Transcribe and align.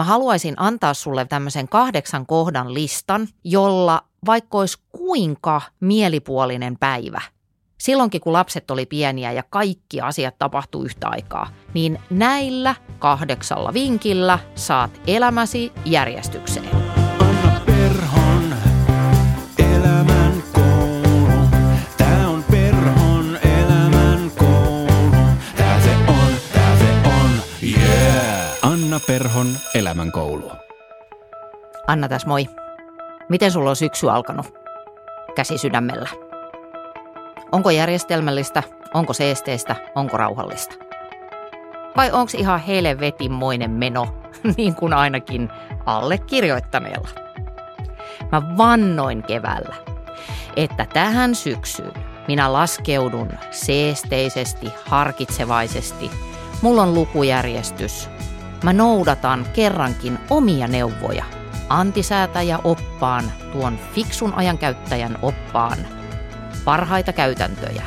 Mä 0.00 0.04
haluaisin 0.04 0.54
antaa 0.56 0.94
sulle 0.94 1.24
tämmöisen 1.24 1.68
kahdeksan 1.68 2.26
kohdan 2.26 2.74
listan, 2.74 3.28
jolla 3.44 4.02
vaikka 4.26 4.58
olisi 4.58 4.78
kuinka 4.92 5.60
mielipuolinen 5.80 6.76
päivä, 6.78 7.20
silloinkin 7.78 8.20
kun 8.20 8.32
lapset 8.32 8.70
oli 8.70 8.86
pieniä 8.86 9.32
ja 9.32 9.42
kaikki 9.50 10.00
asiat 10.00 10.38
tapahtuu 10.38 10.84
yhtä 10.84 11.08
aikaa, 11.08 11.50
niin 11.74 11.98
näillä 12.10 12.74
kahdeksalla 12.98 13.74
vinkillä 13.74 14.38
saat 14.54 15.00
elämäsi 15.06 15.72
järjestykseen. 15.84 16.68
Anna 17.20 17.60
Perhon 17.66 18.54
elämänkoulu. 19.58 21.00
Anna 28.62 29.00
tässä 32.08 32.28
moi. 32.28 32.48
Miten 33.28 33.50
sulla 33.50 33.70
on 33.70 33.76
syksy 33.76 34.10
alkanut? 34.10 34.54
Käsi 35.34 35.58
sydämellä. 35.58 36.08
Onko 37.52 37.70
järjestelmällistä, 37.70 38.62
onko 38.94 39.12
seesteistä, 39.12 39.76
onko 39.94 40.16
rauhallista? 40.16 40.74
Vai 41.96 42.10
onko 42.12 42.32
ihan 42.36 42.60
helvetinmoinen 42.60 43.70
meno, 43.70 44.08
niin 44.56 44.74
kuin 44.74 44.92
ainakin 44.92 45.48
allekirjoittaneella? 45.86 47.08
Mä 48.32 48.42
vannoin 48.56 49.22
keväällä, 49.22 49.74
että 50.56 50.86
tähän 50.92 51.34
syksyyn 51.34 51.92
minä 52.28 52.52
laskeudun 52.52 53.30
seesteisesti, 53.50 54.72
harkitsevaisesti. 54.86 56.10
Mulla 56.62 56.82
on 56.82 56.94
lukujärjestys, 56.94 58.08
Mä 58.62 58.72
noudatan 58.72 59.46
kerrankin 59.52 60.18
omia 60.30 60.68
neuvoja. 60.68 61.24
Antisäätäjä 61.68 62.58
oppaan, 62.64 63.32
tuon 63.52 63.78
fiksun 63.94 64.34
ajankäyttäjän 64.34 65.18
oppaan, 65.22 65.78
parhaita 66.64 67.12
käytäntöjä. 67.12 67.82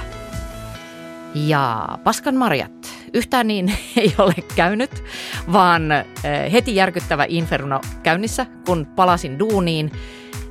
Ja 1.35 1.87
paskan 2.03 2.35
marjat, 2.35 2.93
yhtään 3.13 3.47
niin 3.47 3.73
ei 3.97 4.15
ole 4.17 4.33
käynyt, 4.55 5.03
vaan 5.51 5.91
eh, 5.91 6.51
heti 6.51 6.75
järkyttävä 6.75 7.25
inferno 7.27 7.81
käynnissä, 8.03 8.45
kun 8.65 8.85
palasin 8.85 9.39
duuniin. 9.39 9.91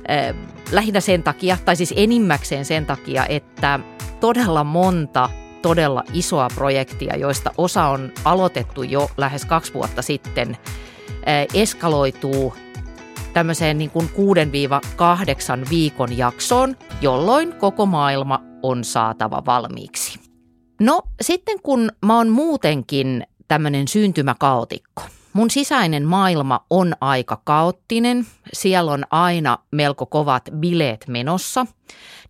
Eh, 0.07 0.35
lähinnä 0.71 0.99
sen 0.99 1.23
takia, 1.23 1.57
tai 1.65 1.75
siis 1.75 1.93
enimmäkseen 1.97 2.65
sen 2.65 2.85
takia, 2.85 3.25
että 3.25 3.79
todella 4.19 4.63
monta 4.63 5.29
todella 5.63 6.03
isoa 6.13 6.47
projektia, 6.55 7.15
joista 7.15 7.51
osa 7.57 7.85
on 7.85 8.11
aloitettu 8.25 8.83
jo 8.83 9.09
lähes 9.17 9.45
kaksi 9.45 9.73
vuotta 9.73 10.01
sitten, 10.01 10.57
eskaloituu 11.53 12.53
tämmöiseen 13.33 13.77
niin 13.77 13.89
kuin 13.89 14.09
6-8 15.65 15.69
viikon 15.69 16.17
jaksoon, 16.17 16.75
jolloin 17.01 17.53
koko 17.53 17.85
maailma 17.85 18.39
on 18.63 18.83
saatava 18.83 19.43
valmiiksi. 19.45 20.19
No 20.79 21.01
sitten 21.21 21.61
kun 21.63 21.91
mä 22.05 22.17
oon 22.17 22.29
muutenkin 22.29 23.23
tämmöinen 23.47 23.87
syntymäkaotikko, 23.87 25.03
mun 25.33 25.49
sisäinen 25.49 26.07
maailma 26.07 26.65
on 26.69 26.93
aika 27.01 27.41
kaoottinen, 27.43 28.25
siellä 28.53 28.91
on 28.91 29.03
aina 29.11 29.57
melko 29.71 30.05
kovat 30.05 30.43
bileet 30.55 31.05
menossa, 31.07 31.65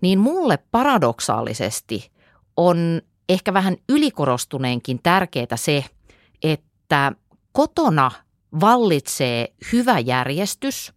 niin 0.01 0.19
mulle 0.19 0.59
paradoksaalisesti 0.71 2.11
on 2.57 3.01
ehkä 3.29 3.53
vähän 3.53 3.77
ylikorostuneenkin 3.89 4.99
tärkeää 5.03 5.55
se, 5.55 5.85
että 6.43 7.11
kotona 7.51 8.11
vallitsee 8.59 9.53
hyvä 9.71 9.99
järjestys, 9.99 10.93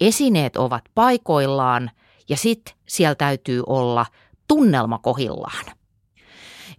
esineet 0.00 0.56
ovat 0.56 0.84
paikoillaan 0.94 1.90
ja 2.28 2.36
sitten 2.36 2.74
siellä 2.88 3.14
täytyy 3.14 3.62
olla 3.66 4.06
tunnelma 4.48 4.98
kohillaan. 4.98 5.66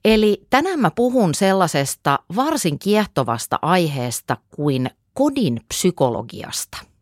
Eli 0.06 0.46
tänään 0.50 0.80
mä 0.80 0.92
puhun 0.92 1.36
sellaisesta 1.36 2.20
varsin 2.36 2.80
kiehtovasta 2.80 3.60
aiheesta 3.62 4.38
kuin 4.56 4.90
kodin 5.14 5.62
psykologiasta– 5.68 6.78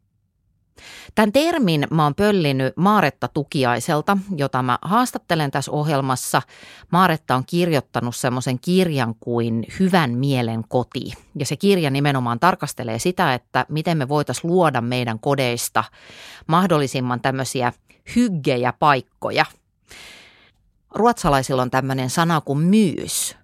Tämän 1.16 1.32
termin 1.32 1.88
mä 1.92 2.04
oon 2.04 2.16
pöllinyt 2.16 2.78
Maaretta 2.78 3.28
Tukiaiselta, 3.28 4.18
jota 4.38 4.64
mä 4.64 4.80
haastattelen 4.82 5.52
tässä 5.52 5.72
ohjelmassa. 5.72 6.42
Maaretta 6.92 7.36
on 7.36 7.44
kirjoittanut 7.46 8.16
semmoisen 8.16 8.60
kirjan 8.60 9.16
kuin 9.20 9.66
Hyvän 9.80 10.12
mielen 10.12 10.64
koti. 10.68 11.14
Ja 11.40 11.46
se 11.46 11.56
kirja 11.56 11.90
nimenomaan 11.90 12.40
tarkastelee 12.40 13.00
sitä, 13.00 13.34
että 13.34 13.66
miten 13.70 13.98
me 13.98 14.08
voitaisiin 14.08 14.52
luoda 14.52 14.82
meidän 14.82 15.20
kodeista 15.20 15.84
mahdollisimman 16.48 17.22
tämmöisiä 17.22 17.74
hyggejä 18.16 18.74
paikkoja. 18.74 19.46
Ruotsalaisilla 20.96 21.62
on 21.62 21.72
tämmöinen 21.72 22.10
sana 22.10 22.42
kuin 22.42 22.60
myys. 22.60 23.38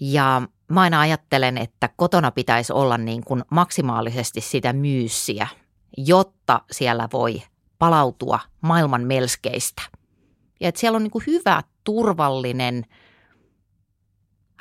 Ja 0.00 0.42
mä 0.68 0.80
aina 0.80 1.00
ajattelen, 1.00 1.58
että 1.58 1.88
kotona 1.96 2.30
pitäisi 2.30 2.72
olla 2.72 2.98
niin 2.98 3.24
kuin 3.24 3.44
maksimaalisesti 3.50 4.40
sitä 4.40 4.72
myyssiä, 4.72 5.48
jotta 5.96 6.60
siellä 6.70 7.08
voi 7.12 7.42
palautua 7.78 8.40
maailman 8.60 9.02
melskeistä. 9.02 9.82
Ja 10.60 10.68
että 10.68 10.80
siellä 10.80 10.96
on 10.96 11.02
niin 11.02 11.22
hyvä, 11.26 11.62
turvallinen, 11.84 12.86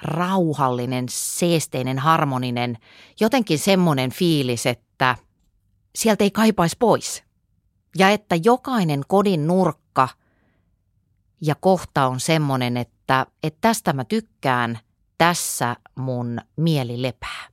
rauhallinen, 0.02 1.06
seesteinen, 1.09 2.00
harmoninen, 2.00 2.78
jotenkin 3.20 3.59
semmoinen 3.59 4.12
fiilis, 4.12 4.66
että 4.66 5.16
sieltä 5.96 6.24
ei 6.24 6.31
kaipaisi 6.31 6.75
pois. 6.80 7.24
Ja 7.97 8.09
että 8.09 8.36
jokainen 8.44 9.02
kodin 9.08 9.47
nurkka 9.47 10.09
ja 11.41 11.56
kohta 11.56 12.08
on 12.08 12.20
semmoinen, 12.20 12.78
että, 12.78 13.25
että 13.44 13.58
tästä 13.62 13.94
mä 13.94 14.06
tykkään, 14.06 14.80
tässä 15.18 15.75
mun 15.96 16.41
mieli 16.56 17.02
lepää. 17.02 17.47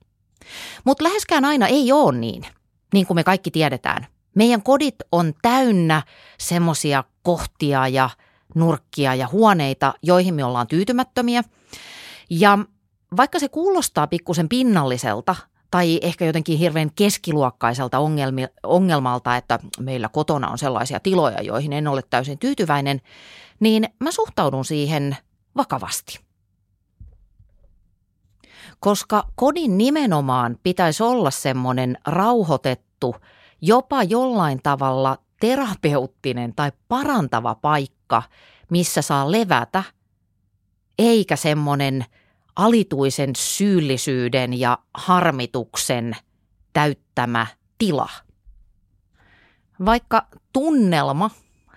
Mutta 0.83 1.03
läheskään 1.03 1.45
aina 1.45 1.67
ei 1.67 1.91
ole 1.91 2.17
niin– 2.17 2.45
niin 2.93 3.07
kuin 3.07 3.15
me 3.15 3.23
kaikki 3.23 3.51
tiedetään. 3.51 4.07
Meidän 4.35 4.63
kodit 4.63 4.95
on 5.11 5.33
täynnä 5.41 6.01
semmoisia 6.37 7.03
kohtia 7.23 7.87
ja 7.87 8.09
nurkkia 8.55 9.15
ja 9.15 9.27
huoneita, 9.31 9.93
joihin 10.01 10.33
me 10.33 10.43
ollaan 10.43 10.67
tyytymättömiä. 10.67 11.43
Ja 12.29 12.57
vaikka 13.17 13.39
se 13.39 13.49
kuulostaa 13.49 14.07
pikkusen 14.07 14.49
pinnalliselta 14.49 15.35
tai 15.71 15.99
ehkä 16.01 16.25
jotenkin 16.25 16.57
hirveän 16.57 16.91
keskiluokkaiselta 16.91 17.97
ongelmalta, 18.63 19.37
että 19.37 19.59
meillä 19.79 20.09
kotona 20.09 20.47
on 20.47 20.57
sellaisia 20.57 20.99
tiloja, 20.99 21.41
joihin 21.41 21.73
en 21.73 21.87
ole 21.87 22.01
täysin 22.09 22.39
tyytyväinen, 22.39 23.01
niin 23.59 23.89
mä 23.99 24.11
suhtaudun 24.11 24.65
siihen 24.65 25.17
vakavasti 25.57 26.28
koska 28.79 29.27
kodin 29.35 29.77
nimenomaan 29.77 30.57
pitäisi 30.63 31.03
olla 31.03 31.31
semmoinen 31.31 31.97
rauhoitettu, 32.07 33.15
jopa 33.61 34.03
jollain 34.03 34.59
tavalla 34.63 35.17
terapeuttinen 35.39 36.55
tai 36.55 36.71
parantava 36.87 37.55
paikka, 37.55 38.23
missä 38.69 39.01
saa 39.01 39.31
levätä, 39.31 39.83
eikä 40.99 41.35
semmoinen 41.35 42.05
alituisen 42.55 43.35
syyllisyyden 43.35 44.59
ja 44.59 44.79
harmituksen 44.93 46.15
täyttämä 46.73 47.47
tila. 47.77 48.09
Vaikka 49.85 50.27
tunnelma 50.53 51.29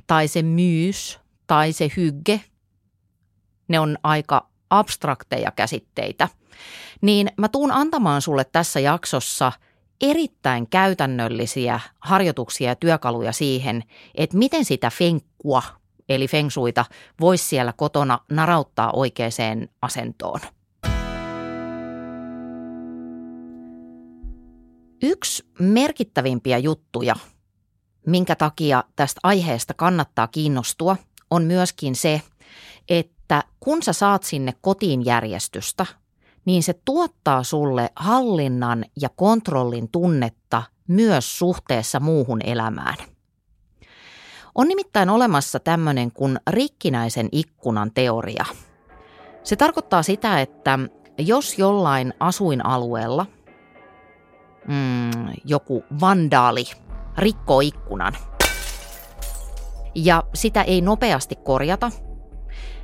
tai 0.07 0.29
se 0.29 0.43
myys 0.43 1.21
tai 1.47 1.73
se 1.73 1.91
hygge, 1.97 2.41
ne 3.69 3.81
on 3.81 3.99
aika 4.03 4.52
abstrakteja 4.73 5.51
käsitteitä– 5.51 6.29
niin 7.03 7.29
mä 7.37 7.49
tuun 7.49 7.73
antamaan 7.73 8.23
sulle 8.23 8.45
tässä 8.45 8.81
jaksossa 8.81 9.53
erittäin 10.01 10.69
käytännöllisiä 10.69 11.81
harjoituksia 12.01 12.69
ja 12.69 12.77
työkaluja 12.77 13.33
siihen, 13.33 13.83
että 14.15 14.37
miten 14.37 14.65
sitä 14.65 14.91
fenkkua, 14.91 15.63
eli 16.09 16.29
fengsuita, 16.29 16.85
voisi 17.21 17.45
siellä 17.45 17.73
kotona 17.73 18.19
narauttaa 18.31 18.91
oikeaan 18.93 19.69
asentoon. 19.83 20.41
Yksi 25.03 25.47
merkittävimpiä 25.59 26.59
juttuja, 26.59 27.15
minkä 28.07 28.37
takia 28.37 28.85
tästä 28.97 29.21
aiheesta 29.23 29.75
kannattaa 29.75 30.27
kiinnostua, 30.27 30.97
on 31.31 31.45
myöskin 31.45 31.95
se, 31.95 32.23
että 32.89 33.22
kun 33.61 33.83
sä 33.83 33.93
saat 33.93 34.23
sinne 34.23 34.53
kotiin 34.61 35.05
järjestystä, 35.05 35.87
niin 36.45 36.63
se 36.63 36.75
tuottaa 36.85 37.43
sulle 37.43 37.91
hallinnan 37.97 38.85
ja 39.01 39.09
kontrollin 39.09 39.89
tunnetta 39.89 40.63
myös 40.89 41.39
suhteessa 41.39 42.01
muuhun 42.01 42.41
elämään. 42.45 42.95
On 44.55 44.69
nimittäin 44.69 45.11
olemassa 45.11 45.61
tämmöinen 45.61 46.13
kuin 46.13 46.41
rikkinäisen 46.51 47.29
ikkunan 47.33 47.91
teoria. 47.95 48.45
Se 49.43 49.57
tarkoittaa 49.57 50.03
sitä, 50.03 50.41
että 50.41 50.79
jos 51.19 51.59
jollain 51.59 52.15
asuinalueella 52.21 53.27
mm, 54.69 55.11
joku 55.45 55.85
vandaali 56.01 56.65
rikkoo 57.19 57.61
ikkunan 57.61 58.17
ja 59.95 60.23
sitä 60.35 60.63
ei 60.63 60.81
nopeasti 60.81 61.37
korjata, 61.37 61.91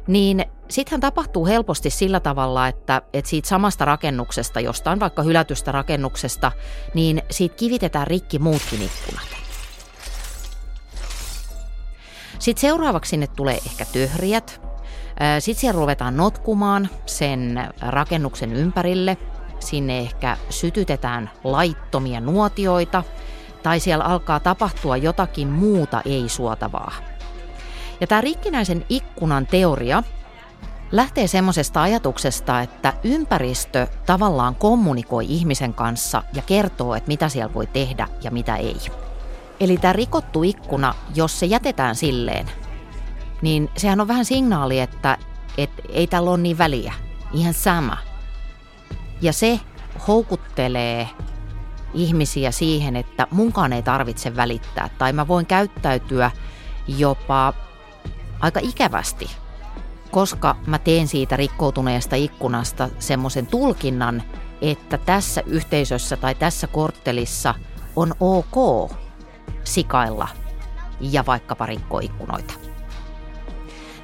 niin 0.08 0.44
sittenhän 0.68 1.00
tapahtuu 1.00 1.46
helposti 1.46 1.90
sillä 1.90 2.20
tavalla, 2.20 2.68
että, 2.68 3.02
että 3.12 3.28
siitä 3.28 3.48
samasta 3.48 3.84
rakennuksesta, 3.84 4.60
jostain 4.60 5.00
vaikka 5.00 5.22
hylätystä 5.22 5.72
rakennuksesta, 5.72 6.52
niin 6.94 7.22
siitä 7.30 7.56
kivitetään 7.56 8.06
rikki 8.06 8.38
muutkin 8.38 8.82
ikkunat. 8.82 9.28
Sitten 12.38 12.60
seuraavaksi 12.60 13.10
sinne 13.10 13.26
tulee 13.26 13.58
ehkä 13.66 13.84
töhriät. 13.92 14.60
Sitten 15.38 15.60
siellä 15.60 15.80
ruvetaan 15.80 16.16
notkumaan 16.16 16.88
sen 17.06 17.68
rakennuksen 17.80 18.52
ympärille. 18.52 19.16
Sinne 19.60 19.98
ehkä 19.98 20.36
sytytetään 20.50 21.30
laittomia 21.44 22.20
nuotioita 22.20 23.04
tai 23.62 23.80
siellä 23.80 24.04
alkaa 24.04 24.40
tapahtua 24.40 24.96
jotakin 24.96 25.48
muuta 25.48 26.02
ei-suotavaa. 26.04 26.92
Ja 28.00 28.06
tämä 28.06 28.20
rikkinäisen 28.20 28.84
ikkunan 28.88 29.46
teoria 29.46 30.02
lähtee 30.92 31.26
semmoisesta 31.26 31.82
ajatuksesta, 31.82 32.60
että 32.60 32.92
ympäristö 33.04 33.86
tavallaan 34.06 34.54
kommunikoi 34.54 35.26
ihmisen 35.28 35.74
kanssa 35.74 36.22
ja 36.34 36.42
kertoo, 36.42 36.94
että 36.94 37.08
mitä 37.08 37.28
siellä 37.28 37.54
voi 37.54 37.66
tehdä 37.66 38.08
ja 38.22 38.30
mitä 38.30 38.56
ei. 38.56 38.76
Eli 39.60 39.76
tämä 39.76 39.92
rikottu 39.92 40.42
ikkuna, 40.42 40.94
jos 41.14 41.40
se 41.40 41.46
jätetään 41.46 41.94
silleen, 41.94 42.50
niin 43.42 43.70
sehän 43.76 44.00
on 44.00 44.08
vähän 44.08 44.24
signaali, 44.24 44.80
että, 44.80 45.18
että 45.58 45.82
ei 45.88 46.06
tällä 46.06 46.30
ole 46.30 46.38
niin 46.38 46.58
väliä. 46.58 46.92
Ihan 47.32 47.54
sama. 47.54 47.96
Ja 49.20 49.32
se 49.32 49.60
houkuttelee 50.08 51.08
ihmisiä 51.94 52.50
siihen, 52.50 52.96
että 52.96 53.26
munkaan 53.30 53.72
ei 53.72 53.82
tarvitse 53.82 54.36
välittää. 54.36 54.90
Tai 54.98 55.12
mä 55.12 55.28
voin 55.28 55.46
käyttäytyä 55.46 56.30
jopa 56.88 57.54
aika 58.40 58.60
ikävästi, 58.62 59.30
koska 60.10 60.56
mä 60.66 60.78
teen 60.78 61.08
siitä 61.08 61.36
rikkoutuneesta 61.36 62.16
ikkunasta 62.16 62.88
semmoisen 62.98 63.46
tulkinnan, 63.46 64.22
että 64.62 64.98
tässä 64.98 65.42
yhteisössä 65.46 66.16
tai 66.16 66.34
tässä 66.34 66.66
korttelissa 66.66 67.54
on 67.96 68.14
ok 68.20 68.90
sikailla 69.64 70.28
ja 71.00 71.26
vaikkapa 71.26 71.66
rikkoa 71.66 72.00
ikkunoita. 72.00 72.54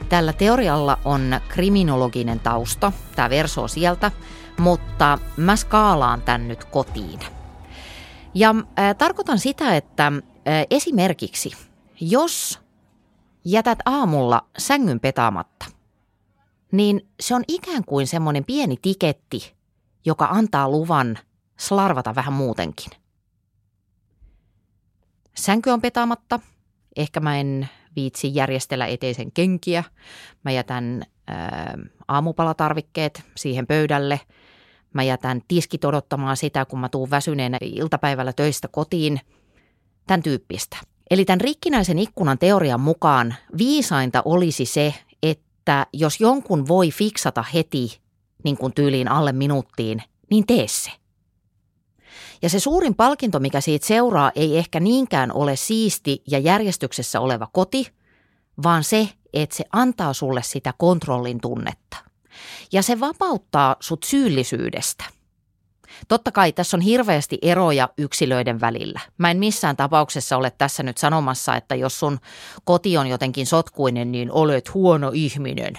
Tällä 0.08 0.32
teorialla 0.32 0.98
on 1.04 1.40
kriminologinen 1.48 2.40
tausta, 2.40 2.92
tämä 3.16 3.30
verso 3.30 3.68
sieltä, 3.68 4.10
mutta 4.58 5.18
mä 5.36 5.56
skaalaan 5.56 6.22
tän 6.22 6.48
nyt 6.48 6.64
kotiin. 6.64 7.20
Ja 8.34 8.54
äh, 8.78 8.96
tarkoitan 8.96 9.38
sitä, 9.38 9.76
että 9.76 10.06
äh, 10.06 10.12
esimerkiksi 10.70 11.52
jos 12.00 12.63
jätät 13.44 13.78
aamulla 13.84 14.46
sängyn 14.58 15.00
petaamatta, 15.00 15.66
niin 16.72 17.08
se 17.20 17.34
on 17.34 17.44
ikään 17.48 17.84
kuin 17.84 18.06
semmoinen 18.06 18.44
pieni 18.44 18.76
tiketti, 18.82 19.54
joka 20.04 20.28
antaa 20.30 20.68
luvan 20.68 21.18
slarvata 21.58 22.14
vähän 22.14 22.32
muutenkin. 22.32 22.90
Sänky 25.36 25.70
on 25.70 25.80
petaamatta, 25.80 26.40
ehkä 26.96 27.20
mä 27.20 27.38
en 27.38 27.68
viitsi 27.96 28.34
järjestellä 28.34 28.86
eteisen 28.86 29.32
kenkiä, 29.32 29.84
mä 30.44 30.50
jätän 30.50 31.02
ää, 31.26 31.78
aamupalatarvikkeet 32.08 33.22
siihen 33.36 33.66
pöydälle– 33.66 34.20
Mä 34.94 35.02
jätän 35.02 35.42
tiskit 35.48 35.84
odottamaan 35.84 36.36
sitä, 36.36 36.64
kun 36.64 36.78
mä 36.78 36.88
tuun 36.88 37.10
väsyneenä 37.10 37.58
iltapäivällä 37.60 38.32
töistä 38.32 38.68
kotiin. 38.68 39.20
Tämän 40.06 40.22
tyyppistä. 40.22 40.76
Eli 41.10 41.24
tämän 41.24 41.40
rikkinäisen 41.40 41.98
ikkunan 41.98 42.38
teorian 42.38 42.80
mukaan 42.80 43.34
viisainta 43.58 44.22
olisi 44.24 44.66
se, 44.66 44.94
että 45.22 45.86
jos 45.92 46.20
jonkun 46.20 46.68
voi 46.68 46.90
fiksata 46.90 47.44
heti 47.54 48.00
niin 48.44 48.56
kuin 48.56 48.72
tyyliin 48.72 49.08
alle 49.08 49.32
minuuttiin, 49.32 50.02
niin 50.30 50.46
tee 50.46 50.68
se. 50.68 50.90
Ja 52.42 52.48
se 52.48 52.60
suurin 52.60 52.94
palkinto, 52.94 53.40
mikä 53.40 53.60
siitä 53.60 53.86
seuraa, 53.86 54.32
ei 54.34 54.58
ehkä 54.58 54.80
niinkään 54.80 55.32
ole 55.32 55.56
siisti 55.56 56.22
ja 56.30 56.38
järjestyksessä 56.38 57.20
oleva 57.20 57.48
koti, 57.52 57.92
vaan 58.62 58.84
se, 58.84 59.08
että 59.32 59.56
se 59.56 59.64
antaa 59.72 60.12
sulle 60.12 60.42
sitä 60.42 60.74
kontrollin 60.78 61.40
tunnetta. 61.40 61.96
Ja 62.72 62.82
se 62.82 63.00
vapauttaa 63.00 63.76
sut 63.80 64.02
syyllisyydestä. 64.02 65.04
Totta 66.08 66.32
kai 66.32 66.52
tässä 66.52 66.76
on 66.76 66.80
hirveästi 66.80 67.38
eroja 67.42 67.88
yksilöiden 67.98 68.60
välillä. 68.60 69.00
Mä 69.18 69.30
en 69.30 69.38
missään 69.38 69.76
tapauksessa 69.76 70.36
ole 70.36 70.50
tässä 70.50 70.82
nyt 70.82 70.98
sanomassa, 70.98 71.56
että 71.56 71.74
jos 71.74 72.00
sun 72.00 72.18
koti 72.64 72.96
on 72.96 73.06
jotenkin 73.06 73.46
sotkuinen, 73.46 74.12
niin 74.12 74.30
olet 74.32 74.74
huono 74.74 75.10
ihminen. 75.14 75.74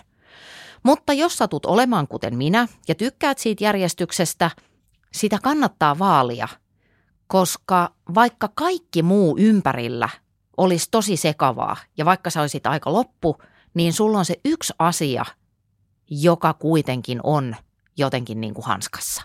Mutta 0.84 1.14
jos 1.14 1.38
satut 1.38 1.66
olemaan 1.66 2.08
kuten 2.08 2.38
minä 2.38 2.68
ja 2.88 2.96
tykkäät 2.96 3.38
siitä 3.38 3.64
järjestyksestä, 3.64 4.52
sitä 5.14 5.40
kannattaa 5.44 6.00
vaalia, 6.00 6.48
koska 7.28 7.92
vaikka 8.16 8.50
kaikki 8.56 9.04
muu 9.04 9.38
ympärillä 9.40 10.10
olisi 10.58 10.88
tosi 10.92 11.18
sekavaa 11.18 11.78
ja 11.98 12.06
vaikka 12.06 12.30
sä 12.30 12.42
olisit 12.42 12.68
aika 12.68 12.94
loppu, 12.94 13.38
niin 13.74 13.94
sulla 13.94 14.20
on 14.20 14.26
se 14.26 14.36
yksi 14.46 14.74
asia– 14.80 15.26
joka 16.10 16.54
kuitenkin 16.54 17.20
on 17.24 17.56
jotenkin 17.98 18.42
niin 18.42 18.54
kuin 18.54 18.66
hanskassa. 18.66 19.24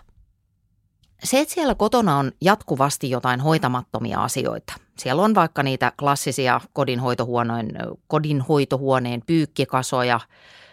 Se, 1.23 1.39
että 1.39 1.53
siellä 1.53 1.75
kotona 1.75 2.17
on 2.17 2.31
jatkuvasti 2.41 3.09
jotain 3.09 3.39
hoitamattomia 3.39 4.23
asioita. 4.23 4.73
Siellä 4.97 5.21
on 5.21 5.35
vaikka 5.35 5.63
niitä 5.63 5.91
klassisia 5.99 6.61
kodinhoitohuoneen, 6.73 7.71
kodinhoitohuoneen 8.07 9.21
pyykkikasoja. 9.25 10.19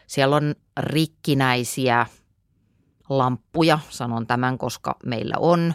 Siellä 0.06 0.36
on 0.36 0.54
rikkinäisiä 0.80 2.06
lamppuja, 3.08 3.78
sanon 3.88 4.26
tämän, 4.26 4.58
koska 4.58 4.96
meillä 5.04 5.34
on. 5.38 5.74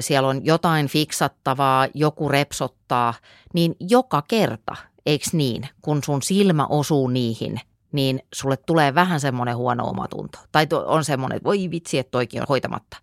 Siellä 0.00 0.28
on 0.28 0.44
jotain 0.44 0.86
fiksattavaa, 0.86 1.88
joku 1.94 2.28
repsottaa, 2.28 3.14
niin 3.54 3.76
joka 3.80 4.22
kerta, 4.28 4.76
eikö 5.06 5.24
niin, 5.32 5.68
kun 5.82 6.04
sun 6.04 6.22
silmä 6.22 6.66
osuu 6.66 7.08
niihin– 7.08 7.60
niin 7.92 8.22
sulle 8.34 8.56
tulee 8.56 8.94
vähän 8.94 9.20
semmoinen 9.20 9.56
huono 9.56 9.84
omatunto. 9.84 10.38
Tai 10.52 10.66
on 10.86 11.04
semmoinen, 11.04 11.36
että 11.36 11.46
voi 11.46 11.70
vitsi, 11.70 11.98
että 11.98 12.10
toikin 12.10 12.40
on 12.40 12.46
hoitamatta. 12.48 12.96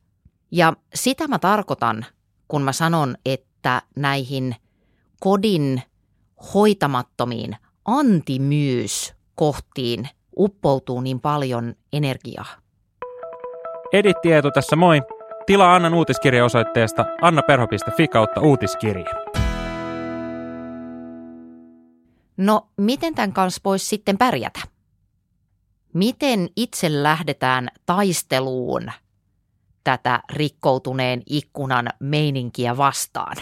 Ja 0.51 0.73
sitä 0.95 1.27
mä 1.27 1.39
tarkoitan, 1.39 2.05
kun 2.47 2.61
mä 2.61 2.73
sanon, 2.73 3.15
että 3.25 3.81
näihin 3.95 4.55
kodin 5.19 5.81
hoitamattomiin 6.53 7.55
antimyys-kohtiin 7.85 10.09
uppoutuu 10.37 11.01
niin 11.01 11.19
paljon 11.19 11.75
energiaa. 11.93 12.45
Edit 13.93 14.21
Tieto 14.21 14.51
tässä 14.51 14.75
moi. 14.75 15.01
Tilaa 15.45 15.75
Annan 15.75 15.93
uutiskirja 15.93 16.45
osoitteesta 16.45 17.05
annaperho.fi 17.21 18.07
kautta 18.07 18.41
uutiskirje. 18.41 19.05
No, 22.37 22.67
miten 22.77 23.15
tämän 23.15 23.33
kanssa 23.33 23.61
voisi 23.65 23.85
sitten 23.85 24.17
pärjätä? 24.17 24.59
Miten 25.93 26.49
itse 26.55 27.03
lähdetään 27.03 27.67
taisteluun 27.85 28.91
tätä 29.97 30.21
rikkoutuneen 30.33 31.21
ikkunan 31.25 31.89
meininkiä 31.99 32.77
vastaan? 32.77 33.35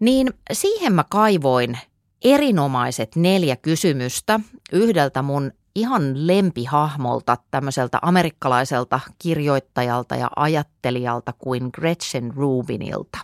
Niin 0.00 0.34
siihen 0.52 0.92
mä 0.92 1.04
kaivoin 1.10 1.78
erinomaiset 2.24 3.16
neljä 3.16 3.56
kysymystä 3.56 4.40
yhdeltä 4.72 5.22
mun 5.22 5.52
ihan 5.74 6.26
lempihahmolta, 6.26 7.36
tämmöiseltä 7.50 7.98
amerikkalaiselta 8.02 9.00
kirjoittajalta 9.18 10.16
ja 10.16 10.30
ajattelijalta 10.36 11.32
kuin 11.38 11.70
Gretchen 11.74 12.34
Rubinilta. 12.36 13.18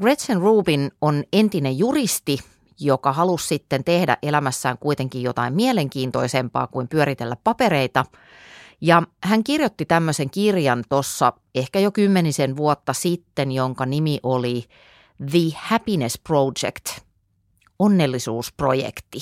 Gretchen 0.00 0.40
Rubin 0.40 0.90
on 1.00 1.24
entinen 1.32 1.78
juristi 1.78 2.38
joka 2.80 3.12
halusi 3.12 3.46
sitten 3.46 3.84
tehdä 3.84 4.16
elämässään 4.22 4.78
kuitenkin 4.78 5.22
jotain 5.22 5.54
mielenkiintoisempaa 5.54 6.66
kuin 6.66 6.88
pyöritellä 6.88 7.36
papereita. 7.44 8.04
Ja 8.80 9.02
hän 9.22 9.44
kirjoitti 9.44 9.84
tämmöisen 9.84 10.30
kirjan 10.30 10.84
tuossa 10.88 11.32
ehkä 11.54 11.80
jo 11.80 11.92
kymmenisen 11.92 12.56
vuotta 12.56 12.92
sitten, 12.92 13.52
jonka 13.52 13.86
nimi 13.86 14.20
oli 14.22 14.64
The 15.30 15.56
Happiness 15.56 16.20
Project, 16.28 17.04
onnellisuusprojekti. 17.78 19.18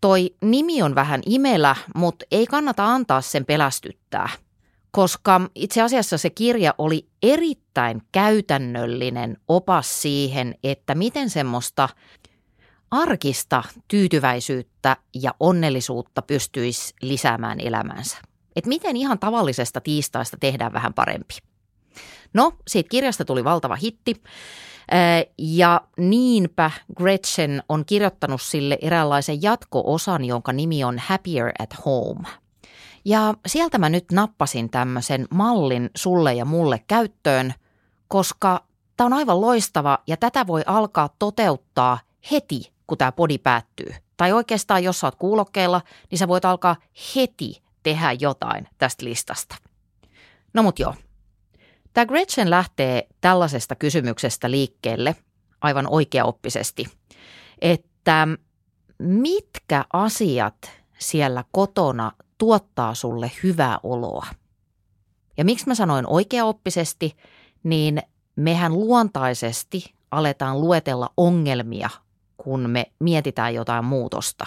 Toi 0.00 0.34
nimi 0.42 0.82
on 0.82 0.94
vähän 0.94 1.22
imelä, 1.26 1.76
mutta 1.94 2.24
ei 2.30 2.46
kannata 2.46 2.86
antaa 2.86 3.20
sen 3.20 3.44
pelästyttää– 3.44 4.28
koska 4.92 5.40
itse 5.54 5.82
asiassa 5.82 6.18
se 6.18 6.30
kirja 6.30 6.74
oli 6.78 7.08
erittäin 7.22 8.02
käytännöllinen 8.12 9.36
opas 9.48 10.02
siihen, 10.02 10.54
että 10.64 10.94
miten 10.94 11.30
semmoista 11.30 11.88
arkista 12.92 13.62
tyytyväisyyttä 13.88 14.96
ja 15.14 15.34
onnellisuutta 15.40 16.22
pystyisi 16.22 16.94
lisäämään 17.02 17.60
elämänsä. 17.60 18.16
Että 18.56 18.68
miten 18.68 18.96
ihan 18.96 19.18
tavallisesta 19.18 19.80
tiistaista 19.80 20.36
tehdään 20.40 20.72
vähän 20.72 20.94
parempi. 20.94 21.34
No, 22.34 22.52
siitä 22.68 22.88
kirjasta 22.88 23.24
tuli 23.24 23.44
valtava 23.44 23.76
hitti. 23.76 24.22
Ja 25.38 25.80
niinpä 25.98 26.70
Gretchen 26.96 27.62
on 27.68 27.84
kirjoittanut 27.84 28.42
sille 28.42 28.78
eräänlaisen 28.82 29.42
jatko-osan, 29.42 30.24
jonka 30.24 30.52
nimi 30.52 30.84
on 30.84 30.98
Happier 30.98 31.52
at 31.58 31.74
Home. 31.86 32.28
Ja 33.04 33.34
sieltä 33.46 33.78
mä 33.78 33.88
nyt 33.88 34.12
nappasin 34.12 34.70
tämmöisen 34.70 35.26
mallin 35.30 35.90
sulle 35.96 36.34
ja 36.34 36.44
mulle 36.44 36.84
käyttöön, 36.88 37.54
koska 38.08 38.64
tämä 38.96 39.06
on 39.06 39.12
aivan 39.12 39.40
loistava 39.40 39.98
ja 40.06 40.16
tätä 40.16 40.46
voi 40.46 40.62
alkaa 40.66 41.10
toteuttaa 41.18 41.98
heti, 42.30 42.72
kun 42.86 42.98
tämä 42.98 43.12
podi 43.12 43.38
päättyy. 43.38 43.94
Tai 44.16 44.32
oikeastaan, 44.32 44.84
jos 44.84 45.00
sä 45.00 45.06
oot 45.06 45.14
kuulokkeella, 45.14 45.80
niin 46.10 46.18
sä 46.18 46.28
voit 46.28 46.44
alkaa 46.44 46.76
heti 47.16 47.62
tehdä 47.82 48.12
jotain 48.12 48.68
tästä 48.78 49.04
listasta. 49.04 49.56
No 50.54 50.62
mut 50.62 50.78
joo. 50.78 50.94
Tämä 51.92 52.06
Gretchen 52.06 52.50
lähtee 52.50 53.08
tällaisesta 53.20 53.74
kysymyksestä 53.74 54.50
liikkeelle 54.50 55.16
aivan 55.60 55.86
oikeaoppisesti, 55.90 56.86
että 57.60 58.28
mitkä 58.98 59.84
asiat 59.92 60.70
siellä 60.98 61.44
kotona 61.52 62.12
tuottaa 62.38 62.94
sulle 62.94 63.30
hyvää 63.42 63.78
oloa. 63.82 64.26
Ja 65.36 65.44
miksi 65.44 65.68
mä 65.68 65.74
sanoin 65.74 66.06
oikeaoppisesti, 66.06 67.16
niin 67.62 68.02
mehän 68.36 68.72
luontaisesti 68.72 69.94
aletaan 70.10 70.60
luetella 70.60 71.10
ongelmia, 71.16 71.90
kun 72.42 72.70
me 72.70 72.92
mietitään 72.98 73.54
jotain 73.54 73.84
muutosta. 73.84 74.46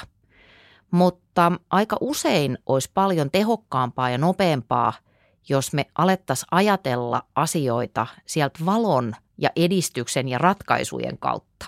Mutta 0.92 1.52
aika 1.70 1.98
usein 2.02 2.58
olisi 2.66 2.92
paljon 2.94 3.32
tehokkaampaa 3.32 4.10
ja 4.10 4.18
nopeampaa, 4.18 4.94
jos 5.50 5.74
me 5.74 5.86
alettaisiin 5.98 6.48
ajatella 6.52 7.26
asioita 7.36 8.08
sieltä 8.26 8.60
valon 8.66 9.16
ja 9.38 9.50
edistyksen 9.56 10.28
ja 10.28 10.38
ratkaisujen 10.38 11.18
kautta. 11.18 11.66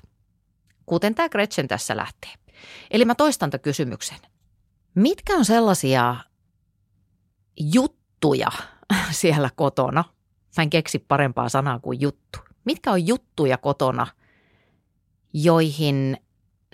Kuten 0.85 1.15
tämä 1.15 1.29
Gretchen 1.29 1.67
tässä 1.67 1.97
lähtee. 1.97 2.29
Eli 2.91 3.05
mä 3.05 3.15
toistan 3.15 3.49
tämän 3.49 3.61
kysymyksen. 3.61 4.17
Mitkä 4.95 5.35
on 5.35 5.45
sellaisia 5.45 6.15
juttuja 7.59 8.51
siellä 9.11 9.49
kotona? 9.55 10.03
Mä 10.57 10.63
en 10.63 10.69
keksi 10.69 10.99
parempaa 10.99 11.49
sanaa 11.49 11.79
kuin 11.79 12.01
juttu. 12.01 12.39
Mitkä 12.65 12.91
on 12.91 13.07
juttuja 13.07 13.57
kotona, 13.57 14.07
joihin 15.43 16.17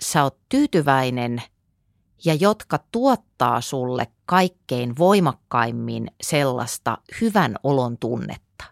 sä 0.02 0.22
oot 0.22 0.38
tyytyväinen 0.48 1.42
ja 2.24 2.34
jotka 2.34 2.78
tuottaa 2.92 3.60
sulle 3.60 4.06
kaikkein 4.26 4.98
voimakkaimmin 4.98 6.10
sellaista 6.22 6.98
hyvän 7.20 7.56
olon 7.62 7.98
tunnetta? 7.98 8.64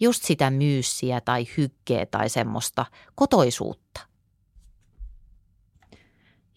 Just 0.00 0.22
sitä 0.22 0.50
myyssiä 0.50 1.20
tai 1.20 1.46
hyggeä 1.56 2.06
tai 2.06 2.28
semmoista 2.28 2.86
kotoisuutta. 3.14 4.00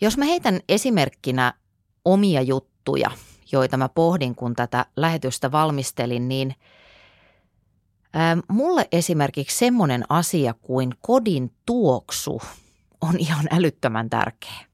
Jos 0.01 0.17
mä 0.17 0.25
heitän 0.25 0.59
esimerkkinä 0.69 1.53
omia 2.05 2.41
juttuja, 2.41 3.11
joita 3.51 3.77
mä 3.77 3.89
pohdin, 3.89 4.35
kun 4.35 4.53
tätä 4.53 4.85
lähetystä 4.95 5.51
valmistelin, 5.51 6.27
niin 6.27 6.55
mulle 8.47 8.87
esimerkiksi 8.91 9.57
semmoinen 9.57 10.03
asia 10.09 10.53
kuin 10.53 10.93
kodin 11.01 11.51
tuoksu 11.65 12.41
on 13.01 13.19
ihan 13.19 13.45
älyttömän 13.51 14.09
tärkeä. 14.09 14.69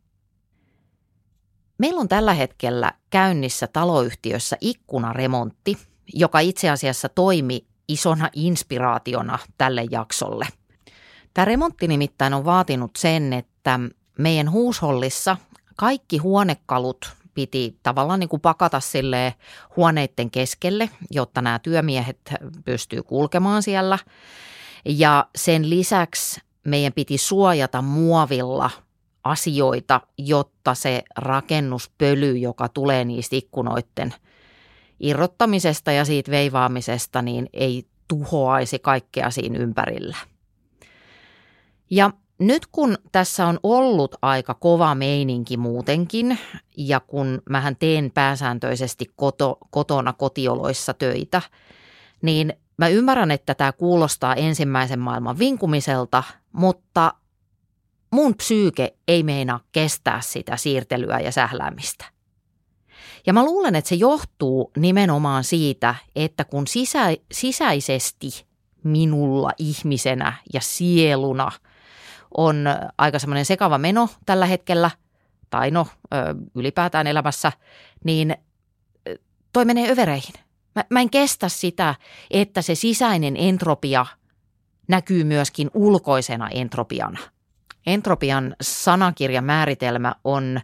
Meillä 1.77 2.01
on 2.01 2.07
tällä 2.07 2.33
hetkellä 2.33 2.91
käynnissä 3.09 3.67
taloyhtiössä 3.67 4.57
ikkunaremontti, 4.61 5.77
joka 6.13 6.39
itse 6.39 6.69
asiassa 6.69 7.09
toimi 7.09 7.65
isona 7.87 8.29
inspiraationa 8.33 9.39
tälle 9.57 9.85
jaksolle. 9.91 10.47
Tämä 11.33 11.45
remontti 11.45 11.87
nimittäin 11.87 12.33
on 12.33 12.45
vaatinut 12.45 12.91
sen, 12.97 13.33
että 13.33 13.79
meidän 14.19 14.51
huushollissa 14.51 15.37
kaikki 15.75 16.17
huonekalut 16.17 17.13
piti 17.35 17.79
tavallaan 17.83 18.19
niin 18.19 18.29
kuin 18.29 18.41
pakata 18.41 18.79
sille 18.79 19.35
huoneiden 19.75 20.31
keskelle, 20.31 20.89
jotta 21.11 21.41
nämä 21.41 21.59
työmiehet 21.59 22.19
pystyy 22.65 23.03
kulkemaan 23.03 23.63
siellä. 23.63 23.99
Ja 24.85 25.27
sen 25.35 25.69
lisäksi 25.69 26.41
meidän 26.63 26.93
piti 26.93 27.17
suojata 27.17 27.81
muovilla 27.81 28.69
asioita, 29.23 30.01
jotta 30.17 30.73
se 30.73 31.03
rakennuspöly, 31.17 32.37
joka 32.37 32.69
tulee 32.69 33.05
niistä 33.05 33.35
ikkunoiden 33.35 34.13
irrottamisesta 34.99 35.91
ja 35.91 36.05
siitä 36.05 36.31
veivaamisesta, 36.31 37.21
niin 37.21 37.49
ei 37.53 37.85
tuhoaisi 38.07 38.79
kaikkea 38.79 39.29
siinä 39.29 39.59
ympärillä. 39.59 40.17
Ja 41.89 42.11
nyt 42.39 42.65
kun 42.65 42.97
tässä 43.11 43.47
on 43.47 43.59
ollut 43.63 44.15
aika 44.21 44.53
kova 44.53 44.95
meininki 44.95 45.57
muutenkin 45.57 46.37
ja 46.77 46.99
kun 46.99 47.41
mähän 47.49 47.75
teen 47.75 48.11
pääsääntöisesti 48.11 49.05
koto, 49.15 49.57
kotona 49.69 50.13
kotioloissa 50.13 50.93
töitä, 50.93 51.41
niin 52.21 52.53
mä 52.77 52.87
ymmärrän, 52.87 53.31
että 53.31 53.55
tämä 53.55 53.71
kuulostaa 53.71 54.35
ensimmäisen 54.35 54.99
maailman 54.99 55.39
vinkumiselta, 55.39 56.23
mutta 56.51 57.13
mun 58.11 58.35
psyyke 58.35 58.95
ei 59.07 59.23
meinaa 59.23 59.59
kestää 59.71 60.21
sitä 60.21 60.57
siirtelyä 60.57 61.19
ja 61.19 61.31
sähläämistä. 61.31 62.05
Ja 63.25 63.33
mä 63.33 63.45
luulen, 63.45 63.75
että 63.75 63.89
se 63.89 63.95
johtuu 63.95 64.71
nimenomaan 64.77 65.43
siitä, 65.43 65.95
että 66.15 66.45
kun 66.45 66.67
sisä, 66.67 67.17
sisäisesti 67.31 68.45
minulla 68.83 69.51
ihmisenä 69.57 70.33
ja 70.53 70.61
sieluna– 70.61 71.51
on 72.37 72.65
aika 72.97 73.19
semmoinen 73.19 73.45
sekava 73.45 73.77
meno 73.77 74.09
tällä 74.25 74.45
hetkellä, 74.45 74.91
tai 75.49 75.71
no 75.71 75.87
ylipäätään 76.55 77.07
elämässä, 77.07 77.51
niin 78.03 78.35
toi 79.53 79.65
menee 79.65 79.91
övereihin. 79.91 80.33
Mä, 80.75 80.83
mä 80.89 81.01
en 81.01 81.09
kestä 81.09 81.49
sitä, 81.49 81.95
että 82.31 82.61
se 82.61 82.75
sisäinen 82.75 83.37
entropia 83.37 84.05
näkyy 84.87 85.23
myöskin 85.23 85.71
ulkoisena 85.73 86.49
entropiana. 86.49 87.19
Entropian 87.87 88.55
sanakirjan 88.61 89.43
määritelmä 89.43 90.15
on 90.23 90.61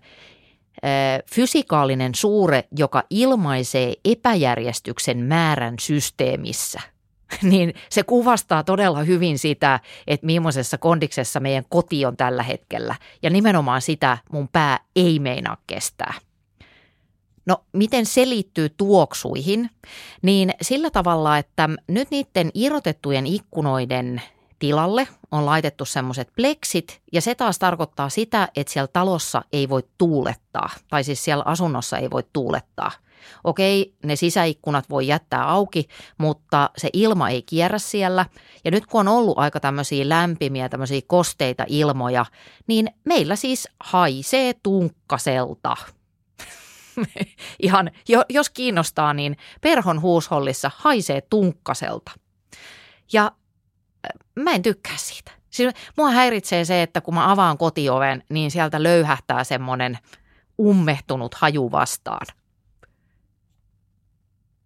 fysikaalinen 1.34 2.16
suure, 2.16 2.64
joka 2.78 3.04
ilmaisee 3.10 3.94
epäjärjestyksen 4.06 5.18
määrän 5.18 5.76
systeemissä– 5.80 6.82
niin 7.52 7.74
se 7.90 8.04
kuvastaa 8.04 8.64
todella 8.64 9.04
hyvin 9.04 9.40
sitä, 9.40 9.80
että 10.08 10.26
millaisessa 10.26 10.78
kondiksessa 10.78 11.40
meidän 11.40 11.66
koti 11.70 12.06
on 12.06 12.18
tällä 12.18 12.44
hetkellä. 12.44 12.96
Ja 13.24 13.30
nimenomaan 13.30 13.82
sitä 13.82 14.18
mun 14.32 14.48
pää 14.48 14.80
ei 14.96 15.20
meinaa 15.20 15.58
kestää. 15.68 16.14
No, 17.46 17.64
miten 17.74 18.06
se 18.06 18.30
liittyy 18.30 18.70
tuoksuihin? 18.70 19.70
Niin 20.22 20.54
sillä 20.62 20.90
tavalla, 20.90 21.38
että 21.38 21.70
nyt 21.88 22.12
niiden 22.12 22.52
irrotettujen 22.54 23.28
ikkunoiden 23.28 24.22
tilalle 24.60 25.08
on 25.32 25.46
laitettu 25.46 25.86
semmoiset 25.86 26.30
pleksit 26.36 27.02
ja 27.14 27.22
se 27.22 27.36
taas 27.36 27.60
tarkoittaa 27.60 28.10
sitä, 28.10 28.50
että 28.56 28.74
siellä 28.74 28.88
talossa 28.94 29.42
ei 29.54 29.70
voi 29.70 29.84
tuulettaa 29.98 30.70
tai 30.90 31.04
siis 31.04 31.24
siellä 31.24 31.44
asunnossa 31.48 31.98
ei 31.98 32.12
voi 32.12 32.24
tuulettaa– 32.34 32.92
Okei, 33.44 33.94
ne 34.04 34.16
sisäikkunat 34.16 34.90
voi 34.90 35.08
jättää 35.08 35.50
auki, 35.50 35.88
mutta 36.18 36.70
se 36.78 36.90
ilma 36.94 37.30
ei 37.30 37.42
kierrä 37.42 37.80
siellä. 37.80 38.26
Ja 38.66 38.72
nyt 38.72 38.86
kun 38.86 39.02
on 39.02 39.08
ollut 39.08 39.38
aika 39.38 39.60
tämmöisiä 39.60 40.10
lämpimiä, 40.10 40.70
tämmöisiä 40.70 41.02
kosteita 41.08 41.66
ilmoja, 41.68 42.26
niin 42.68 42.90
meillä 43.06 43.36
siis 43.36 43.68
haisee 43.80 44.54
tunkkaselta. 44.64 45.76
Ihan, 47.64 47.92
jos 48.30 48.50
kiinnostaa, 48.50 49.14
niin 49.14 49.38
perhon 49.62 50.02
huushollissa 50.02 50.72
haisee 50.76 51.22
tunkkaselta. 51.22 52.12
Ja 53.14 53.24
äh, 53.26 54.44
mä 54.44 54.52
en 54.52 54.62
tykkää 54.62 54.98
siitä. 54.98 55.32
Siis 55.50 55.74
mua 55.98 56.10
häiritsee 56.10 56.66
se, 56.66 56.82
että 56.82 57.02
kun 57.02 57.14
mä 57.14 57.32
avaan 57.32 57.58
kotioven, 57.58 58.24
niin 58.30 58.52
sieltä 58.52 58.84
löyhähtää 58.84 59.44
semmoinen 59.44 59.98
ummehtunut 60.60 61.34
haju 61.34 61.72
vastaan– 61.72 62.28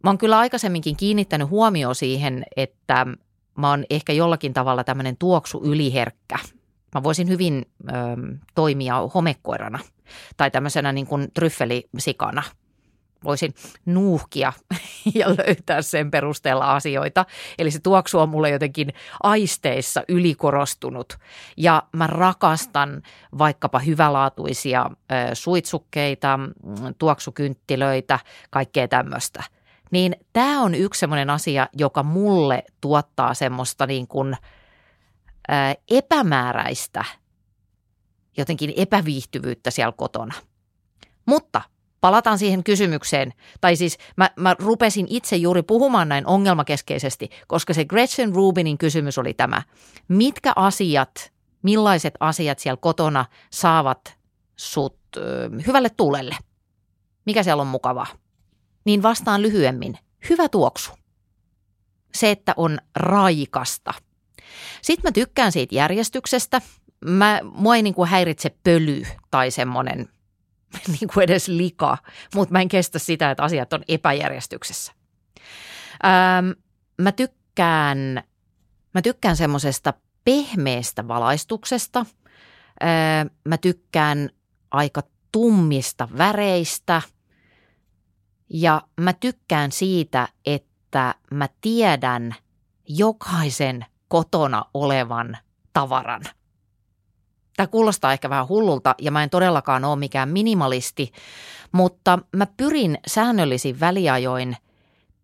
Mä 0.05 0.09
oon 0.09 0.17
kyllä 0.17 0.37
aikaisemminkin 0.39 0.97
kiinnittänyt 0.97 1.49
huomioon 1.49 1.95
siihen, 1.95 2.45
että 2.57 3.05
mä 3.57 3.69
oon 3.69 3.85
ehkä 3.89 4.13
jollakin 4.13 4.53
tavalla 4.53 4.83
tämmöinen 4.83 5.17
tuoksu 5.17 5.61
yliherkkä. 5.63 6.39
Mä 6.95 7.03
voisin 7.03 7.29
hyvin 7.29 7.65
ö, 7.89 7.93
toimia 8.55 8.95
homekoirana 9.13 9.79
tai 10.37 10.51
tämmöisenä 10.51 10.91
niin 10.91 11.07
kuin 11.07 11.27
tryffelisikana. 11.33 12.43
Voisin 13.23 13.53
nuuhkia 13.85 14.53
ja 15.15 15.29
löytää 15.29 15.81
sen 15.81 16.11
perusteella 16.11 16.75
asioita. 16.75 17.25
Eli 17.59 17.71
se 17.71 17.79
tuoksu 17.79 18.19
on 18.19 18.29
mulle 18.29 18.49
jotenkin 18.49 18.93
aisteissa 19.23 20.03
ylikorostunut. 20.07 21.17
Ja 21.57 21.83
mä 21.91 22.07
rakastan 22.07 23.01
vaikkapa 23.37 23.79
hyvälaatuisia 23.79 24.89
ö, 24.91 25.15
suitsukkeita, 25.35 26.39
tuoksukynttilöitä, 26.97 28.19
kaikkea 28.49 28.87
tämmöistä– 28.87 29.43
niin 29.91 30.15
tämä 30.33 30.61
on 30.61 30.75
yksi 30.75 30.99
semmoinen 30.99 31.29
asia, 31.29 31.67
joka 31.73 32.03
mulle 32.03 32.63
tuottaa 32.81 33.33
semmoista 33.33 33.85
niin 33.85 34.07
kuin, 34.07 34.37
ää, 35.47 35.75
epämääräistä 35.91 37.05
jotenkin 38.37 38.73
epäviihtyvyyttä 38.77 39.71
siellä 39.71 39.93
kotona. 39.97 40.33
Mutta 41.25 41.61
palataan 42.01 42.37
siihen 42.37 42.63
kysymykseen, 42.63 43.33
tai 43.61 43.75
siis 43.75 43.97
mä, 44.17 44.29
mä 44.35 44.55
rupesin 44.59 45.07
itse 45.09 45.35
juuri 45.35 45.63
puhumaan 45.63 46.09
näin 46.09 46.27
ongelmakeskeisesti, 46.27 47.29
koska 47.47 47.73
se 47.73 47.85
Gretchen 47.85 48.35
Rubinin 48.35 48.77
kysymys 48.77 49.17
oli 49.17 49.33
tämä. 49.33 49.61
Mitkä 50.07 50.53
asiat, 50.55 51.33
millaiset 51.61 52.13
asiat 52.19 52.59
siellä 52.59 52.77
kotona 52.81 53.25
saavat 53.49 54.17
sut 54.55 54.97
ö, 55.17 55.49
hyvälle 55.67 55.89
tuulelle? 55.89 56.37
Mikä 57.25 57.43
siellä 57.43 57.61
on 57.61 57.67
mukavaa? 57.67 58.07
Niin 58.85 59.03
vastaan 59.03 59.41
lyhyemmin. 59.41 59.97
Hyvä 60.29 60.49
tuoksu. 60.49 60.91
Se, 62.13 62.31
että 62.31 62.53
on 62.57 62.77
raikasta. 62.95 63.93
Sitten 64.81 65.09
mä 65.09 65.11
tykkään 65.11 65.51
siitä 65.51 65.75
järjestyksestä. 65.75 66.61
Mä, 67.05 67.39
mua 67.43 67.75
ei 67.75 67.81
niin 67.81 67.93
kuin 67.93 68.09
häiritse 68.09 68.55
pöly 68.63 69.03
tai 69.31 69.51
semmoinen 69.51 70.09
niin 70.99 71.09
kuin 71.13 71.23
edes 71.23 71.47
lika, 71.47 71.97
mutta 72.35 72.51
mä 72.51 72.61
en 72.61 72.67
kestä 72.67 72.99
sitä, 72.99 73.31
että 73.31 73.43
asiat 73.43 73.73
on 73.73 73.83
epäjärjestyksessä. 73.87 74.91
Ähm, 76.05 76.49
mä 77.01 77.11
tykkään, 77.11 78.23
mä 78.93 79.01
tykkään 79.01 79.35
semmoisesta 79.35 79.93
pehmeästä 80.23 81.07
valaistuksesta. 81.07 81.99
Äh, 82.83 83.31
mä 83.45 83.57
tykkään 83.57 84.29
aika 84.71 85.01
tummista 85.31 86.07
väreistä 86.17 87.01
ja 88.49 88.81
mä 89.01 89.13
tykkään 89.13 89.71
siitä, 89.71 90.27
että 90.45 91.15
mä 91.31 91.49
tiedän 91.61 92.35
jokaisen 92.87 93.85
kotona 94.07 94.65
olevan 94.73 95.37
tavaran– 95.73 96.21
Tämä 97.55 97.67
kuulostaa 97.67 98.13
ehkä 98.13 98.29
vähän 98.29 98.47
hullulta 98.47 98.95
ja 99.01 99.11
mä 99.11 99.23
en 99.23 99.29
todellakaan 99.29 99.85
ole 99.85 99.95
mikään 99.95 100.29
minimalisti, 100.29 101.11
mutta 101.71 102.19
mä 102.35 102.47
pyrin 102.57 102.97
säännöllisin 103.07 103.79
väliajoin 103.79 104.57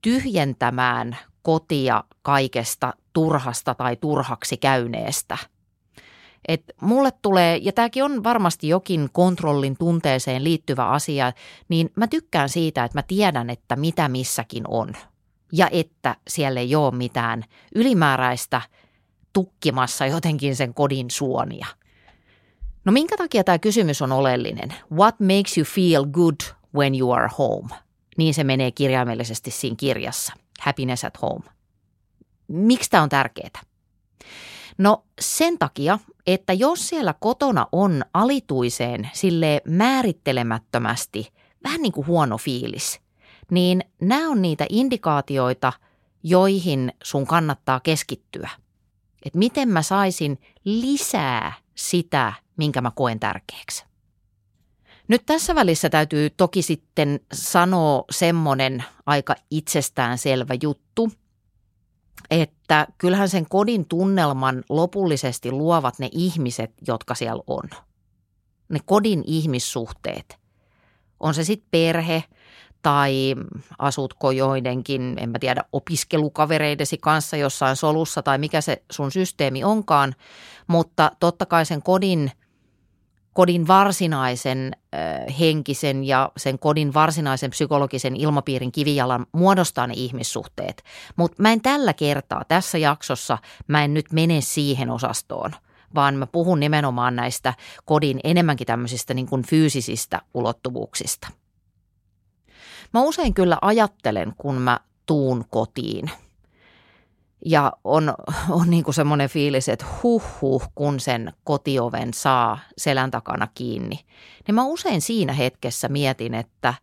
tyhjentämään 0.02 1.18
kotia 1.42 2.04
kaikesta 2.22 2.94
turhasta 3.14 3.76
tai 3.76 3.96
turhaksi 3.96 4.58
käyneestä. 4.58 5.38
Et 6.48 6.64
mulle 6.82 7.12
tulee, 7.22 7.58
ja 7.62 7.72
tämäkin 7.72 8.04
on 8.04 8.24
varmasti 8.24 8.68
jokin 8.68 9.10
kontrollin 9.14 9.78
tunteeseen 9.78 10.44
liittyvä 10.44 10.90
asia, 10.90 11.34
niin 11.70 11.92
mä 11.96 12.08
tykkään 12.08 12.50
siitä, 12.50 12.84
että 12.84 12.98
mä 12.98 13.04
tiedän, 13.04 13.50
että 13.50 13.76
mitä 13.76 14.08
missäkin 14.08 14.64
on. 14.68 14.94
Ja 15.52 15.70
että 15.72 16.16
siellä 16.28 16.60
ei 16.60 16.76
ole 16.76 16.96
mitään 16.96 17.44
ylimääräistä 17.76 18.62
tukkimassa 19.34 20.06
jotenkin 20.06 20.56
sen 20.56 20.74
kodin 20.74 21.12
suonia– 21.12 21.68
No 22.86 22.92
minkä 22.92 23.18
takia 23.18 23.44
tämä 23.44 23.60
kysymys 23.60 24.02
on 24.02 24.12
oleellinen? 24.12 24.74
What 24.92 25.20
makes 25.20 25.58
you 25.58 25.66
feel 25.66 26.06
good 26.06 26.36
when 26.76 27.00
you 27.00 27.12
are 27.12 27.30
home? 27.38 27.76
Niin 28.18 28.34
se 28.34 28.44
menee 28.44 28.72
kirjaimellisesti 28.72 29.52
siinä 29.52 29.76
kirjassa. 29.76 30.34
Happiness 30.60 31.06
at 31.06 31.22
home. 31.22 31.46
Miksi 32.48 32.90
tämä 32.90 33.04
on 33.04 33.10
tärkeää? 33.10 33.62
No 34.78 35.04
sen 35.20 35.58
takia, 35.58 36.00
että 36.28 36.54
jos 36.54 36.88
siellä 36.90 37.14
kotona 37.20 37.68
on 37.72 38.04
alituiseen 38.14 39.10
sille 39.14 39.62
määrittelemättömästi 39.68 41.34
vähän 41.64 41.82
niin 41.82 41.92
kuin 41.92 42.08
huono 42.08 42.38
fiilis, 42.38 43.00
niin 43.52 43.84
nämä 44.02 44.30
on 44.30 44.42
niitä 44.42 44.66
indikaatioita, 44.70 45.74
joihin 46.24 46.94
sun 47.04 47.28
kannattaa 47.28 47.80
keskittyä. 47.80 48.50
Että 49.26 49.40
miten 49.40 49.70
mä 49.70 49.82
saisin 49.82 50.42
lisää 50.64 51.54
sitä, 51.76 52.34
minkä 52.58 52.82
mä 52.82 52.92
koen 52.96 53.20
tärkeäksi. 53.20 53.86
Nyt 55.08 55.26
tässä 55.26 55.56
välissä 55.56 55.90
täytyy 55.90 56.30
toki 56.30 56.62
sitten 56.62 57.20
sanoa 57.34 58.04
semmoinen 58.12 58.84
aika 59.06 59.36
itsestäänselvä 59.52 60.54
juttu, 60.64 61.12
että 62.30 62.88
kyllähän 62.98 63.30
sen 63.30 63.46
kodin 63.50 63.86
tunnelman 63.86 64.64
lopullisesti 64.70 65.52
luovat 65.52 66.00
ne 66.00 66.10
ihmiset, 66.12 66.72
jotka 66.88 67.16
siellä 67.16 67.44
on. 67.48 67.64
Ne 68.70 68.80
kodin 68.86 69.24
ihmissuhteet. 69.28 70.38
On 71.20 71.34
se 71.34 71.44
sitten 71.44 71.68
perhe 71.72 72.24
tai 72.82 73.36
asutko 73.80 74.32
joidenkin, 74.32 75.16
en 75.20 75.30
mä 75.30 75.40
tiedä, 75.40 75.64
opiskelukavereidesi 75.74 76.98
kanssa 76.98 77.38
jossain 77.38 77.76
solussa 77.76 78.24
tai 78.24 78.38
mikä 78.38 78.62
se 78.62 78.84
sun 78.92 79.12
systeemi 79.12 79.64
onkaan, 79.64 80.16
mutta 80.68 81.12
totta 81.20 81.46
kai 81.46 81.66
sen 81.66 81.82
kodin– 81.82 82.32
kodin 83.34 83.68
varsinaisen 83.68 84.72
henkisen 85.40 86.04
ja 86.04 86.32
sen 86.38 86.60
kodin 86.60 86.94
varsinaisen 86.94 87.50
psykologisen 87.50 88.16
ilmapiirin 88.16 88.72
kivijalan 88.72 89.26
muodostaa 89.32 89.88
ne 89.88 89.94
ihmissuhteet. 89.98 90.84
Mutta 91.16 91.42
mä 91.42 91.52
en 91.52 91.62
tällä 91.62 91.94
kertaa 91.94 92.46
tässä 92.48 92.78
jaksossa, 92.78 93.38
mä 93.68 93.84
en 93.84 93.94
nyt 93.94 94.12
mene 94.12 94.42
siihen 94.42 94.90
osastoon, 94.90 95.52
vaan 95.96 96.16
mä 96.16 96.28
puhun 96.28 96.60
nimenomaan 96.60 97.16
näistä 97.16 97.54
kodin 97.86 98.20
enemmänkin 98.24 98.68
tämmöisistä 98.68 99.14
niin 99.14 99.28
kuin 99.28 99.44
fyysisistä 99.44 100.22
ulottuvuuksista. 100.34 101.28
Mä 102.94 103.02
usein 103.02 103.34
kyllä 103.34 103.58
ajattelen, 103.62 104.34
kun 104.38 104.56
mä 104.56 104.80
tuun 105.06 105.46
kotiin– 105.50 106.12
ja 107.46 107.74
on, 107.84 108.14
on 108.60 108.70
niin 108.70 108.84
kuin 108.84 108.96
semmoinen 108.96 109.30
fiilis, 109.30 109.70
että 109.70 109.86
huh 110.04 110.24
huh, 110.42 110.72
kun 110.76 111.00
sen 111.00 111.34
kotioven 111.44 112.14
saa 112.14 112.60
selän 112.78 113.12
takana 113.12 113.48
kiinni. 113.56 114.00
Niin 114.48 114.56
mä 114.56 114.64
usein 114.64 115.02
siinä 115.02 115.34
hetkessä 115.34 115.90
mietin, 115.90 116.34
että, 116.34 116.74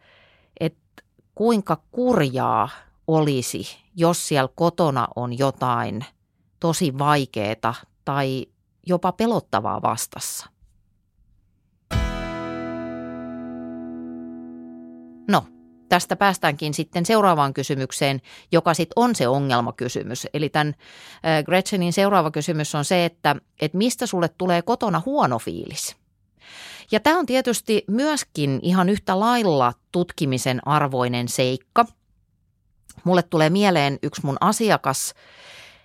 että 0.60 1.02
kuinka 1.34 1.82
kurjaa 1.90 2.68
olisi, 3.06 3.66
jos 3.96 4.28
siellä 4.28 4.48
kotona 4.54 5.08
on 5.16 5.38
jotain 5.38 6.04
tosi 6.60 6.98
vaikeaa 6.98 7.74
tai 8.04 8.46
jopa 8.86 9.12
pelottavaa 9.12 9.82
vastassa. 9.82 10.46
No, 15.28 15.44
tästä 15.88 16.16
päästäänkin 16.16 16.74
sitten 16.74 17.06
seuraavaan 17.06 17.54
kysymykseen, 17.54 18.20
joka 18.52 18.74
sitten 18.74 18.92
on 18.96 19.14
se 19.14 19.28
ongelmakysymys. 19.28 20.26
Eli 20.34 20.48
tämän 20.48 20.74
Gretchenin 21.44 21.92
seuraava 21.92 22.30
kysymys 22.30 22.74
on 22.74 22.84
se, 22.84 23.04
että, 23.04 23.36
että 23.60 23.78
mistä 23.78 24.06
sulle 24.06 24.28
tulee 24.28 24.62
kotona 24.62 25.02
huono 25.06 25.38
fiilis? 25.38 25.96
Ja 26.90 27.00
tämä 27.00 27.18
on 27.18 27.26
tietysti 27.26 27.84
myöskin 27.88 28.60
ihan 28.62 28.88
yhtä 28.88 29.20
lailla 29.20 29.72
tutkimisen 29.92 30.68
arvoinen 30.68 31.28
seikka. 31.28 31.84
Mulle 33.04 33.22
tulee 33.22 33.50
mieleen 33.50 33.98
yksi 34.02 34.26
mun 34.26 34.36
asiakas, 34.40 35.14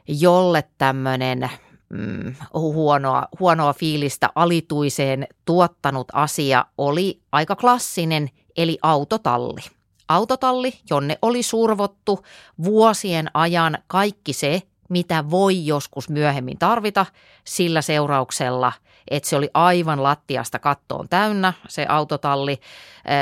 jolle 0.07 0.63
tämmöinen 0.77 1.49
mm, 1.89 2.35
huonoa, 2.53 3.27
huonoa 3.39 3.73
fiilistä 3.73 4.29
alituiseen 4.35 5.27
tuottanut 5.45 6.07
asia 6.13 6.65
oli 6.77 7.21
aika 7.31 7.55
klassinen, 7.55 8.29
eli 8.57 8.77
autotalli 8.81 9.61
autotalli, 10.07 10.73
jonne 10.89 11.17
oli 11.21 11.43
survottu 11.43 12.25
vuosien 12.63 13.29
ajan 13.33 13.77
kaikki 13.87 14.33
se, 14.33 14.61
mitä 14.89 15.29
voi 15.29 15.65
joskus 15.65 16.09
myöhemmin 16.09 16.57
tarvita 16.57 17.05
sillä 17.43 17.81
seurauksella, 17.81 18.71
että 19.11 19.29
se 19.29 19.35
oli 19.35 19.49
aivan 19.53 20.03
lattiasta 20.03 20.59
kattoon 20.59 21.09
täynnä 21.09 21.53
se 21.67 21.85
autotalli. 21.89 22.59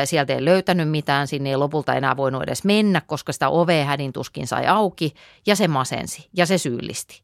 Sieltä 0.05 0.33
ei 0.33 0.45
löytänyt 0.45 0.89
mitään, 0.89 1.27
sinne 1.27 1.49
ei 1.49 1.57
lopulta 1.57 1.93
enää 1.93 2.17
voinut 2.17 2.43
edes 2.43 2.63
mennä, 2.63 3.01
koska 3.01 3.33
sitä 3.33 3.49
ovea 3.49 3.85
hädin 3.85 4.13
tuskin 4.13 4.47
sai 4.47 4.67
auki 4.67 5.13
ja 5.45 5.55
se 5.55 5.67
masensi 5.67 6.29
ja 6.33 6.45
se 6.45 6.57
syyllisti. 6.57 7.21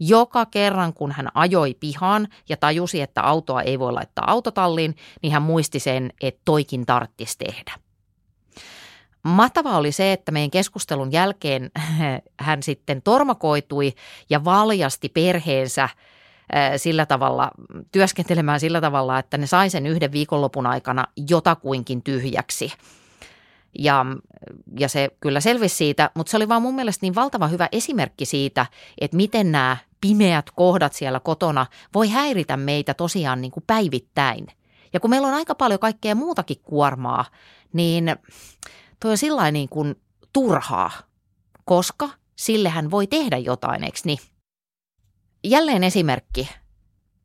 Joka 0.00 0.46
kerran, 0.46 0.92
kun 0.92 1.12
hän 1.12 1.28
ajoi 1.34 1.76
pihaan 1.80 2.28
ja 2.48 2.56
tajusi, 2.56 3.00
että 3.00 3.22
autoa 3.22 3.62
ei 3.62 3.78
voi 3.78 3.92
laittaa 3.92 4.30
autotalliin, 4.30 4.96
niin 5.22 5.32
hän 5.32 5.42
muisti 5.42 5.80
sen, 5.80 6.12
että 6.20 6.40
toikin 6.44 6.86
tarttisi 6.86 7.38
tehdä. 7.38 7.72
Mahtavaa 9.26 9.76
oli 9.76 9.92
se, 9.92 10.12
että 10.12 10.32
meidän 10.32 10.50
keskustelun 10.50 11.12
jälkeen 11.12 11.70
hän 12.40 12.62
sitten 12.62 13.02
tormakoitui 13.02 13.92
ja 14.30 14.44
valjasti 14.44 15.08
perheensä 15.08 15.88
sillä 16.76 17.06
tavalla, 17.06 17.50
työskentelemään 17.92 18.60
sillä 18.60 18.80
tavalla, 18.80 19.18
että 19.18 19.38
ne 19.38 19.46
sai 19.46 19.70
sen 19.70 19.86
yhden 19.86 20.12
viikonlopun 20.12 20.66
aikana 20.66 21.06
jotakuinkin 21.30 22.02
tyhjäksi. 22.02 22.72
Ja, 23.78 24.06
ja 24.78 24.88
se 24.88 25.08
kyllä 25.20 25.40
selvisi 25.40 25.76
siitä, 25.76 26.10
mutta 26.14 26.30
se 26.30 26.36
oli 26.36 26.48
vaan 26.48 26.62
mun 26.62 26.74
mielestä 26.74 27.04
niin 27.04 27.14
valtava 27.14 27.48
hyvä 27.48 27.68
esimerkki 27.72 28.24
siitä, 28.24 28.66
että 29.00 29.16
miten 29.16 29.52
nämä 29.52 29.76
pimeät 30.00 30.50
kohdat 30.50 30.92
siellä 30.92 31.20
kotona 31.20 31.66
voi 31.94 32.08
häiritä 32.08 32.56
meitä 32.56 32.94
tosiaan 32.94 33.40
niin 33.40 33.52
kuin 33.52 33.64
päivittäin. 33.66 34.46
Ja 34.92 35.00
kun 35.00 35.10
meillä 35.10 35.28
on 35.28 35.34
aika 35.34 35.54
paljon 35.54 35.80
kaikkea 35.80 36.14
muutakin 36.14 36.60
kuormaa, 36.64 37.24
niin– 37.72 38.04
toi 39.00 39.10
on 39.10 39.18
sillä 39.18 39.50
niin 39.50 39.68
kuin 39.68 39.94
turhaa, 40.32 40.90
koska 41.64 42.08
sillehän 42.36 42.90
voi 42.90 43.06
tehdä 43.06 43.38
jotain, 43.38 43.84
eikö 43.84 43.98
niin? 44.04 44.18
Jälleen 45.44 45.84
esimerkki, 45.84 46.48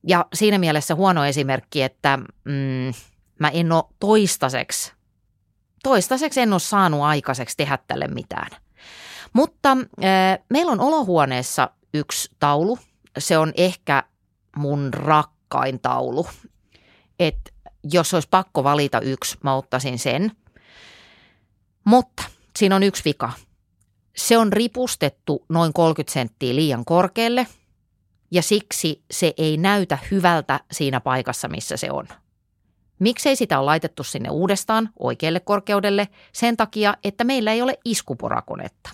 ja 0.08 0.26
siinä 0.34 0.58
mielessä 0.58 0.96
huono 0.96 1.26
esimerkki, 1.26 1.82
että 1.82 2.18
mm, 2.46 2.94
mä 3.40 3.50
en 3.50 3.72
ole 3.72 3.84
toistaiseksi, 4.00 4.94
toistaiseksi 5.84 6.42
en 6.42 6.54
ole 6.54 6.60
saanut 6.60 7.02
aikaiseksi 7.02 7.58
tehdä 7.58 7.80
tälle 7.88 8.08
mitään. 8.08 8.50
Mutta 9.34 9.72
äh, 9.72 10.40
meillä 10.50 10.72
on 10.72 10.80
olohuoneessa 10.80 11.70
yksi 11.94 12.32
taulu. 12.40 12.80
Se 13.18 13.38
on 13.38 13.54
ehkä 13.58 14.04
mun 14.56 14.94
rakkain 14.94 15.80
taulu. 15.80 16.28
Et 17.20 17.54
jos 17.84 18.14
olisi 18.14 18.28
pakko 18.32 18.64
valita 18.64 19.00
yksi, 19.00 19.38
mä 19.44 19.56
ottaisin 19.56 20.00
sen. 20.00 20.32
Mutta 21.84 22.24
siinä 22.56 22.76
on 22.76 22.84
yksi 22.84 23.06
vika. 23.06 23.32
Se 24.16 24.38
on 24.38 24.54
ripustettu 24.54 25.46
noin 25.50 25.74
30 25.74 26.14
senttiä 26.14 26.56
liian 26.56 26.86
korkealle 26.86 27.48
ja 28.32 28.42
siksi 28.42 29.04
se 29.12 29.34
ei 29.38 29.58
näytä 29.58 29.98
hyvältä 30.12 30.60
siinä 30.72 31.00
paikassa, 31.00 31.48
missä 31.48 31.78
se 31.78 31.92
on. 31.92 32.08
Miksei 33.00 33.36
sitä 33.36 33.60
ole 33.60 33.66
laitettu 33.66 34.04
sinne 34.04 34.30
uudestaan 34.30 34.90
oikealle 35.00 35.40
korkeudelle? 35.40 36.08
Sen 36.34 36.58
takia, 36.58 36.94
että 37.04 37.24
meillä 37.24 37.52
ei 37.52 37.62
ole 37.62 37.78
iskuporakonetta. 37.86 38.90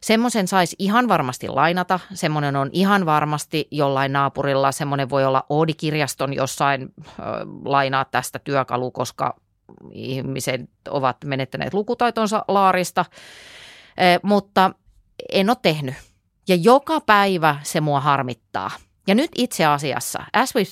Semmoisen 0.00 0.48
saisi 0.48 0.76
ihan 0.78 1.08
varmasti 1.08 1.48
lainata, 1.48 2.00
semmoinen 2.14 2.56
on 2.56 2.70
ihan 2.72 3.06
varmasti 3.06 3.68
jollain 3.70 4.12
naapurilla, 4.12 4.72
semmoinen 4.72 5.10
voi 5.10 5.24
olla 5.24 5.46
Oodi-kirjaston 5.48 6.34
jossain 6.34 6.82
äh, 6.82 7.16
lainaa 7.64 8.04
tästä 8.04 8.38
työkalu, 8.38 8.90
koska 8.90 9.36
ihmiset 9.92 10.60
ovat 10.88 11.16
menettäneet 11.24 11.74
lukutaitonsa 11.74 12.44
laarista, 12.48 13.04
mutta 14.22 14.70
en 15.32 15.50
ole 15.50 15.56
tehnyt. 15.62 15.94
Ja 16.48 16.54
joka 16.54 17.00
päivä 17.00 17.56
se 17.62 17.80
mua 17.80 18.00
harmittaa. 18.00 18.70
Ja 19.06 19.14
nyt 19.14 19.30
itse 19.34 19.64
asiassa, 19.64 20.24
as 20.32 20.54
we, 20.54 20.62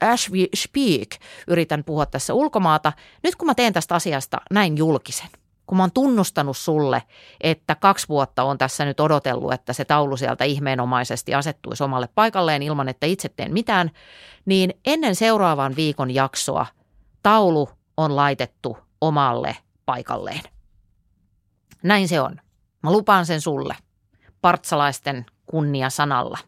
as 0.00 0.30
we 0.32 0.46
speak, 0.54 1.08
yritän 1.48 1.84
puhua 1.84 2.06
tässä 2.06 2.34
ulkomaata, 2.34 2.92
nyt 3.22 3.36
kun 3.36 3.46
mä 3.46 3.54
teen 3.54 3.72
tästä 3.72 3.94
asiasta 3.94 4.38
näin 4.50 4.76
julkisen– 4.76 5.28
kun 5.68 5.76
mä 5.76 5.82
oon 5.82 5.92
tunnustanut 5.92 6.56
sulle, 6.56 7.02
että 7.40 7.74
kaksi 7.74 8.08
vuotta 8.08 8.42
on 8.42 8.58
tässä 8.58 8.84
nyt 8.84 9.00
odotellut, 9.00 9.52
että 9.52 9.72
se 9.72 9.84
taulu 9.84 10.16
sieltä 10.16 10.44
ihmeenomaisesti 10.44 11.34
asettuisi 11.34 11.84
omalle 11.84 12.08
paikalleen 12.14 12.62
ilman, 12.62 12.88
että 12.88 13.06
itse 13.06 13.28
teen 13.28 13.52
mitään, 13.52 13.90
niin 14.44 14.74
ennen 14.86 15.14
seuraavan 15.14 15.76
viikon 15.76 16.14
jaksoa 16.14 16.66
taulu 17.22 17.68
on 17.98 18.16
laitettu 18.16 18.78
omalle 19.00 19.56
paikalleen. 19.86 20.42
Näin 21.82 22.08
se 22.08 22.20
on. 22.20 22.40
Mä 22.82 22.92
lupaan 22.92 23.26
sen 23.26 23.40
sulle. 23.40 23.76
Partsalaisten 24.40 25.26
kunnia 25.46 25.90
sanalla. 25.90 26.38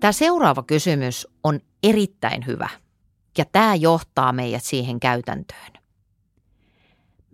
Tämä 0.00 0.12
seuraava 0.12 0.62
kysymys 0.62 1.26
on 1.44 1.60
erittäin 1.82 2.46
hyvä– 2.46 2.68
ja 3.38 3.44
tämä 3.52 3.74
johtaa 3.74 4.32
meidät 4.32 4.64
siihen 4.64 5.00
käytäntöön. 5.00 5.72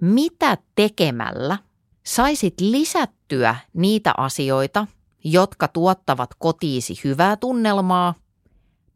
Mitä 0.00 0.58
tekemällä 0.74 1.58
saisit 2.06 2.60
lisättyä 2.60 3.56
niitä 3.72 4.14
asioita, 4.16 4.86
jotka 5.24 5.68
tuottavat 5.68 6.30
kotiisi 6.38 7.00
hyvää 7.04 7.36
tunnelmaa? 7.36 8.14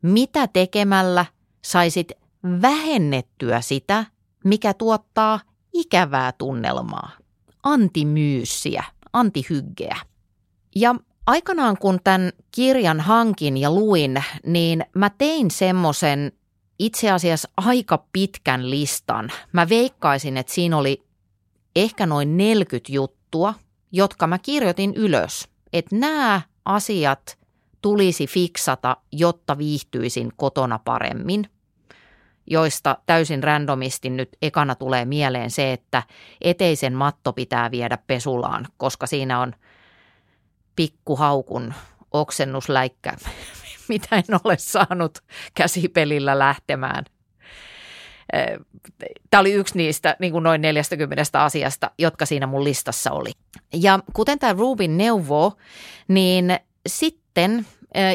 Mitä 0.02 0.46
tekemällä 0.46 1.26
saisit 1.64 2.12
vähennettyä 2.62 3.60
sitä, 3.60 4.04
mikä 4.44 4.74
tuottaa 4.74 5.40
ikävää 5.72 6.32
tunnelmaa? 6.32 7.10
Antimyyssiä, 7.62 8.84
antihyggeä. 9.12 9.96
Ja 10.76 10.94
aikanaan 11.26 11.78
kun 11.78 12.00
tämän 12.04 12.32
kirjan 12.50 13.00
hankin 13.00 13.56
ja 13.56 13.70
luin, 13.70 14.24
niin 14.46 14.84
mä 14.94 15.10
tein 15.10 15.50
semmoisen 15.50 16.32
itse 16.78 17.10
asiassa 17.10 17.48
aika 17.56 18.04
pitkän 18.12 18.70
listan. 18.70 19.32
Mä 19.52 19.68
veikkaisin, 19.68 20.36
että 20.36 20.52
siinä 20.52 20.76
oli 20.76 21.04
ehkä 21.76 22.06
noin 22.06 22.36
40 22.36 22.92
juttua, 22.92 23.54
jotka 23.92 24.26
mä 24.26 24.38
kirjoitin 24.38 24.94
ylös. 24.94 25.48
Että 25.72 25.96
nämä 25.96 26.40
asiat 26.64 27.38
tulisi 27.82 28.26
fiksata, 28.26 28.96
jotta 29.12 29.58
viihtyisin 29.58 30.32
kotona 30.36 30.78
paremmin 30.78 31.46
joista 32.50 32.98
täysin 33.06 33.42
randomisti 33.42 34.10
nyt 34.10 34.36
ekana 34.42 34.74
tulee 34.74 35.04
mieleen 35.04 35.50
se, 35.50 35.72
että 35.72 36.02
eteisen 36.40 36.94
matto 36.94 37.32
pitää 37.32 37.70
viedä 37.70 37.98
pesulaan, 38.06 38.66
koska 38.76 39.06
siinä 39.06 39.40
on 39.40 39.54
pikkuhaukun 40.76 41.74
oksennusläikkä 42.12 43.12
mitä 43.88 44.16
en 44.16 44.40
ole 44.44 44.58
saanut 44.58 45.18
käsipelillä 45.54 46.38
lähtemään. 46.38 47.04
Tämä 49.30 49.40
oli 49.40 49.52
yksi 49.52 49.76
niistä 49.76 50.16
niin 50.18 50.32
kuin 50.32 50.42
noin 50.42 50.60
40 50.60 51.42
asiasta, 51.42 51.90
jotka 51.98 52.26
siinä 52.26 52.46
mun 52.46 52.64
listassa 52.64 53.10
oli. 53.10 53.32
Ja 53.74 53.98
kuten 54.12 54.38
tämä 54.38 54.52
Rubin 54.52 54.96
neuvo, 54.96 55.52
niin 56.08 56.58
sitten 57.38 57.66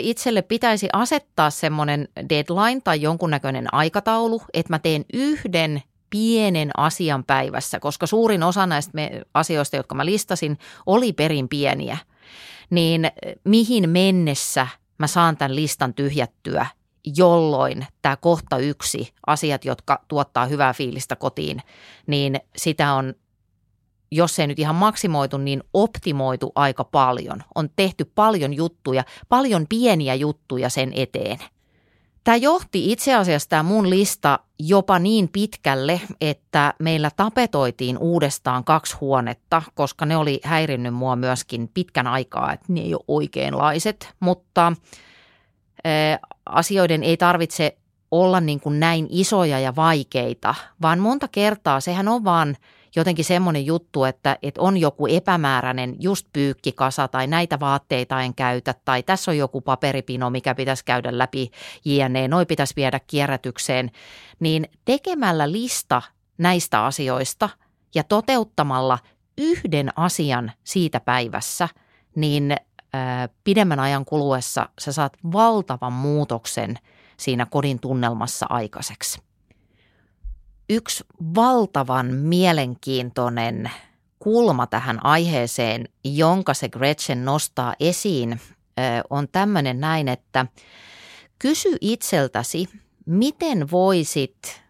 itselle 0.01 0.41
pitäisi 0.41 0.89
asettaa 0.93 1.49
semmoinen 1.49 2.07
deadline 2.29 2.81
tai 2.83 3.01
jonkunnäköinen 3.01 3.73
aikataulu, 3.73 4.41
että 4.53 4.73
mä 4.73 4.79
teen 4.79 5.05
yhden 5.13 5.81
pienen 6.09 6.71
asian 6.77 7.23
päivässä, 7.23 7.79
koska 7.79 8.07
suurin 8.07 8.43
osa 8.43 8.65
näistä 8.65 8.91
asioista, 9.33 9.75
jotka 9.75 9.95
mä 9.95 10.05
listasin, 10.05 10.57
oli 10.85 11.13
perin 11.13 11.49
pieniä. 11.49 11.97
Niin 12.69 13.11
mihin 13.43 13.89
mennessä– 13.89 14.67
mä 14.97 15.07
saan 15.07 15.37
tämän 15.37 15.55
listan 15.55 15.93
tyhjättyä, 15.93 16.65
jolloin 17.17 17.87
tämä 18.01 18.15
kohta 18.15 18.57
yksi, 18.57 19.13
asiat, 19.27 19.65
jotka 19.65 19.99
tuottaa 20.07 20.45
hyvää 20.45 20.73
fiilistä 20.73 21.15
kotiin, 21.15 21.61
niin 22.07 22.39
sitä 22.55 22.93
on, 22.93 23.13
jos 24.15 24.39
ei 24.39 24.47
nyt 24.47 24.59
ihan 24.59 24.75
maksimoitu, 24.75 25.37
niin 25.37 25.63
optimoitu 25.73 26.51
aika 26.55 26.83
paljon. 26.83 27.43
On 27.55 27.69
tehty 27.75 28.05
paljon 28.15 28.53
juttuja, 28.53 29.03
paljon 29.29 29.65
pieniä 29.69 30.15
juttuja 30.15 30.69
sen 30.69 30.91
eteen– 30.95 31.37
Tämä 32.23 32.35
johti 32.35 32.91
itse 32.91 33.15
asiassa 33.15 33.49
tämä 33.49 33.63
mun 33.63 33.89
lista 33.89 34.39
jopa 34.59 34.99
niin 34.99 35.29
pitkälle, 35.29 36.01
että 36.21 36.73
meillä 36.79 37.11
tapetoitiin 37.15 37.97
uudestaan 37.97 38.63
kaksi 38.63 38.97
huonetta, 39.01 39.61
koska 39.73 40.05
ne 40.05 40.17
oli 40.17 40.39
häirinnyt 40.43 40.93
mua 40.93 41.15
myöskin 41.15 41.69
pitkän 41.73 42.07
aikaa, 42.07 42.53
että 42.53 42.65
ne 42.69 42.81
ei 42.81 42.93
ole 42.93 43.03
oikeanlaiset, 43.07 44.13
mutta 44.19 44.73
asioiden 46.45 47.03
ei 47.03 47.17
tarvitse 47.17 47.77
olla 48.11 48.41
niin 48.41 48.59
kuin 48.59 48.79
näin 48.79 49.07
isoja 49.09 49.59
ja 49.59 49.75
vaikeita, 49.75 50.55
vaan 50.81 50.99
monta 50.99 51.27
kertaa 51.27 51.79
sehän 51.79 52.07
on 52.07 52.23
vaan– 52.23 52.55
jotenkin 52.95 53.25
semmoinen 53.25 53.65
juttu, 53.65 54.03
että, 54.03 54.37
että 54.43 54.61
on 54.61 54.77
joku 54.77 55.07
epämääräinen 55.07 55.95
just 55.99 56.27
pyykkikasa 56.33 57.07
tai 57.07 57.27
näitä 57.27 57.59
vaatteita 57.59 58.21
en 58.21 58.35
käytä 58.35 58.75
tai 58.85 59.03
tässä 59.03 59.31
on 59.31 59.37
joku 59.37 59.61
paperipino, 59.61 60.29
mikä 60.29 60.55
pitäisi 60.55 60.85
käydä 60.85 61.17
läpi 61.17 61.51
jne, 61.85 62.27
noi 62.27 62.45
pitäisi 62.45 62.75
viedä 62.75 62.99
kierrätykseen, 63.07 63.91
niin 64.39 64.67
tekemällä 64.85 65.51
lista 65.51 66.01
näistä 66.37 66.85
asioista 66.85 67.49
ja 67.95 68.03
toteuttamalla 68.03 68.99
yhden 69.37 69.89
asian 69.95 70.51
siitä 70.63 70.99
päivässä, 70.99 71.69
niin 72.15 72.55
pidemmän 73.43 73.79
ajan 73.79 74.05
kuluessa 74.05 74.69
sä 74.79 74.91
saat 74.91 75.17
valtavan 75.33 75.93
muutoksen 75.93 76.75
siinä 77.17 77.45
kodin 77.45 77.79
tunnelmassa 77.79 78.45
aikaiseksi 78.49 79.32
yksi 80.73 81.03
valtavan 81.35 82.13
mielenkiintoinen 82.13 83.71
kulma 84.19 84.67
tähän 84.67 85.05
aiheeseen, 85.05 85.89
jonka 86.03 86.53
se 86.53 86.69
Gretchen 86.69 87.25
nostaa 87.25 87.75
esiin, 87.79 88.41
on 89.09 89.27
tämmöinen 89.31 89.79
näin, 89.79 90.07
että 90.07 90.45
kysy 91.39 91.77
itseltäsi, 91.81 92.69
miten 93.05 93.71
voisit, 93.71 94.61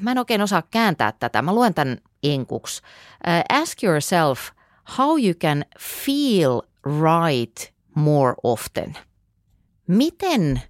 mä 0.00 0.10
en 0.10 0.18
oikein 0.18 0.42
osaa 0.42 0.62
kääntää 0.70 1.12
tätä, 1.12 1.42
mä 1.42 1.54
luen 1.54 1.74
tämän 1.74 1.98
enkuksi. 2.22 2.82
Uh, 2.82 3.60
ask 3.62 3.82
yourself 3.82 4.50
how 4.98 5.18
you 5.24 5.34
can 5.34 5.64
feel 5.78 6.62
right 6.84 7.72
more 7.94 8.34
often. 8.42 8.98
Miten 9.86 10.62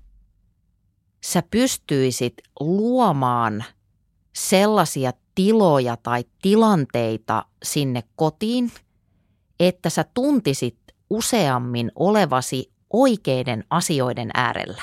sä 1.27 1.43
pystyisit 1.51 2.35
luomaan 2.61 3.65
sellaisia 4.33 5.12
tiloja 5.35 5.97
tai 5.97 6.25
tilanteita 6.43 7.45
sinne 7.62 8.03
kotiin, 8.17 8.73
että 9.61 9.91
sä 9.91 10.05
tuntisit 10.15 10.79
useammin 11.11 11.93
olevasi 11.95 12.73
oikeiden 12.93 13.65
asioiden 13.71 14.31
äärellä. 14.35 14.83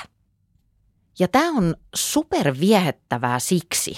Ja 1.18 1.28
tämä 1.28 1.50
on 1.50 1.76
superviehettävää 1.94 3.38
siksi, 3.38 3.96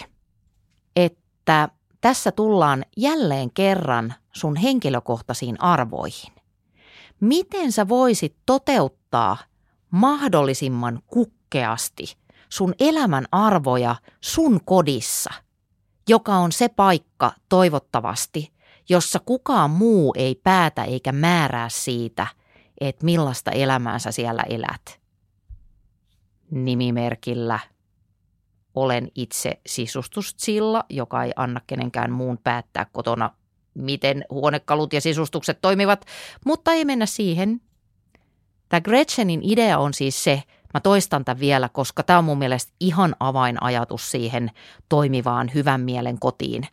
että 0.96 1.68
tässä 2.00 2.32
tullaan 2.32 2.84
jälleen 2.96 3.50
kerran 3.50 4.14
sun 4.32 4.56
henkilökohtaisiin 4.56 5.60
arvoihin. 5.60 6.32
Miten 7.20 7.72
sä 7.72 7.88
voisit 7.88 8.36
toteuttaa 8.46 9.36
mahdollisimman 9.90 11.02
kukkeasti 11.06 12.16
sun 12.48 12.74
elämän 12.80 13.24
arvoja 13.32 13.96
sun 14.20 14.60
kodissa, 14.64 15.30
joka 16.08 16.34
on 16.34 16.52
se 16.52 16.68
paikka 16.68 17.32
toivottavasti, 17.48 18.52
jossa 18.88 19.20
kukaan 19.26 19.70
muu 19.70 20.14
ei 20.16 20.34
päätä 20.34 20.84
eikä 20.84 21.12
määrää 21.12 21.68
siitä, 21.68 22.26
että 22.80 23.04
millaista 23.04 23.50
elämää 23.50 23.98
sä 23.98 24.12
siellä 24.12 24.42
elät. 24.48 25.00
Nimimerkillä 26.50 27.58
olen 28.74 29.08
itse 29.14 29.60
sisustussilla, 29.66 30.84
joka 30.90 31.24
ei 31.24 31.32
anna 31.36 31.60
kenenkään 31.66 32.12
muun 32.12 32.38
päättää 32.38 32.86
kotona, 32.92 33.30
miten 33.74 34.24
huonekalut 34.30 34.92
ja 34.92 35.00
sisustukset 35.00 35.58
toimivat, 35.60 36.04
mutta 36.46 36.72
ei 36.72 36.84
mennä 36.84 37.06
siihen. 37.06 37.60
Tämä 38.68 38.80
Gretchenin 38.80 39.40
idea 39.42 39.78
on 39.78 39.94
siis 39.94 40.24
se, 40.24 40.42
mä 40.76 40.80
toistan 40.80 41.24
tämän 41.24 41.40
vielä, 41.40 41.68
koska 41.68 42.02
tämä 42.02 42.18
on 42.18 42.24
mun 42.24 42.38
mielestä 42.38 42.72
ihan 42.80 43.16
avainajatus 43.20 44.10
siihen 44.10 44.50
toimivaan 44.88 45.50
hyvän 45.54 45.80
mielen 45.80 46.18
kotiin 46.18 46.66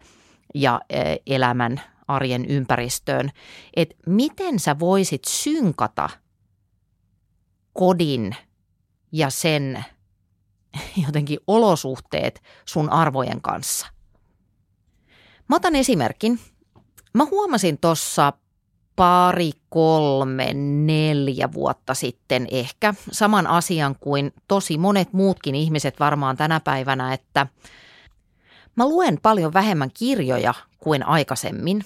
ja 0.56 0.82
e, 0.89 1.16
elämän 1.28 1.82
arjen 2.08 2.46
ympäristöön, 2.46 3.32
että 3.76 3.96
miten 4.08 4.60
sä 4.60 4.80
voisit 4.80 5.22
synkata 5.28 6.10
kodin 7.74 8.36
ja 9.12 9.30
sen 9.30 9.86
jotenkin 11.06 11.39
olosuhteet 11.48 12.44
sun 12.66 12.89
arvojen 12.89 13.42
kanssa. 13.42 13.88
Mä 15.50 15.56
otan 15.56 15.76
esimerkin. 15.76 16.39
Mä 17.13 17.26
huomasin 17.26 17.78
tuossa 17.78 18.34
pari, 18.95 19.51
kolme, 19.69 20.53
neljä 20.86 21.51
vuotta 21.53 21.93
sitten 21.93 22.47
ehkä 22.51 22.93
saman 23.12 23.47
asian 23.47 23.95
kuin 23.99 24.34
tosi 24.47 24.77
monet 24.77 25.13
muutkin 25.13 25.56
ihmiset 25.56 25.99
varmaan 25.99 26.38
tänä 26.38 26.60
päivänä, 26.60 27.13
että 27.13 27.47
mä 28.75 28.88
luen 28.88 29.19
paljon 29.21 29.53
vähemmän 29.53 29.91
kirjoja 29.93 30.53
kuin 30.77 31.08
aikaisemmin 31.08 31.84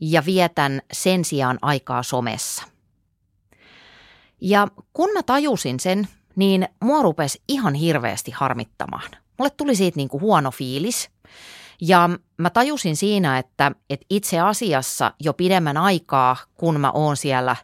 ja 0.00 0.24
vietän 0.26 0.82
sen 0.92 1.24
sijaan 1.24 1.58
aikaa 1.62 2.02
somessa. 2.02 2.62
Ja 4.40 4.68
kun 4.92 5.10
mä 5.12 5.22
tajusin 5.22 5.80
sen, 5.80 6.08
niin 6.36 6.68
mua 6.80 7.02
rupesi 7.02 7.42
ihan 7.48 7.74
hirveästi 7.74 8.30
harmittamaan. 8.30 9.10
Mulle 9.38 9.50
tuli 9.50 9.76
siitä 9.76 9.96
niin 9.96 10.08
kuin 10.08 10.20
huono 10.20 10.50
fiilis. 10.50 11.10
Ja 11.80 12.10
mä 12.36 12.50
tajusin 12.50 12.96
siinä, 12.96 13.38
että, 13.38 13.72
että 13.90 14.06
itse 14.10 14.40
asiassa 14.40 15.14
jo 15.20 15.32
pidemmän 15.32 15.76
aikaa, 15.76 16.36
kun 16.54 16.80
mä 16.80 16.90
oon 16.90 17.16
siellä 17.16 17.56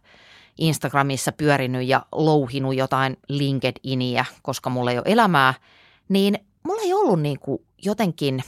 Instagramissa 0.59 1.33
pyörinyt 1.33 1.89
ja 1.89 2.07
louhinut 2.13 2.75
jotain 2.75 3.17
LinkedInia, 3.29 4.25
koska 4.43 4.71
mulla 4.71 4.91
ei 4.91 4.99
ole 4.99 5.07
elämää, 5.07 5.55
niin 6.09 6.39
mulla 6.63 6.83
ei 6.83 6.93
ollut 6.93 7.21
niin 7.21 7.39
kuin 7.39 7.59
jotenkin, 7.85 8.45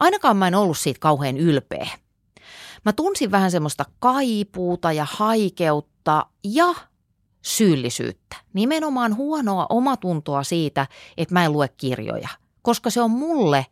ainakaan 0.00 0.36
mä 0.36 0.48
en 0.48 0.54
ollut 0.54 0.78
siitä 0.78 1.00
kauhean 1.00 1.36
ylpeä. 1.36 1.88
Mä 2.84 2.92
tunsin 2.92 3.30
vähän 3.30 3.50
semmoista 3.50 3.84
kaipuuta 3.98 4.92
ja 4.92 5.06
haikeutta 5.10 6.26
ja 6.44 6.74
syyllisyyttä. 7.42 8.36
Nimenomaan 8.52 9.16
huonoa 9.16 9.66
omatuntoa 9.68 10.42
siitä, 10.42 10.86
että 11.16 11.34
mä 11.34 11.44
en 11.44 11.52
lue 11.52 11.68
kirjoja, 11.68 12.28
koska 12.62 12.90
se 12.90 13.00
on 13.00 13.10
mulle 13.10 13.66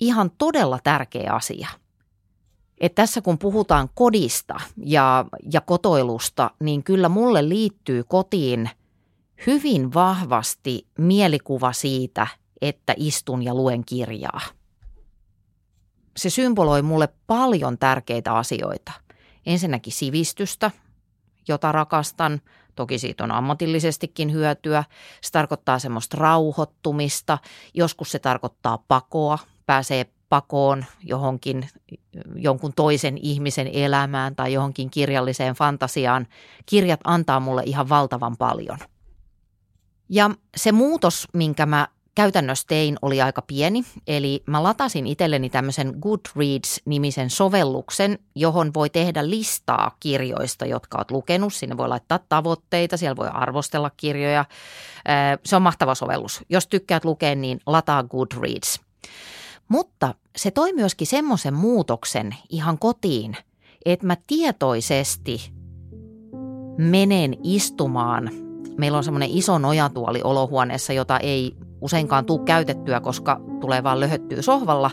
ihan 0.00 0.30
todella 0.38 0.78
tärkeä 0.84 1.32
asia. 1.32 1.68
Et 2.80 2.94
tässä 2.94 3.20
kun 3.20 3.38
puhutaan 3.38 3.88
kodista 3.94 4.54
ja, 4.76 5.24
ja 5.52 5.60
kotoilusta, 5.60 6.50
niin 6.60 6.82
kyllä 6.82 7.08
mulle 7.08 7.48
liittyy 7.48 8.04
kotiin 8.04 8.70
hyvin 9.46 9.94
vahvasti 9.94 10.86
mielikuva 10.98 11.72
siitä, 11.72 12.26
että 12.60 12.94
istun 12.96 13.42
ja 13.42 13.54
luen 13.54 13.84
kirjaa. 13.84 14.40
Se 16.16 16.30
symboloi 16.30 16.82
mulle 16.82 17.08
paljon 17.26 17.78
tärkeitä 17.78 18.32
asioita. 18.32 18.92
Ensinnäkin 19.46 19.92
sivistystä, 19.92 20.70
jota 21.48 21.72
rakastan, 21.72 22.40
Toki 22.76 22.98
siitä 22.98 23.24
on 23.24 23.32
ammatillisestikin 23.32 24.32
hyötyä. 24.32 24.84
Se 25.20 25.32
tarkoittaa 25.32 25.78
semmoista 25.78 26.16
rauhoittumista. 26.20 27.38
Joskus 27.74 28.12
se 28.12 28.18
tarkoittaa 28.18 28.84
pakoa. 28.88 29.38
Pääsee 29.66 30.06
pakoon 30.28 30.84
johonkin 31.02 31.68
jonkun 32.34 32.72
toisen 32.76 33.18
ihmisen 33.18 33.70
elämään 33.72 34.36
tai 34.36 34.52
johonkin 34.52 34.90
kirjalliseen 34.90 35.54
fantasiaan. 35.54 36.26
Kirjat 36.66 37.00
antaa 37.04 37.40
mulle 37.40 37.62
ihan 37.66 37.88
valtavan 37.88 38.36
paljon. 38.36 38.78
Ja 40.08 40.30
se 40.56 40.72
muutos, 40.72 41.28
minkä 41.32 41.66
mä 41.66 41.88
käytännössä 42.16 42.64
tein 42.68 42.96
oli 43.02 43.22
aika 43.22 43.42
pieni, 43.42 43.84
eli 44.06 44.42
mä 44.46 44.62
latasin 44.62 45.06
itselleni 45.06 45.50
tämmöisen 45.50 45.94
Goodreads-nimisen 46.00 47.30
sovelluksen, 47.30 48.18
johon 48.34 48.74
voi 48.74 48.90
tehdä 48.90 49.30
listaa 49.30 49.96
kirjoista, 50.00 50.66
jotka 50.66 50.98
oot 50.98 51.10
lukenut. 51.10 51.54
Sinne 51.54 51.76
voi 51.76 51.88
laittaa 51.88 52.18
tavoitteita, 52.28 52.96
siellä 52.96 53.16
voi 53.16 53.28
arvostella 53.32 53.90
kirjoja. 53.96 54.44
Se 55.44 55.56
on 55.56 55.62
mahtava 55.62 55.94
sovellus. 55.94 56.40
Jos 56.48 56.66
tykkäät 56.66 57.04
lukea, 57.04 57.34
niin 57.34 57.60
lataa 57.66 58.02
Goodreads. 58.02 58.80
Mutta 59.68 60.14
se 60.36 60.50
toi 60.50 60.72
myöskin 60.72 61.06
semmoisen 61.06 61.54
muutoksen 61.54 62.34
ihan 62.48 62.78
kotiin, 62.78 63.36
että 63.84 64.06
mä 64.06 64.16
tietoisesti 64.26 65.52
menen 66.78 67.36
istumaan– 67.42 68.30
Meillä 68.78 68.98
on 68.98 69.04
semmoinen 69.04 69.30
iso 69.30 69.58
nojatuoli 69.58 70.22
olohuoneessa, 70.22 70.92
jota 70.92 71.18
ei 71.18 71.56
useinkaan 71.80 72.26
tuu 72.26 72.38
käytettyä, 72.38 73.00
koska 73.00 73.40
tulee 73.60 73.82
vaan 73.82 74.00
löhöttyä 74.00 74.42
sohvalla. 74.42 74.90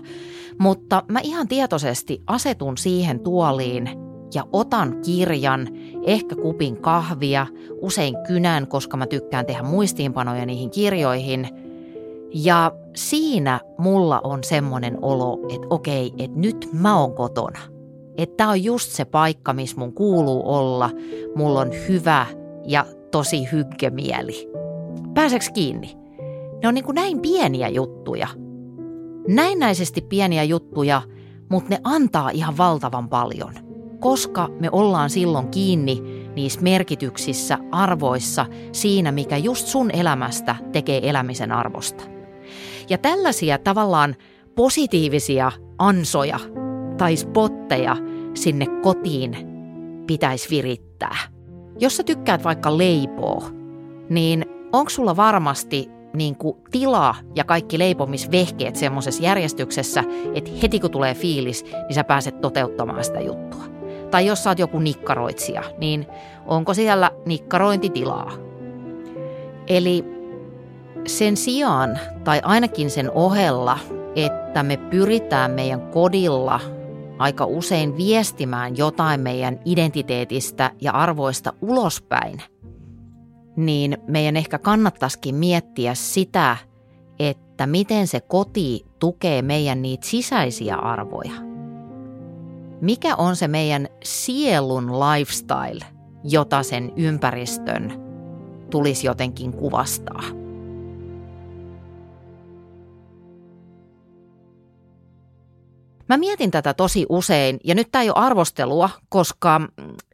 Mutta 0.59 1.03
mä 1.07 1.19
ihan 1.23 1.47
tietoisesti 1.47 2.21
asetun 2.27 2.77
siihen 2.77 3.19
tuoliin 3.19 3.89
ja 4.35 4.43
otan 4.51 5.01
kirjan, 5.05 5.67
ehkä 6.05 6.35
kupin 6.35 6.77
kahvia, 6.77 7.47
usein 7.81 8.15
kynän, 8.27 8.67
koska 8.67 8.97
mä 8.97 9.07
tykkään 9.07 9.45
tehdä 9.45 9.63
muistiinpanoja 9.63 10.45
niihin 10.45 10.69
kirjoihin. 10.69 11.49
Ja 12.33 12.71
siinä 12.95 13.59
mulla 13.77 14.21
on 14.23 14.43
semmoinen 14.43 14.97
olo, 15.01 15.39
että 15.55 15.67
okei, 15.69 16.13
että 16.17 16.39
nyt 16.39 16.69
mä 16.73 16.99
oon 16.99 17.13
kotona. 17.13 17.59
Että 18.17 18.37
tää 18.37 18.49
on 18.49 18.63
just 18.63 18.91
se 18.91 19.05
paikka, 19.05 19.53
missä 19.53 19.77
mun 19.77 19.93
kuuluu 19.93 20.41
olla. 20.45 20.89
Mulla 21.35 21.59
on 21.59 21.71
hyvä 21.87 22.25
ja 22.65 22.85
tosi 23.11 23.51
hyggemieli. 23.51 24.49
Pääseks 25.13 25.49
kiinni? 25.49 26.02
Ne 26.63 26.69
on 26.69 26.75
niin 26.75 26.85
kuin 26.85 26.95
näin 26.95 27.19
pieniä 27.19 27.69
juttuja. 27.69 28.27
Näennäisesti 29.27 30.01
pieniä 30.01 30.43
juttuja, 30.43 31.01
mutta 31.49 31.69
ne 31.69 31.79
antaa 31.83 32.29
ihan 32.29 32.57
valtavan 32.57 33.09
paljon. 33.09 33.53
Koska 33.99 34.49
me 34.59 34.69
ollaan 34.71 35.09
silloin 35.09 35.47
kiinni 35.47 36.03
niissä 36.35 36.61
merkityksissä, 36.61 37.57
arvoissa, 37.71 38.45
siinä 38.71 39.11
mikä 39.11 39.37
just 39.37 39.67
sun 39.67 39.91
elämästä 39.91 40.55
tekee 40.71 41.09
elämisen 41.09 41.51
arvosta. 41.51 42.03
Ja 42.89 42.97
tällaisia 42.97 43.57
tavallaan 43.57 44.15
positiivisia 44.55 45.51
ansoja 45.77 46.39
tai 46.97 47.15
spotteja 47.15 47.95
sinne 48.33 48.65
kotiin 48.81 49.37
pitäisi 50.07 50.49
virittää. 50.49 51.17
Jos 51.79 51.97
sä 51.97 52.03
tykkäät 52.03 52.43
vaikka 52.43 52.77
leipoo, 52.77 53.43
niin 54.09 54.45
onko 54.73 54.89
sulla 54.89 55.15
varmasti 55.15 55.92
niin 56.13 56.35
kuin 56.35 56.57
tila 56.71 57.15
ja 57.35 57.43
kaikki 57.43 57.79
leipomisvehkeet 57.79 58.75
semmoisessa 58.75 59.23
järjestyksessä, 59.23 60.03
että 60.33 60.51
heti 60.63 60.79
kun 60.79 60.91
tulee 60.91 61.13
fiilis, 61.13 61.63
niin 61.63 61.95
sä 61.95 62.03
pääset 62.03 62.41
toteuttamaan 62.41 63.03
sitä 63.03 63.19
juttua. 63.19 63.63
Tai 64.11 64.25
jos 64.25 64.43
sä 64.43 64.49
oot 64.49 64.59
joku 64.59 64.79
nikkaroitsija, 64.79 65.63
niin 65.77 66.07
onko 66.45 66.73
siellä 66.73 67.11
nikkarointitilaa? 67.25 68.31
Eli 69.67 70.05
sen 71.07 71.37
sijaan, 71.37 71.99
tai 72.23 72.41
ainakin 72.43 72.89
sen 72.89 73.11
ohella, 73.11 73.79
että 74.15 74.63
me 74.63 74.77
pyritään 74.77 75.51
meidän 75.51 75.81
kodilla 75.81 76.59
aika 77.17 77.45
usein 77.45 77.97
viestimään 77.97 78.77
jotain 78.77 79.21
meidän 79.21 79.59
identiteetistä 79.65 80.71
ja 80.81 80.91
arvoista 80.91 81.53
ulospäin– 81.61 82.41
niin 83.55 83.97
meidän 84.07 84.37
ehkä 84.37 84.59
kannattaisikin 84.59 85.35
miettiä 85.35 85.93
sitä, 85.93 86.57
että 87.19 87.67
miten 87.67 88.07
se 88.07 88.19
koti 88.21 88.85
tukee 88.99 89.41
meidän 89.41 89.81
niitä 89.81 90.07
sisäisiä 90.07 90.75
arvoja. 90.75 91.33
Mikä 92.81 93.15
on 93.15 93.35
se 93.35 93.47
meidän 93.47 93.87
sielun 94.03 94.91
lifestyle, 94.99 95.85
jota 96.23 96.63
sen 96.63 96.93
ympäristön 96.95 97.93
tulisi 98.69 99.07
jotenkin 99.07 99.53
kuvastaa? 99.53 100.23
Mä 106.09 106.17
mietin 106.17 106.51
tätä 106.51 106.73
tosi 106.73 107.05
usein, 107.09 107.59
ja 107.63 107.75
nyt 107.75 107.87
tämä 107.91 108.01
ei 108.01 108.09
ole 108.09 108.25
arvostelua, 108.25 108.89
koska 109.09 109.61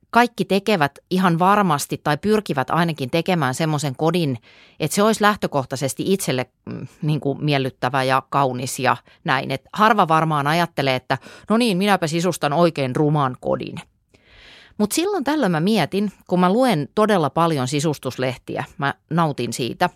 kaikki 0.09 0.45
tekevät 0.45 0.99
ihan 1.09 1.39
varmasti 1.39 2.01
tai 2.03 2.17
pyrkivät 2.17 2.69
ainakin 2.69 3.09
tekemään 3.09 3.55
semmoisen 3.55 3.95
kodin, 3.95 4.37
että 4.79 4.95
se 4.95 5.03
olisi 5.03 5.21
lähtökohtaisesti 5.21 6.13
itselle 6.13 6.45
mm, 6.65 6.87
niin 7.01 7.19
kuin 7.19 7.45
miellyttävä 7.45 8.03
ja 8.03 8.23
kaunis 8.29 8.79
ja 8.79 8.97
näin. 9.23 9.51
Et 9.51 9.61
harva 9.73 10.07
varmaan 10.07 10.47
ajattelee, 10.47 10.95
että 10.95 11.17
no 11.49 11.57
niin, 11.57 11.77
minäpä 11.77 12.07
sisustan 12.07 12.53
oikein 12.53 12.95
ruman 12.95 13.37
kodin. 13.39 13.75
Mutta 14.77 14.93
silloin 14.93 15.23
tällöin 15.23 15.51
mä 15.51 15.59
mietin, 15.59 16.11
kun 16.27 16.39
mä 16.39 16.53
luen 16.53 16.89
todella 16.95 17.29
paljon 17.29 17.67
sisustuslehtiä, 17.67 18.63
mä 18.77 18.93
nautin 19.09 19.53
siitä, 19.53 19.89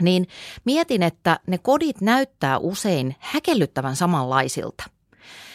niin 0.00 0.26
mietin, 0.64 1.02
että 1.02 1.40
ne 1.46 1.58
kodit 1.58 2.00
näyttää 2.00 2.58
usein 2.58 3.16
häkellyttävän 3.18 3.96
samanlaisilta. 3.96 4.84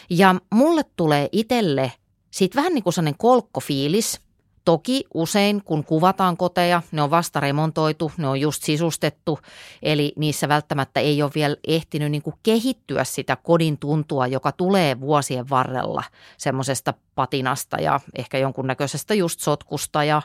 Ja 0.09 0.35
mulle 0.53 0.83
tulee 0.95 1.29
itselle 1.31 1.91
sitten 2.31 2.59
vähän 2.59 2.73
niin 2.73 2.83
kuin 2.83 2.93
sellainen 2.93 3.17
kolkkofiilis. 3.17 4.21
Toki 4.65 5.03
usein, 5.13 5.63
kun 5.63 5.83
kuvataan 5.83 6.37
koteja, 6.37 6.81
ne 6.91 7.01
on 7.01 7.09
vasta 7.09 7.39
remontoitu, 7.39 8.11
ne 8.17 8.27
on 8.27 8.41
just 8.41 8.63
sisustettu, 8.63 9.39
eli 9.83 10.13
niissä 10.15 10.47
välttämättä 10.47 10.99
ei 10.99 11.23
ole 11.23 11.31
vielä 11.35 11.55
ehtinyt 11.67 12.11
niin 12.11 12.21
kuin 12.21 12.35
kehittyä 12.43 13.03
sitä 13.03 13.35
kodin 13.35 13.77
tuntua, 13.77 14.27
joka 14.27 14.51
tulee 14.51 14.99
vuosien 14.99 15.49
varrella 15.49 16.03
semmoisesta 16.37 16.93
patinasta 17.15 17.77
ja 17.81 17.99
ehkä 18.17 18.37
jonkunnäköisestä 18.37 19.13
just 19.13 19.39
sotkusta 19.39 20.03
ja, 20.03 20.21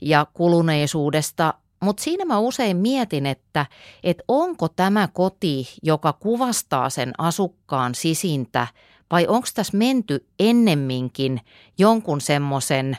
ja 0.00 0.26
kuluneisuudesta, 0.32 1.54
mutta 1.84 2.02
siinä 2.02 2.24
mä 2.24 2.38
usein 2.38 2.76
mietin, 2.76 3.26
että, 3.26 3.66
että 4.02 4.24
onko 4.28 4.68
tämä 4.68 5.08
koti, 5.12 5.68
joka 5.82 6.12
kuvastaa 6.12 6.90
sen 6.90 7.12
asukkaan 7.18 7.94
sisintä, 7.94 8.66
vai 9.10 9.26
onko 9.26 9.48
tässä 9.54 9.76
menty 9.76 10.26
ennemminkin 10.38 11.40
jonkun 11.78 12.20
semmoisen 12.20 12.96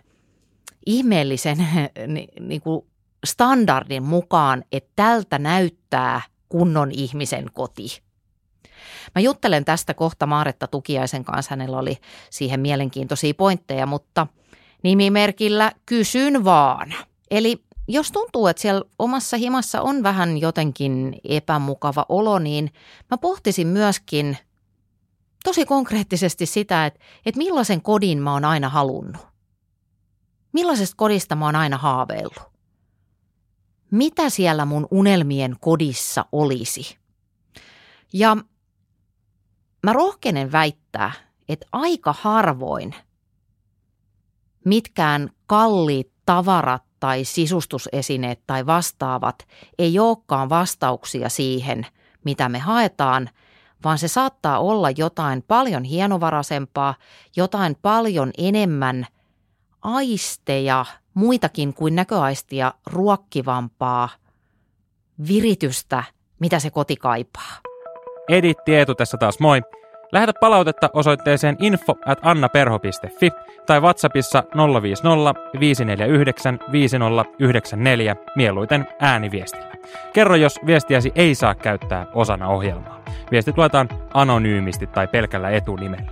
ihmeellisen 0.86 1.68
niin 2.48 2.62
kuin 2.62 2.86
standardin 3.26 4.04
mukaan, 4.04 4.64
että 4.72 4.92
tältä 4.96 5.40
näyttää 5.40 6.22
kunnon 6.50 6.92
ihmisen 6.92 7.46
koti. 7.54 8.02
Mä 9.16 9.22
juttelen 9.22 9.66
tästä 9.66 9.94
kohta 9.94 10.26
Maaretta 10.26 10.68
Tukiaisen 10.68 11.26
kanssa, 11.26 11.50
hänellä 11.50 11.78
oli 11.78 11.98
siihen 12.30 12.60
mielenkiintoisia 12.60 13.34
pointteja, 13.34 13.86
mutta 13.86 14.28
nimimerkillä 14.84 15.72
kysyn 15.86 16.46
vaan. 16.46 16.94
Eli 17.32 17.64
jos 17.88 18.12
tuntuu, 18.12 18.48
että 18.48 18.62
siellä 18.62 18.82
omassa 19.00 19.38
himassa 19.38 19.82
on 19.82 20.04
vähän 20.04 20.38
jotenkin 20.38 21.16
epämukava 21.30 22.06
olo, 22.10 22.40
niin 22.40 22.72
mä 23.12 23.18
pohtisin 23.18 23.68
myöskin 23.68 24.38
tosi 25.46 25.66
konkreettisesti 25.66 26.46
sitä, 26.46 26.86
että, 26.86 27.00
että 27.26 27.38
millaisen 27.38 27.82
kodin 27.82 28.22
mä 28.22 28.34
oon 28.34 28.46
aina 28.46 28.70
halunnut. 28.70 29.28
Millaisesta 30.54 30.96
kodista 30.98 31.36
mä 31.36 31.46
oon 31.46 31.56
aina 31.56 31.78
haaveillut. 31.78 32.44
Mitä 33.92 34.30
siellä 34.30 34.66
mun 34.66 34.88
unelmien 34.92 35.56
kodissa 35.60 36.26
olisi? 36.32 36.98
Ja 38.14 38.38
mä 39.84 39.94
rohkenen 39.94 40.52
väittää, 40.52 41.12
että 41.50 41.66
aika 41.72 42.16
harvoin 42.20 42.96
mitkään 44.66 45.30
kalliit 45.48 46.12
tavarat 46.26 46.84
tai 47.00 47.24
sisustusesineet 47.24 48.42
tai 48.48 48.66
vastaavat 48.66 49.48
ei 49.78 50.00
olekaan 50.00 50.50
vastauksia 50.50 51.30
siihen, 51.30 51.88
mitä 52.24 52.50
me 52.50 52.60
haetaan, 52.60 53.30
vaan 53.86 53.98
se 53.98 54.08
saattaa 54.08 54.60
olla 54.60 54.90
jotain 54.98 55.44
paljon 55.48 55.84
hienovaraisempaa, 55.84 56.96
jotain 57.36 57.78
paljon 57.82 58.32
enemmän 58.38 59.06
aisteja, 59.82 60.86
muitakin 61.14 61.74
kuin 61.74 61.96
näköaistia 61.96 62.74
ruokkivampaa 62.86 64.10
viritystä, 65.28 66.04
mitä 66.40 66.60
se 66.60 66.70
koti 66.70 66.96
kaipaa. 66.96 67.60
Editti 68.30 68.76
Eetu 68.76 68.96
tässä 68.96 69.18
taas 69.18 69.40
moi. 69.40 69.62
Lähetä 70.16 70.34
palautetta 70.40 70.90
osoitteeseen 70.94 71.58
info 71.60 71.96
at 72.06 72.20
annaperho.fi 72.22 73.32
tai 73.66 73.82
WhatsAppissa 73.82 74.44
050 74.82 75.34
549 75.60 76.60
5094 76.72 78.16
mieluiten 78.36 78.88
ääniviestillä. 79.00 79.72
Kerro, 80.14 80.36
jos 80.36 80.60
viestiäsi 80.66 81.12
ei 81.16 81.36
saa 81.36 81.56
käyttää 81.56 82.06
osana 82.14 82.48
ohjelmaa. 82.48 83.04
Viestit 83.32 83.58
luetaan 83.58 83.90
anonyymisti 84.14 84.88
tai 84.88 85.08
pelkällä 85.08 85.50
etunimellä. 85.50 86.12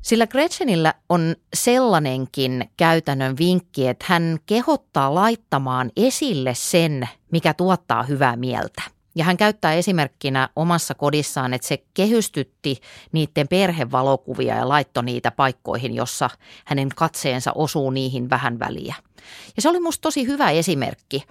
Sillä 0.00 0.26
Gretchenillä 0.26 0.94
on 1.08 1.34
sellainenkin 1.54 2.70
käytännön 2.76 3.36
vinkki, 3.38 3.88
että 3.88 4.04
hän 4.08 4.38
kehottaa 4.46 5.14
laittamaan 5.14 5.90
esille 5.96 6.54
sen, 6.54 7.08
mikä 7.32 7.54
tuottaa 7.54 8.02
hyvää 8.02 8.36
mieltä. 8.36 8.99
Ja 9.20 9.24
hän 9.24 9.36
käyttää 9.36 9.74
esimerkkinä 9.74 10.48
omassa 10.56 10.94
kodissaan, 10.94 11.54
että 11.54 11.68
se 11.68 11.84
kehystytti 11.94 12.80
niiden 13.12 13.48
perhevalokuvia 13.48 14.56
ja 14.56 14.68
laittoi 14.68 15.04
niitä 15.04 15.30
paikkoihin, 15.30 15.94
jossa 15.94 16.30
hänen 16.64 16.88
katseensa 16.96 17.52
osuu 17.54 17.90
niihin 17.90 18.30
vähän 18.30 18.58
väliä. 18.58 18.94
Ja 19.56 19.62
se 19.62 19.68
oli 19.68 19.80
musta 19.80 20.02
tosi 20.02 20.26
hyvä 20.26 20.50
esimerkki. 20.50 21.24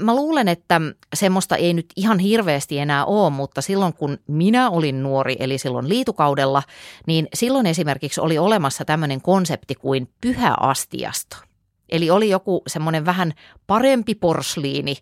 Mä 0.00 0.16
luulen, 0.16 0.48
että 0.48 0.80
semmoista 1.14 1.56
ei 1.56 1.74
nyt 1.74 1.86
ihan 1.96 2.18
hirveästi 2.18 2.78
enää 2.78 3.04
ole, 3.04 3.30
mutta 3.30 3.60
silloin 3.60 3.92
kun 3.92 4.18
minä 4.26 4.70
olin 4.70 5.02
nuori, 5.02 5.36
eli 5.38 5.58
silloin 5.58 5.88
liitukaudella, 5.88 6.62
niin 7.06 7.28
silloin 7.34 7.66
esimerkiksi 7.66 8.20
oli 8.20 8.38
olemassa 8.38 8.84
tämmöinen 8.84 9.20
konsepti 9.20 9.74
kuin 9.74 10.08
pyhä 10.20 10.54
astiasto. 10.60 11.36
Eli 11.88 12.10
oli 12.10 12.28
joku 12.28 12.62
semmoinen 12.66 13.06
vähän 13.06 13.32
parempi 13.66 14.14
porsliini, 14.14 14.96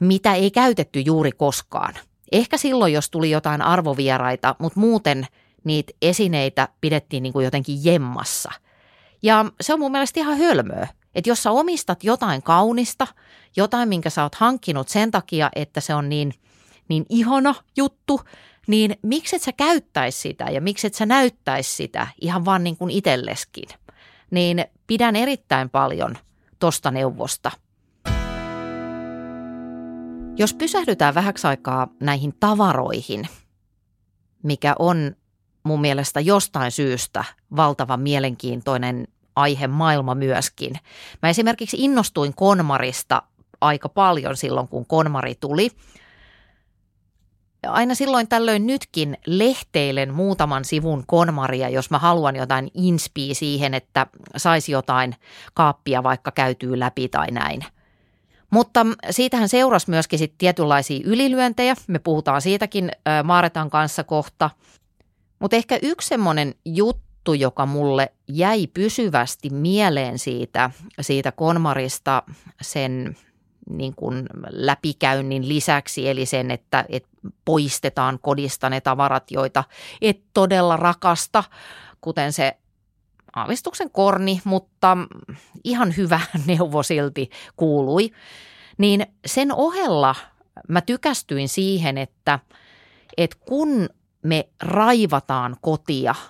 mitä 0.00 0.34
ei 0.34 0.50
käytetty 0.50 1.00
juuri 1.00 1.32
koskaan. 1.32 1.94
Ehkä 2.32 2.56
silloin, 2.56 2.92
jos 2.92 3.10
tuli 3.10 3.30
jotain 3.30 3.62
arvovieraita, 3.62 4.56
mutta 4.58 4.80
muuten 4.80 5.26
niitä 5.64 5.92
esineitä 6.02 6.68
pidettiin 6.80 7.22
niin 7.22 7.32
kuin 7.32 7.44
jotenkin 7.44 7.84
jemmassa. 7.84 8.52
Ja 9.22 9.44
se 9.60 9.72
on 9.74 9.80
mun 9.80 9.92
mielestä 9.92 10.20
ihan 10.20 10.38
hölmöä. 10.38 10.88
Että 11.14 11.30
jos 11.30 11.42
sä 11.42 11.50
omistat 11.50 12.04
jotain 12.04 12.42
kaunista, 12.42 13.06
jotain, 13.56 13.88
minkä 13.88 14.10
sä 14.10 14.22
oot 14.22 14.34
hankkinut 14.34 14.88
sen 14.88 15.10
takia, 15.10 15.50
että 15.56 15.80
se 15.80 15.94
on 15.94 16.08
niin, 16.08 16.34
niin 16.88 17.06
ihana 17.08 17.54
juttu, 17.76 18.20
niin 18.66 18.96
miksi 19.02 19.36
et 19.36 19.42
sä 19.42 19.52
käyttäisi 19.52 20.20
sitä 20.20 20.44
ja 20.44 20.60
miksi 20.60 20.86
et 20.86 20.94
sä 20.94 21.06
näyttäisi 21.06 21.74
sitä 21.74 22.06
ihan 22.20 22.44
vaan 22.44 22.64
niin 22.64 22.76
kuin 22.76 22.90
itselleskin. 22.90 23.68
Niin 24.30 24.64
pidän 24.92 25.16
erittäin 25.16 25.70
paljon 25.70 26.14
tosta 26.58 26.90
neuvosta. 26.90 27.50
Jos 30.36 30.54
pysähdytään 30.54 31.14
vähäksi 31.14 31.46
aikaa 31.46 31.88
näihin 32.00 32.34
tavaroihin, 32.40 33.28
mikä 34.42 34.74
on 34.78 35.16
mun 35.62 35.80
mielestä 35.80 36.20
jostain 36.20 36.72
syystä 36.72 37.24
valtavan 37.56 38.00
mielenkiintoinen 38.00 39.08
aihe 39.36 39.66
maailma 39.66 40.14
myöskin. 40.14 40.72
Mä 41.22 41.28
esimerkiksi 41.28 41.76
innostuin 41.80 42.34
Konmarista 42.34 43.22
aika 43.60 43.88
paljon 43.88 44.36
silloin, 44.36 44.68
kun 44.68 44.86
Konmari 44.86 45.34
tuli. 45.34 45.70
Aina 47.66 47.94
silloin 47.94 48.28
tällöin 48.28 48.66
nytkin 48.66 49.18
lehteilen 49.26 50.14
muutaman 50.14 50.64
sivun 50.64 51.04
konmaria, 51.06 51.68
jos 51.68 51.90
mä 51.90 51.98
haluan 51.98 52.36
jotain 52.36 52.70
inspiä 52.74 53.34
siihen, 53.34 53.74
että 53.74 54.06
saisi 54.36 54.72
jotain 54.72 55.14
kaappia 55.54 56.02
vaikka 56.02 56.30
käytyy 56.30 56.78
läpi 56.78 57.08
tai 57.08 57.30
näin. 57.30 57.64
Mutta 58.50 58.86
siitähän 59.10 59.48
seurasi 59.48 59.90
myöskin 59.90 60.18
sit 60.18 60.34
tietynlaisia 60.38 61.00
ylilyöntejä. 61.04 61.74
Me 61.86 61.98
puhutaan 61.98 62.42
siitäkin 62.42 62.90
Maaretan 63.24 63.70
kanssa 63.70 64.04
kohta. 64.04 64.50
Mutta 65.38 65.56
ehkä 65.56 65.78
yksi 65.82 66.08
semmoinen 66.08 66.54
juttu, 66.64 67.34
joka 67.34 67.66
mulle 67.66 68.12
jäi 68.28 68.66
pysyvästi 68.66 69.50
mieleen 69.50 70.18
siitä, 70.18 70.70
siitä 71.00 71.32
Konmarista 71.32 72.22
sen 72.62 73.16
niin 73.70 73.94
kuin 73.94 74.26
läpikäynnin 74.50 75.48
lisäksi, 75.48 76.08
eli 76.08 76.26
sen, 76.26 76.50
että, 76.50 76.84
että 76.88 77.11
poistetaan 77.44 78.18
kodista 78.22 78.70
ne 78.70 78.80
tavarat, 78.80 79.30
joita 79.30 79.64
et 80.00 80.22
todella 80.34 80.76
rakasta, 80.76 81.44
kuten 82.00 82.32
se 82.32 82.56
aavistuksen 83.36 83.90
korni, 83.90 84.40
mutta 84.44 84.96
ihan 85.64 85.96
hyvä 85.96 86.20
neuvo 86.46 86.82
silti 86.82 87.30
kuului. 87.56 88.10
Niin 88.78 89.06
sen 89.26 89.54
ohella 89.54 90.14
mä 90.68 90.80
tykästyin 90.80 91.48
siihen, 91.48 91.98
että, 91.98 92.38
että 93.16 93.36
kun 93.48 93.88
me 94.22 94.48
raivataan 94.62 95.56
kotia– 95.60 96.14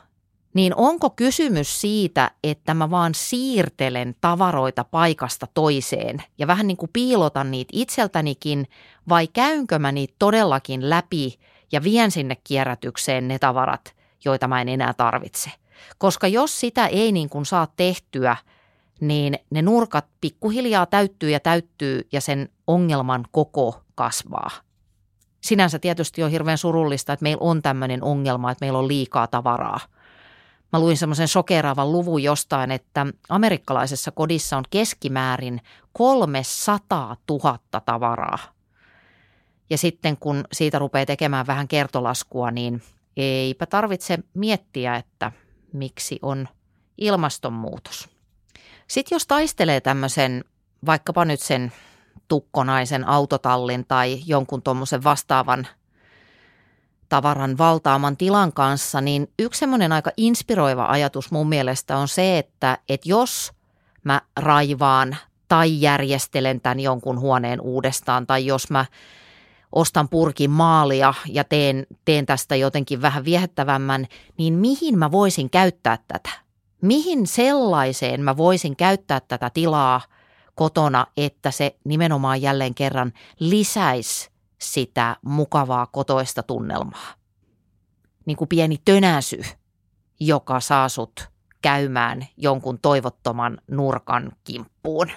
niin 0.55 0.75
onko 0.77 1.11
kysymys 1.11 1.81
siitä, 1.81 2.31
että 2.45 2.75
mä 2.75 2.91
vaan 2.91 3.15
siirtelen 3.15 4.15
tavaroita 4.21 4.85
paikasta 4.85 5.47
toiseen 5.55 6.23
ja 6.39 6.47
vähän 6.47 6.67
niin 6.67 6.77
kuin 6.77 6.91
piilotan 6.93 7.51
niitä 7.51 7.71
itseltänikin 7.73 8.69
vai 9.09 9.29
käynkö 9.29 9.79
mä 9.79 9.93
niitä 9.93 10.15
todellakin 10.19 10.91
läpi 10.91 11.39
ja 11.73 11.83
vien 11.83 12.11
sinne 12.11 12.37
kierrätykseen 12.45 13.29
ne 13.29 13.39
tavarat, 13.39 13.95
joita 14.25 14.49
mä 14.49 14.61
en 14.61 14.69
enää 14.69 14.95
tarvitse. 14.95 15.51
Koska 15.99 16.29
jos 16.29 16.61
sitä 16.61 16.87
ei 16.87 17.13
niin 17.13 17.29
kuin 17.29 17.47
saa 17.47 17.67
tehtyä, 17.77 18.37
niin 19.01 19.39
ne 19.51 19.63
nurkat 19.63 20.07
pikkuhiljaa 20.21 20.87
täyttyy 20.87 21.31
ja 21.31 21.41
täyttyy 21.41 22.09
ja 22.13 22.21
sen 22.21 22.49
ongelman 22.67 23.25
koko 23.31 23.83
kasvaa. 23.95 24.51
Sinänsä 25.41 25.79
tietysti 25.79 26.23
on 26.23 26.31
hirveän 26.31 26.59
surullista, 26.59 27.13
että 27.13 27.23
meillä 27.23 27.41
on 27.41 27.63
tämmöinen 27.63 28.03
ongelma, 28.03 28.51
että 28.51 28.65
meillä 28.65 28.79
on 28.79 28.89
liikaa 28.89 29.27
tavaraa. 29.27 29.81
Mä 30.73 30.81
luin 30.81 30.97
semmoisen 30.97 31.29
sokeraavan 31.29 31.93
luvun 31.93 32.23
jostain, 32.23 32.71
että 32.71 33.07
amerikkalaisessa 33.29 34.11
kodissa 34.11 34.57
on 34.57 34.65
keskimäärin 34.71 35.61
300 35.93 37.17
000 37.31 37.59
tavaraa. 37.87 38.39
Ja 39.71 39.79
sitten 39.79 40.17
kun 40.17 40.45
siitä 40.53 40.79
rupeaa 40.79 41.07
tekemään 41.07 41.47
vähän 41.47 41.69
kertolaskua, 41.69 42.51
niin 42.51 42.83
eipä 43.17 43.67
tarvitse 43.67 44.19
miettiä, 44.35 44.97
että 44.97 45.33
miksi 45.73 46.19
on 46.23 46.49
ilmastonmuutos. 46.99 48.09
Sitten 48.87 49.17
jos 49.17 49.27
taistelee 49.27 49.81
tämmöisen, 49.81 50.45
vaikkapa 50.87 51.25
nyt 51.25 51.41
sen 51.41 51.73
tukkonaisen 52.29 53.09
autotallin 53.09 53.85
tai 53.89 54.21
jonkun 54.27 54.63
tuommoisen 54.63 55.05
vastaavan 55.05 55.67
tavaran 57.13 57.59
valtaaman 57.59 58.17
tilan 58.17 58.53
kanssa, 58.53 59.01
niin 59.01 59.29
yksi 59.39 59.59
semmoinen 59.59 59.93
aika 59.93 60.11
inspiroiva 60.17 60.87
ajatus 60.87 61.31
mun 61.31 61.49
mielestä 61.49 61.97
on 61.97 62.09
se, 62.09 62.39
että, 62.39 62.79
että 62.89 63.09
jos 63.09 63.53
mä 64.05 64.21
raivaan 64.37 65.17
tai 65.49 65.81
järjestelen 65.81 66.61
tämän 66.61 66.81
jonkun 66.81 67.21
huoneen 67.21 67.61
uudestaan 67.61 68.27
tai 68.27 68.47
jos 68.47 68.71
mä 68.71 68.85
ostan 69.73 70.09
purkin 70.09 70.51
maalia 70.51 71.15
ja 71.29 71.45
teen, 71.45 71.87
teen 72.05 72.27
tästä 72.27 72.57
jotenkin 72.57 73.03
vähän 73.03 73.25
viehättävämmän, 73.25 74.07
niin 74.39 74.55
mihin 74.55 74.99
mä 74.99 75.11
voisin 75.11 75.51
käyttää 75.51 75.99
tätä? 76.09 76.31
Mihin 76.83 77.27
sellaiseen 77.27 78.23
mä 78.23 78.37
voisin 78.37 78.77
käyttää 78.77 79.21
tätä 79.21 79.51
tilaa 79.51 80.01
kotona, 80.55 81.07
että 81.17 81.51
se 81.51 81.77
nimenomaan 81.85 82.43
jälleen 82.43 82.75
kerran 82.75 83.13
lisäisi 83.39 84.32
sitä 84.63 85.17
mukavaa 85.23 85.87
kotoista 85.87 86.43
tunnelmaa? 86.43 87.15
Niin 88.27 88.37
kuin 88.37 88.49
pieni 88.49 88.77
tönäsy, 88.85 89.43
joka 90.21 90.61
saa 90.61 90.89
sut 90.89 91.29
käymään 91.63 92.27
jonkun 92.37 92.79
toivottoman 92.83 93.59
nurkan 93.71 94.33
kimppuun. 94.45 95.11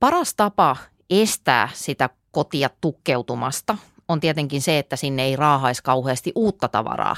Paras 0.00 0.34
tapa 0.34 0.76
estää 1.10 1.68
sitä 1.74 2.10
kotia 2.30 2.70
tukkeutumasta 2.80 3.78
on 4.08 4.20
tietenkin 4.20 4.62
se, 4.62 4.78
että 4.78 4.96
sinne 4.96 5.22
ei 5.22 5.36
raahaisi 5.36 5.82
kauheasti 5.82 6.32
uutta 6.34 6.68
tavaraa. 6.68 7.16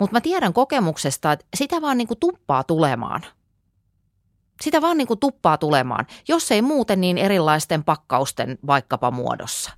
Mutta 0.00 0.12
mä 0.12 0.20
tiedän 0.20 0.52
kokemuksesta, 0.52 1.32
että 1.32 1.46
sitä 1.56 1.82
vaan 1.82 1.98
niin 1.98 2.08
kuin 2.08 2.20
tuppaa 2.20 2.64
tulemaan. 2.64 3.22
Sitä 4.62 4.80
vaan 4.80 4.96
niin 4.96 5.08
kuin 5.08 5.20
tuppaa 5.20 5.58
tulemaan, 5.58 6.06
jos 6.28 6.50
ei 6.50 6.62
muuten 6.62 7.00
niin 7.00 7.18
erilaisten 7.18 7.84
pakkausten 7.84 8.58
vaikkapa 8.66 9.10
muodossa. 9.10 9.70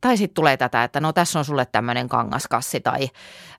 Tai 0.00 0.16
sitten 0.16 0.34
tulee 0.34 0.56
tätä, 0.56 0.84
että 0.84 1.00
no 1.00 1.12
tässä 1.12 1.38
on 1.38 1.44
sulle 1.44 1.66
tämmöinen 1.66 2.08
kangaskassi 2.08 2.80
tai 2.80 3.08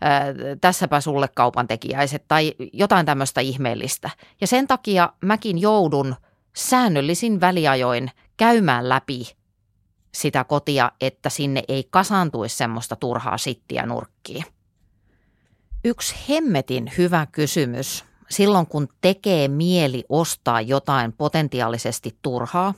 ää, 0.02 0.26
tässäpä 0.62 1.02
sulle 1.02 1.28
kaupantekijäiset 1.36 2.26
tai 2.28 2.54
jotain 2.74 3.06
tämmöistä 3.06 3.42
ihmeellistä. 3.42 4.10
Ja 4.42 4.48
sen 4.48 4.68
takia 4.68 5.14
mäkin 5.22 5.58
joudun 5.58 6.16
säännöllisin 6.56 7.42
väliajoin 7.42 8.12
käymään 8.38 8.90
läpi 8.90 9.36
sitä 10.14 10.44
kotia, 10.44 10.92
että 11.02 11.30
sinne 11.30 11.64
ei 11.68 11.88
kasaantuisi 11.90 12.58
semmoista 12.58 12.96
turhaa 12.96 13.38
sittiä 13.38 13.86
nurkkiin. 13.86 14.46
Yksi 15.84 16.16
hemmetin 16.30 16.92
hyvä 16.98 17.28
kysymys 17.32 18.06
silloin, 18.30 18.68
kun 18.68 18.88
tekee 19.02 19.48
mieli 19.48 20.04
ostaa 20.10 20.62
jotain 20.62 21.14
potentiaalisesti 21.14 22.18
turhaa, 22.22 22.74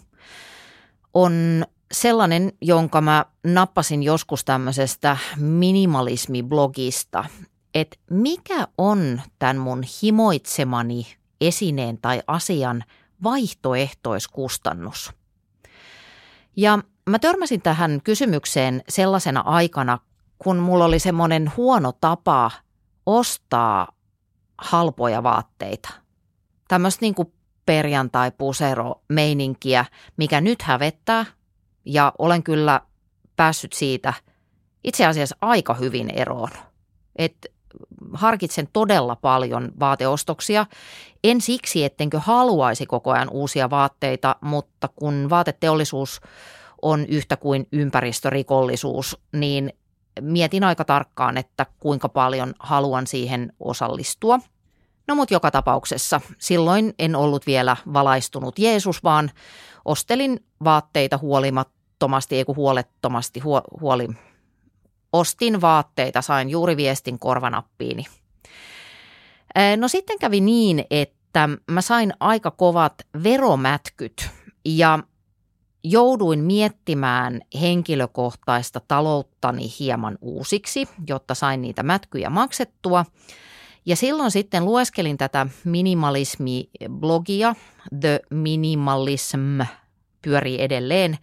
on 1.13 1.65
sellainen, 1.91 2.53
jonka 2.61 3.01
mä 3.01 3.25
nappasin 3.43 4.03
joskus 4.03 4.45
tämmöisestä 4.45 5.17
minimalismiblogista, 5.37 7.25
että 7.73 7.97
mikä 8.11 8.67
on 8.77 9.21
tämän 9.39 9.57
mun 9.57 9.83
himoitsemani 10.03 11.07
esineen 11.41 11.97
tai 11.97 12.21
asian 12.27 12.83
vaihtoehtoiskustannus. 13.23 15.13
Ja 16.55 16.79
mä 17.09 17.19
törmäsin 17.19 17.61
tähän 17.61 18.01
kysymykseen 18.03 18.83
sellaisena 18.89 19.41
aikana, 19.41 19.99
kun 20.39 20.57
mulla 20.57 20.85
oli 20.85 20.99
semmoinen 20.99 21.51
huono 21.57 21.91
tapa 21.91 22.51
ostaa 23.05 23.87
halpoja 24.57 25.23
vaatteita. 25.23 25.89
Tämmöistä 26.67 27.01
niin 27.01 27.15
kuin 27.15 27.33
perjantai-pusero-meininkiä, 27.65 29.85
mikä 30.17 30.41
nyt 30.41 30.61
hävettää 30.61 31.25
ja 31.87 32.13
olen 32.19 32.43
kyllä 32.43 32.81
päässyt 33.35 33.73
siitä 33.73 34.13
itse 34.83 35.05
asiassa 35.05 35.35
aika 35.41 35.73
hyvin 35.73 36.09
eroon. 36.09 36.49
Et 37.15 37.45
harkitsen 38.13 38.67
todella 38.73 39.15
paljon 39.15 39.71
vaateostoksia. 39.79 40.65
En 41.23 41.41
siksi, 41.41 41.83
ettenkö 41.83 42.19
haluaisi 42.19 42.85
koko 42.85 43.11
ajan 43.11 43.29
uusia 43.31 43.69
vaatteita, 43.69 44.35
mutta 44.41 44.89
kun 44.95 45.27
vaateteollisuus 45.29 46.21
on 46.81 47.05
yhtä 47.05 47.37
kuin 47.37 47.67
ympäristörikollisuus, 47.71 49.17
niin 49.33 49.73
mietin 50.21 50.63
aika 50.63 50.85
tarkkaan, 50.85 51.37
että 51.37 51.65
kuinka 51.79 52.09
paljon 52.09 52.53
haluan 52.59 53.07
siihen 53.07 53.53
osallistua. 53.59 54.39
No 55.07 55.15
mutta 55.15 55.33
joka 55.33 55.51
tapauksessa 55.51 56.21
silloin 56.37 56.93
en 56.99 57.15
ollut 57.15 57.47
vielä 57.47 57.77
valaistunut 57.93 58.59
Jeesus, 58.59 59.03
vaan 59.03 59.31
ostelin 59.85 60.45
vaatteita 60.63 61.17
huolimattomasti, 61.97 62.35
ei 62.35 62.45
huolettomasti, 62.47 63.39
huo, 63.39 63.61
huoli. 63.81 64.07
Ostin 65.13 65.61
vaatteita, 65.61 66.21
sain 66.21 66.49
juuri 66.49 66.77
viestin 66.77 67.19
korvanappiini. 67.19 68.05
No 69.77 69.87
sitten 69.87 70.19
kävi 70.19 70.41
niin, 70.41 70.85
että 70.89 71.49
mä 71.71 71.81
sain 71.81 72.13
aika 72.19 72.51
kovat 72.51 72.93
veromätkyt 73.23 74.29
ja 74.65 74.99
jouduin 75.83 76.39
miettimään 76.39 77.41
henkilökohtaista 77.61 78.81
talouttani 78.87 79.73
hieman 79.79 80.17
uusiksi, 80.21 80.87
jotta 81.07 81.35
sain 81.35 81.61
niitä 81.61 81.83
mätkyjä 81.83 82.29
maksettua. 82.29 83.05
Ja 83.85 83.95
silloin 83.95 84.31
sitten 84.31 84.65
lueskelin 84.65 85.17
tätä 85.17 85.47
minimalismi-blogia, 85.63 87.55
The 87.99 88.19
Minimalism 88.29 89.61
pyörii 90.27 90.61
edelleen. 90.61 91.17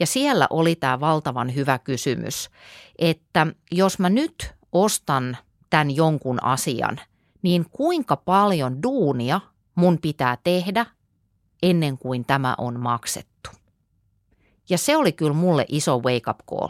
Ja 0.00 0.06
siellä 0.06 0.46
oli 0.50 0.76
tämä 0.76 1.00
valtavan 1.00 1.54
hyvä 1.54 1.78
kysymys, 1.78 2.50
että 2.98 3.46
jos 3.72 3.98
mä 3.98 4.10
nyt 4.10 4.54
ostan 4.72 5.36
tämän 5.70 5.96
jonkun 5.96 6.44
asian, 6.44 7.00
niin 7.42 7.66
kuinka 7.70 8.16
paljon 8.16 8.82
duunia 8.82 9.40
mun 9.74 9.98
pitää 9.98 10.38
tehdä 10.44 10.86
ennen 11.62 11.98
kuin 11.98 12.24
tämä 12.24 12.54
on 12.58 12.80
maksettu. 12.80 13.50
Ja 14.68 14.78
se 14.78 14.96
oli 14.96 15.12
kyllä 15.12 15.32
mulle 15.32 15.64
iso 15.68 15.98
wake 15.98 16.30
up 16.30 16.38
call. 16.50 16.68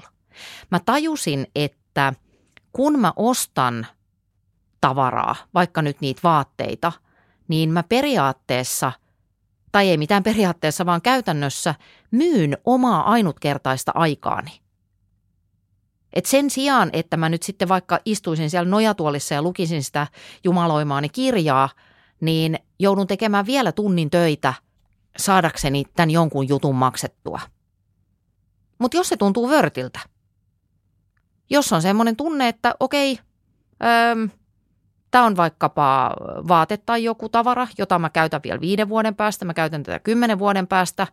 Mä 0.70 0.80
tajusin, 0.84 1.46
että 1.54 2.12
kun 2.72 3.00
mä 3.00 3.12
ostan 3.16 3.86
tavaraa, 4.80 5.36
vaikka 5.54 5.82
nyt 5.82 6.00
niitä 6.00 6.20
vaatteita, 6.24 6.92
niin 7.48 7.70
mä 7.70 7.82
periaatteessa, 7.82 8.92
tai 9.72 9.88
ei 9.88 9.96
mitään 9.96 10.22
periaatteessa, 10.22 10.86
vaan 10.86 11.02
käytännössä 11.02 11.74
myyn 12.10 12.58
omaa 12.64 13.10
ainutkertaista 13.10 13.92
aikaani. 13.94 14.60
Et 16.12 16.26
sen 16.26 16.50
sijaan, 16.50 16.90
että 16.92 17.16
mä 17.16 17.28
nyt 17.28 17.42
sitten 17.42 17.68
vaikka 17.68 18.00
istuisin 18.04 18.50
siellä 18.50 18.70
nojatuolissa 18.70 19.34
ja 19.34 19.42
lukisin 19.42 19.82
sitä 19.82 20.06
jumaloimaani 20.44 21.08
kirjaa, 21.08 21.68
niin 22.20 22.58
joudun 22.78 23.06
tekemään 23.06 23.46
vielä 23.46 23.72
tunnin 23.72 24.10
töitä 24.10 24.54
saadakseni 25.18 25.84
tämän 25.96 26.10
jonkun 26.10 26.48
jutun 26.48 26.76
maksettua– 26.76 27.40
mutta 28.80 28.96
jos 28.96 29.08
se 29.08 29.16
tuntuu 29.16 29.48
vörtiltä, 29.48 30.00
jos 31.50 31.72
on 31.72 31.82
semmoinen 31.82 32.16
tunne, 32.16 32.48
että 32.48 32.74
okei, 32.80 33.18
öö, 33.82 34.28
tämä 35.10 35.24
on 35.24 35.36
vaikkapa 35.36 36.14
vaate 36.48 36.76
tai 36.76 37.04
joku 37.04 37.28
tavara, 37.28 37.66
jota 37.78 37.98
mä 37.98 38.10
käytän 38.10 38.40
vielä 38.44 38.60
viiden 38.60 38.88
vuoden 38.88 39.14
päästä, 39.14 39.44
mä 39.44 39.54
käytän 39.54 39.82
tätä 39.82 39.98
kymmenen 39.98 40.38
vuoden 40.38 40.66
päästä, 40.66 41.06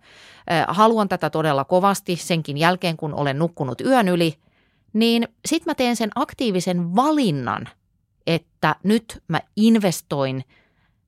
haluan 0.68 1.10
tätä 1.10 1.30
todella 1.30 1.66
kovasti 1.66 2.16
senkin 2.16 2.58
jälkeen, 2.58 2.98
kun 2.98 3.14
olen 3.14 3.40
nukkunut 3.40 3.82
yön 3.82 4.08
yli, 4.08 4.38
niin 4.94 5.28
sitten 5.46 5.72
mä 5.72 5.76
teen 5.76 5.96
sen 5.96 6.10
aktiivisen 6.16 6.96
valinnan, 6.96 7.70
että 8.28 8.76
nyt 8.84 9.24
mä 9.28 9.42
investoin 9.56 10.44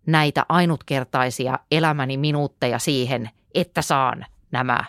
näitä 0.05 0.45
ainutkertaisia 0.49 1.59
elämäni 1.71 2.17
minuutteja 2.17 2.79
siihen, 2.79 3.29
että 3.55 3.81
saan 3.81 4.25
nämä 4.51 4.83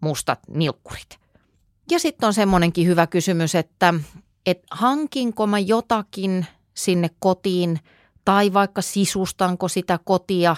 mustat 0.00 0.40
nilkkurit. 0.48 1.18
Ja 1.90 1.98
sitten 1.98 2.26
on 2.26 2.34
semmoinenkin 2.34 2.86
hyvä 2.86 3.06
kysymys, 3.06 3.54
että, 3.54 3.94
että 4.46 4.66
hankinko 4.70 5.46
mä 5.46 5.58
jotakin 5.58 6.46
sinne 6.76 7.10
kotiin 7.18 7.80
tai 8.24 8.52
vaikka 8.52 8.82
sisustanko 8.82 9.68
sitä 9.68 9.98
kotia 10.04 10.56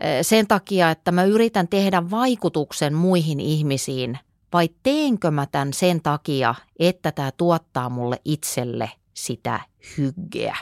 eh, 0.00 0.26
sen 0.26 0.46
takia, 0.46 0.90
että 0.90 1.12
mä 1.12 1.24
yritän 1.24 1.68
tehdä 1.68 2.10
vaikutuksen 2.10 2.94
muihin 2.94 3.40
ihmisiin 3.40 4.18
vai 4.52 4.68
teenkö 4.82 5.30
mä 5.30 5.46
tämän 5.46 5.72
sen 5.72 6.02
takia, 6.02 6.54
että 6.78 7.12
tämä 7.12 7.32
tuottaa 7.32 7.88
mulle 7.88 8.20
itselle 8.24 8.90
sitä 9.14 9.60
hyggeä. 9.98 10.56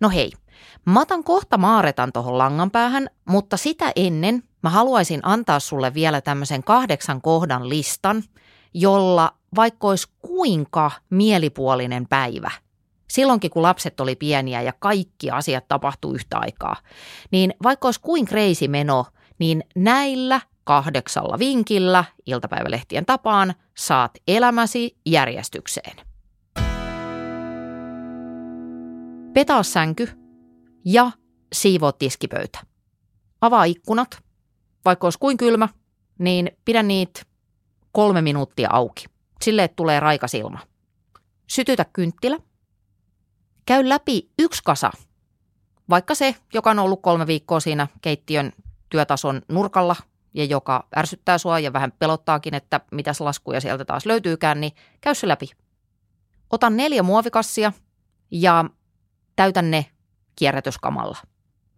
No 0.00 0.10
hei, 0.10 0.32
mä 0.84 1.00
otan 1.00 1.24
kohta 1.24 1.58
maaretan 1.58 2.12
tuohon 2.12 2.38
langan 2.38 2.70
päähän, 2.70 3.10
mutta 3.24 3.56
sitä 3.56 3.92
ennen 3.96 4.42
mä 4.62 4.70
haluaisin 4.70 5.20
antaa 5.22 5.60
sulle 5.60 5.94
vielä 5.94 6.20
tämmöisen 6.20 6.64
kahdeksan 6.64 7.22
kohdan 7.22 7.68
listan, 7.68 8.22
jolla 8.74 9.32
vaikka 9.56 9.88
olisi 9.88 10.08
kuinka 10.22 10.90
mielipuolinen 11.10 12.08
päivä, 12.08 12.50
silloinkin 13.14 13.50
kun 13.50 13.62
lapset 13.62 14.00
oli 14.00 14.16
pieniä 14.16 14.62
ja 14.62 14.72
kaikki 14.78 15.30
asiat 15.30 15.68
tapahtuu 15.68 16.14
yhtä 16.14 16.38
aikaa, 16.38 16.76
niin 17.30 17.54
vaikka 17.62 17.88
olisi 17.88 18.00
kuin 18.00 18.26
crazy 18.26 18.68
meno, 18.68 19.06
niin 19.38 19.64
näillä 19.76 20.40
kahdeksalla 20.64 21.38
vinkillä 21.38 22.04
iltapäivälehtien 22.26 23.06
tapaan 23.06 23.54
saat 23.76 24.10
elämäsi 24.28 24.96
järjestykseen. 25.06 25.96
Petaa 29.32 29.62
sänky 29.62 30.08
ja 30.84 31.10
siivoo 31.52 31.92
tiskipöytä. 31.92 32.58
Avaa 33.40 33.64
ikkunat. 33.64 34.18
Vaikka 34.84 35.06
olisi 35.06 35.18
kuin 35.18 35.36
kylmä, 35.36 35.68
niin 36.18 36.50
pidä 36.64 36.82
niitä 36.82 37.22
kolme 37.92 38.22
minuuttia 38.22 38.68
auki. 38.72 39.04
Sille 39.42 39.68
tulee 39.68 40.00
raikas 40.00 40.34
ilma. 40.34 40.58
Sytytä 41.46 41.86
kynttilä. 41.92 42.38
Käy 43.66 43.88
läpi 43.88 44.30
yksi 44.38 44.62
kasa. 44.64 44.90
Vaikka 45.90 46.14
se, 46.14 46.36
joka 46.54 46.70
on 46.70 46.78
ollut 46.78 47.02
kolme 47.02 47.26
viikkoa 47.26 47.60
siinä 47.60 47.88
keittiön 48.02 48.52
työtason 48.88 49.42
nurkalla 49.48 49.96
ja 50.34 50.44
joka 50.44 50.86
ärsyttää 50.96 51.38
sua 51.38 51.58
ja 51.58 51.72
vähän 51.72 51.92
pelottaakin, 51.98 52.54
että 52.54 52.80
mitäs 52.90 53.20
laskuja 53.20 53.60
sieltä 53.60 53.84
taas 53.84 54.06
löytyykään, 54.06 54.60
niin 54.60 54.72
käy 55.00 55.14
se 55.14 55.28
läpi. 55.28 55.50
Ota 56.50 56.70
neljä 56.70 57.02
muovikassia 57.02 57.72
ja 58.30 58.64
täytä 59.36 59.62
ne 59.62 59.86
kierrätyskamalla. 60.36 61.18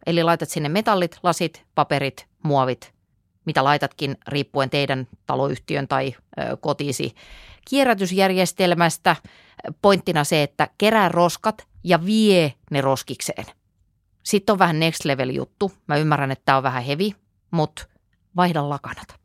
Eli 0.07 0.23
laitat 0.23 0.49
sinne 0.49 0.69
metallit, 0.69 1.19
lasit, 1.23 1.65
paperit, 1.75 2.27
muovit, 2.43 2.95
mitä 3.45 3.65
laitatkin 3.65 4.17
riippuen 4.29 4.71
teidän 4.71 5.09
taloyhtiön 5.27 5.89
tai 5.89 6.15
kotisi 6.61 7.15
kierrätysjärjestelmästä. 7.69 9.17
Pointtina 9.83 10.25
se, 10.25 10.43
että 10.43 10.69
kerää 10.79 11.09
roskat 11.09 11.67
ja 11.87 12.07
vie 12.07 12.55
ne 12.71 12.81
roskikseen. 12.81 13.45
Sitten 14.23 14.53
on 14.53 14.59
vähän 14.59 14.81
next 14.81 15.05
level 15.05 15.31
juttu. 15.31 15.73
Mä 15.87 15.97
ymmärrän, 15.97 16.31
että 16.31 16.43
tämä 16.45 16.57
on 16.57 16.63
vähän 16.63 16.83
hevi, 16.83 17.15
mutta 17.51 17.87
vaihda 18.37 18.69
lakanat. 18.69 19.21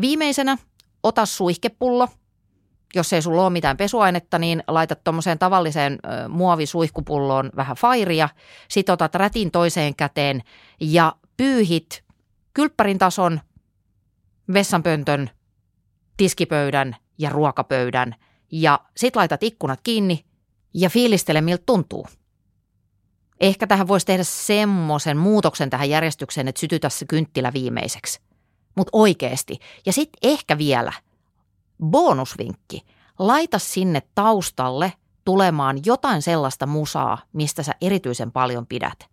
Viimeisenä 0.00 0.58
ota 1.02 1.26
suihkepullo– 1.26 2.08
jos 2.94 3.12
ei 3.12 3.22
sulla 3.22 3.42
ole 3.42 3.50
mitään 3.50 3.76
pesuainetta, 3.76 4.38
niin 4.38 4.62
laitat 4.68 5.04
tuommoiseen 5.04 5.38
tavalliseen 5.38 5.98
muovisuihkupulloon 6.28 7.50
vähän 7.56 7.76
fairia, 7.76 8.28
sit 8.68 8.88
otat 8.88 9.14
rätin 9.14 9.50
toiseen 9.50 9.96
käteen 9.96 10.42
ja 10.80 11.16
pyyhit 11.36 12.04
kylppärin 12.54 12.98
tason, 12.98 13.40
vessanpöntön, 14.52 15.30
tiskipöydän 16.16 16.96
ja 17.18 17.30
ruokapöydän 17.30 18.14
ja 18.52 18.80
sit 18.96 19.16
laitat 19.16 19.42
ikkunat 19.42 19.80
kiinni 19.82 20.24
ja 20.76 20.90
fiilistele 20.90 21.40
miltä 21.40 21.62
tuntuu. 21.66 22.06
Ehkä 23.40 23.66
tähän 23.66 23.88
voisi 23.88 24.06
tehdä 24.06 24.24
semmoisen 24.24 25.16
muutoksen 25.16 25.70
tähän 25.70 25.90
järjestykseen, 25.90 26.48
että 26.48 26.60
sytytä 26.60 26.88
se 26.88 27.06
kynttilä 27.06 27.52
viimeiseksi. 27.52 28.20
Mutta 28.74 28.90
oikeasti. 28.92 29.58
Ja 29.86 29.92
sitten 29.92 30.30
ehkä 30.30 30.58
vielä– 30.58 30.92
bonusvinkki, 31.82 32.82
laita 33.18 33.58
sinne 33.58 34.02
taustalle 34.14 34.92
tulemaan 35.24 35.78
jotain 35.84 36.22
sellaista 36.22 36.66
musaa, 36.66 37.18
mistä 37.32 37.62
sä 37.62 37.72
erityisen 37.80 38.32
paljon 38.32 38.66
pidät. 38.66 39.06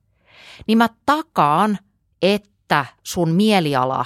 Niin 0.68 0.78
mä 0.78 0.90
takaan, 1.06 1.78
että 2.22 2.86
sun 3.04 3.30
mieliala 3.30 4.06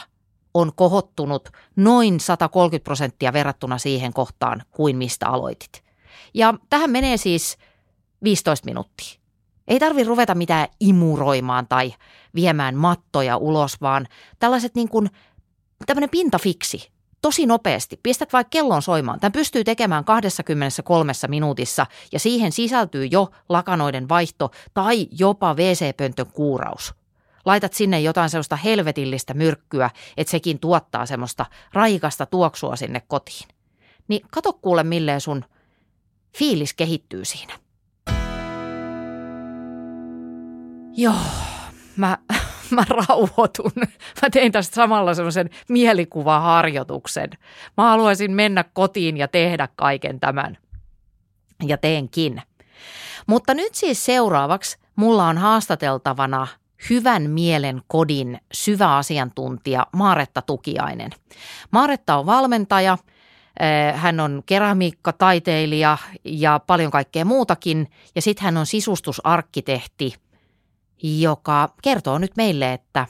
on 0.54 0.72
kohottunut 0.76 1.50
noin 1.76 2.20
130 2.20 2.84
prosenttia 2.84 3.34
verrattuna 3.34 3.78
siihen 3.78 4.14
kohtaan, 4.14 4.64
kuin 4.72 4.98
mistä 4.98 5.28
aloitit. 5.28 5.87
Ja 6.34 6.54
tähän 6.70 6.90
menee 6.90 7.18
siis 7.18 7.58
15 8.24 8.66
minuuttia. 8.66 9.20
Ei 9.68 9.80
tarvi 9.80 10.04
ruveta 10.04 10.36
mitään 10.36 10.68
imuroimaan 10.80 11.68
tai 11.68 11.94
viemään 12.36 12.76
mattoja 12.76 13.38
ulos, 13.38 13.82
vaan 13.82 14.08
tällaiset 14.40 14.76
niin 14.76 14.90
kuin 14.90 15.10
tämmöinen 15.86 16.10
pintafiksi, 16.10 16.92
tosi 17.22 17.46
nopeasti. 17.46 18.00
Pistät 18.04 18.34
vaikka 18.34 18.50
kellon 18.50 18.82
soimaan. 18.82 19.20
Tämän 19.20 19.32
pystyy 19.32 19.64
tekemään 19.64 20.06
23 20.06 21.14
minuutissa 21.28 21.86
ja 22.12 22.20
siihen 22.20 22.52
sisältyy 22.52 23.06
jo 23.06 23.30
lakanoiden 23.50 24.10
vaihto 24.10 24.52
tai 24.74 25.08
jopa 25.12 25.54
WC-pöntön 25.54 26.32
kuuraus. 26.34 26.94
Laitat 27.46 27.74
sinne 27.74 28.00
jotain 28.00 28.30
sellaista 28.30 28.56
helvetillistä 28.56 29.34
myrkkyä, 29.34 29.90
että 30.18 30.32
sekin 30.32 30.60
tuottaa 30.60 31.06
semmoista 31.06 31.46
raikasta 31.74 32.26
tuoksua 32.26 32.76
sinne 32.76 33.02
kotiin. 33.08 33.48
Niin 34.08 34.22
kato 34.32 34.54
kuule, 34.54 34.84
milleen 34.84 35.22
sun 35.22 35.46
fiilis 36.38 36.74
kehittyy 36.74 37.26
siinä. 37.26 37.54
Joo, 40.98 41.14
mä 41.96 42.18
mä 42.76 42.86
rauhoitun. 42.90 43.72
Mä 44.22 44.30
tein 44.32 44.52
tästä 44.52 44.76
samalla 44.76 45.14
semmoisen 45.14 45.50
mielikuvaharjoituksen. 45.70 47.30
Mä 47.78 47.84
haluaisin 47.84 48.32
mennä 48.32 48.66
kotiin 48.74 49.18
ja 49.18 49.28
tehdä 49.28 49.68
kaiken 49.76 50.20
tämän. 50.20 50.58
Ja 51.68 51.78
teenkin. 51.78 52.42
Mutta 53.28 53.54
nyt 53.54 53.76
siis 53.76 54.06
seuraavaksi 54.06 54.78
mulla 54.96 55.28
on 55.28 55.38
haastateltavana 55.38 56.48
hyvän 56.90 57.30
mielen 57.30 57.82
kodin 57.88 58.40
syvä 58.54 58.96
asiantuntija 58.96 59.88
Maaretta 59.94 60.42
Tukiainen. 60.42 61.12
Maaretta 61.72 62.18
on 62.18 62.26
valmentaja, 62.26 62.98
hän 63.96 64.20
on 64.20 64.44
keramiikkataiteilija 64.46 65.98
ja 66.26 66.60
paljon 66.68 66.92
kaikkea 66.92 67.26
muutakin. 67.26 67.88
Ja 68.16 68.22
sitten 68.22 68.44
hän 68.44 68.58
on 68.58 68.66
sisustusarkkitehti– 68.66 70.14
joka 71.04 71.74
kertoo 71.84 72.18
nyt 72.18 72.32
meille, 72.38 72.74
että 72.74 73.08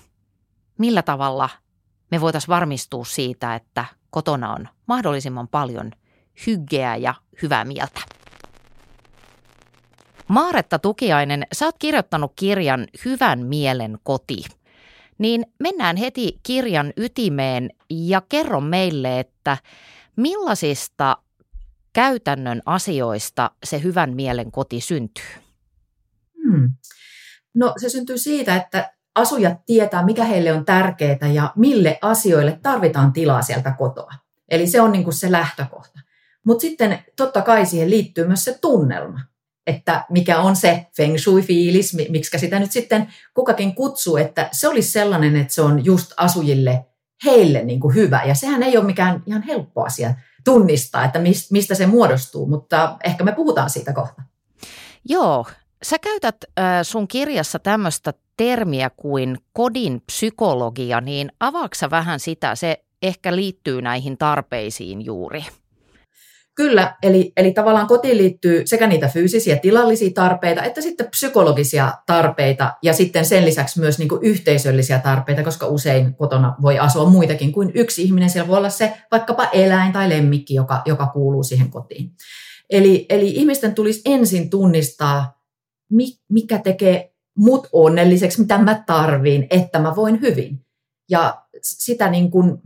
millä 0.77 1.01
tavalla 1.01 1.49
me 2.11 2.21
voitaisiin 2.21 2.49
varmistua 2.49 3.05
siitä, 3.05 3.55
että 3.55 3.85
kotona 4.09 4.53
on 4.53 4.67
mahdollisimman 4.85 5.47
paljon 5.47 5.91
hyggeä 6.47 6.95
ja 6.95 7.13
hyvää 7.41 7.65
mieltä. 7.65 8.01
Maaretta 10.27 10.79
Tukiainen, 10.79 11.47
sä 11.53 11.65
oot 11.65 11.75
kirjoittanut 11.79 12.33
kirjan 12.35 12.87
Hyvän 13.05 13.45
mielen 13.45 13.97
koti. 14.03 14.43
Niin 15.17 15.45
mennään 15.59 15.95
heti 15.95 16.39
kirjan 16.43 16.93
ytimeen 16.97 17.69
ja 17.89 18.21
kerro 18.29 18.61
meille, 18.61 19.19
että 19.19 19.57
millaisista 20.17 21.17
käytännön 21.93 22.61
asioista 22.65 23.51
se 23.63 23.83
hyvän 23.83 24.13
mielen 24.13 24.51
koti 24.51 24.81
syntyy? 24.81 25.25
Hmm. 26.43 26.71
No 27.55 27.73
se 27.81 27.89
syntyy 27.89 28.17
siitä, 28.17 28.55
että 28.55 28.93
asujat 29.15 29.65
tietää, 29.65 30.05
mikä 30.05 30.23
heille 30.23 30.53
on 30.53 30.65
tärkeää 30.65 31.27
ja 31.33 31.53
mille 31.55 31.99
asioille 32.01 32.59
tarvitaan 32.63 33.13
tilaa 33.13 33.41
sieltä 33.41 33.71
kotoa. 33.71 34.13
Eli 34.49 34.67
se 34.67 34.81
on 34.81 34.91
niin 34.91 35.03
kuin 35.03 35.13
se 35.13 35.31
lähtökohta. 35.31 35.99
Mutta 36.45 36.61
sitten 36.61 36.99
totta 37.15 37.41
kai 37.41 37.65
siihen 37.65 37.89
liittyy 37.89 38.27
myös 38.27 38.43
se 38.43 38.57
tunnelma, 38.61 39.19
että 39.67 40.05
mikä 40.09 40.39
on 40.39 40.55
se 40.55 40.85
feng 40.97 41.17
shui-fiilis, 41.17 42.09
miksi 42.09 42.39
sitä 42.39 42.59
nyt 42.59 42.71
sitten 42.71 43.13
kukakin 43.33 43.75
kutsuu, 43.75 44.17
että 44.17 44.49
se 44.51 44.67
olisi 44.67 44.91
sellainen, 44.91 45.35
että 45.35 45.53
se 45.53 45.61
on 45.61 45.85
just 45.85 46.11
asujille 46.17 46.85
heille 47.25 47.63
niin 47.63 47.79
kuin 47.79 47.95
hyvä. 47.95 48.23
Ja 48.23 48.35
sehän 48.35 48.63
ei 48.63 48.77
ole 48.77 48.85
mikään 48.85 49.23
ihan 49.25 49.41
helppo 49.41 49.83
asia 49.83 50.13
tunnistaa, 50.43 51.05
että 51.05 51.19
mistä 51.51 51.75
se 51.75 51.85
muodostuu, 51.87 52.47
mutta 52.47 52.97
ehkä 53.03 53.23
me 53.23 53.31
puhutaan 53.31 53.69
siitä 53.69 53.93
kohta. 53.93 54.21
Joo, 55.05 55.45
Sä 55.83 55.99
käytät 55.99 56.35
sun 56.83 57.07
kirjassa 57.07 57.59
tämmöistä 57.59 58.13
termiä 58.37 58.89
kuin 58.89 59.37
kodin 59.53 60.01
psykologia, 60.05 61.01
niin 61.01 61.31
avaaksa 61.39 61.89
vähän 61.89 62.19
sitä? 62.19 62.55
Se 62.55 62.83
ehkä 63.01 63.35
liittyy 63.35 63.81
näihin 63.81 64.17
tarpeisiin 64.17 65.05
juuri. 65.05 65.45
Kyllä, 66.57 66.95
eli, 67.03 67.31
eli 67.37 67.51
tavallaan 67.51 67.87
kotiin 67.87 68.17
liittyy 68.17 68.67
sekä 68.67 68.87
niitä 68.87 69.07
fyysisiä 69.07 69.55
tilallisia 69.55 70.09
tarpeita, 70.15 70.63
että 70.63 70.81
sitten 70.81 71.09
psykologisia 71.09 71.93
tarpeita 72.05 72.73
ja 72.83 72.93
sitten 72.93 73.25
sen 73.25 73.45
lisäksi 73.45 73.79
myös 73.79 73.99
niin 73.99 74.09
kuin 74.09 74.23
yhteisöllisiä 74.23 74.99
tarpeita, 74.99 75.43
koska 75.43 75.67
usein 75.67 76.15
kotona 76.15 76.55
voi 76.61 76.79
asua 76.79 77.09
muitakin 77.09 77.51
kuin 77.51 77.71
yksi 77.73 78.03
ihminen. 78.03 78.29
Siellä 78.29 78.47
voi 78.47 78.57
olla 78.57 78.69
se 78.69 78.93
vaikkapa 79.11 79.45
eläin 79.45 79.93
tai 79.93 80.09
lemmikki, 80.09 80.53
joka, 80.53 80.81
joka 80.85 81.07
kuuluu 81.07 81.43
siihen 81.43 81.69
kotiin. 81.69 82.11
Eli, 82.69 83.05
eli 83.09 83.27
ihmisten 83.29 83.75
tulisi 83.75 84.01
ensin 84.05 84.49
tunnistaa, 84.49 85.41
mikä 86.29 86.57
tekee 86.57 87.13
mut 87.37 87.67
onnelliseksi, 87.71 88.41
mitä 88.41 88.57
mä 88.57 88.83
tarviin, 88.87 89.47
että 89.49 89.79
mä 89.79 89.95
voin 89.95 90.21
hyvin. 90.21 90.65
Ja 91.09 91.41
sitä 91.61 92.09
niin 92.09 92.31
kuin, 92.31 92.57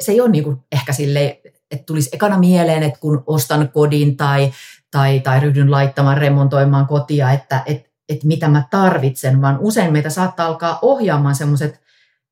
se 0.00 0.12
ei 0.12 0.20
ole 0.20 0.30
niin 0.30 0.44
kuin 0.44 0.56
ehkä 0.72 0.92
sille 0.92 1.40
että 1.70 1.84
tulisi 1.86 2.10
ekana 2.12 2.38
mieleen, 2.38 2.82
että 2.82 3.00
kun 3.00 3.24
ostan 3.26 3.68
kodin 3.68 4.16
tai, 4.16 4.52
tai, 4.90 5.20
tai 5.20 5.40
ryhdyn 5.40 5.70
laittamaan, 5.70 6.18
remontoimaan 6.18 6.86
kotia, 6.86 7.32
että 7.32 7.62
et, 7.66 7.90
et 8.08 8.24
mitä 8.24 8.48
mä 8.48 8.62
tarvitsen, 8.70 9.42
vaan 9.42 9.58
usein 9.60 9.92
meitä 9.92 10.10
saattaa 10.10 10.46
alkaa 10.46 10.78
ohjaamaan 10.82 11.34
semmoiset 11.34 11.80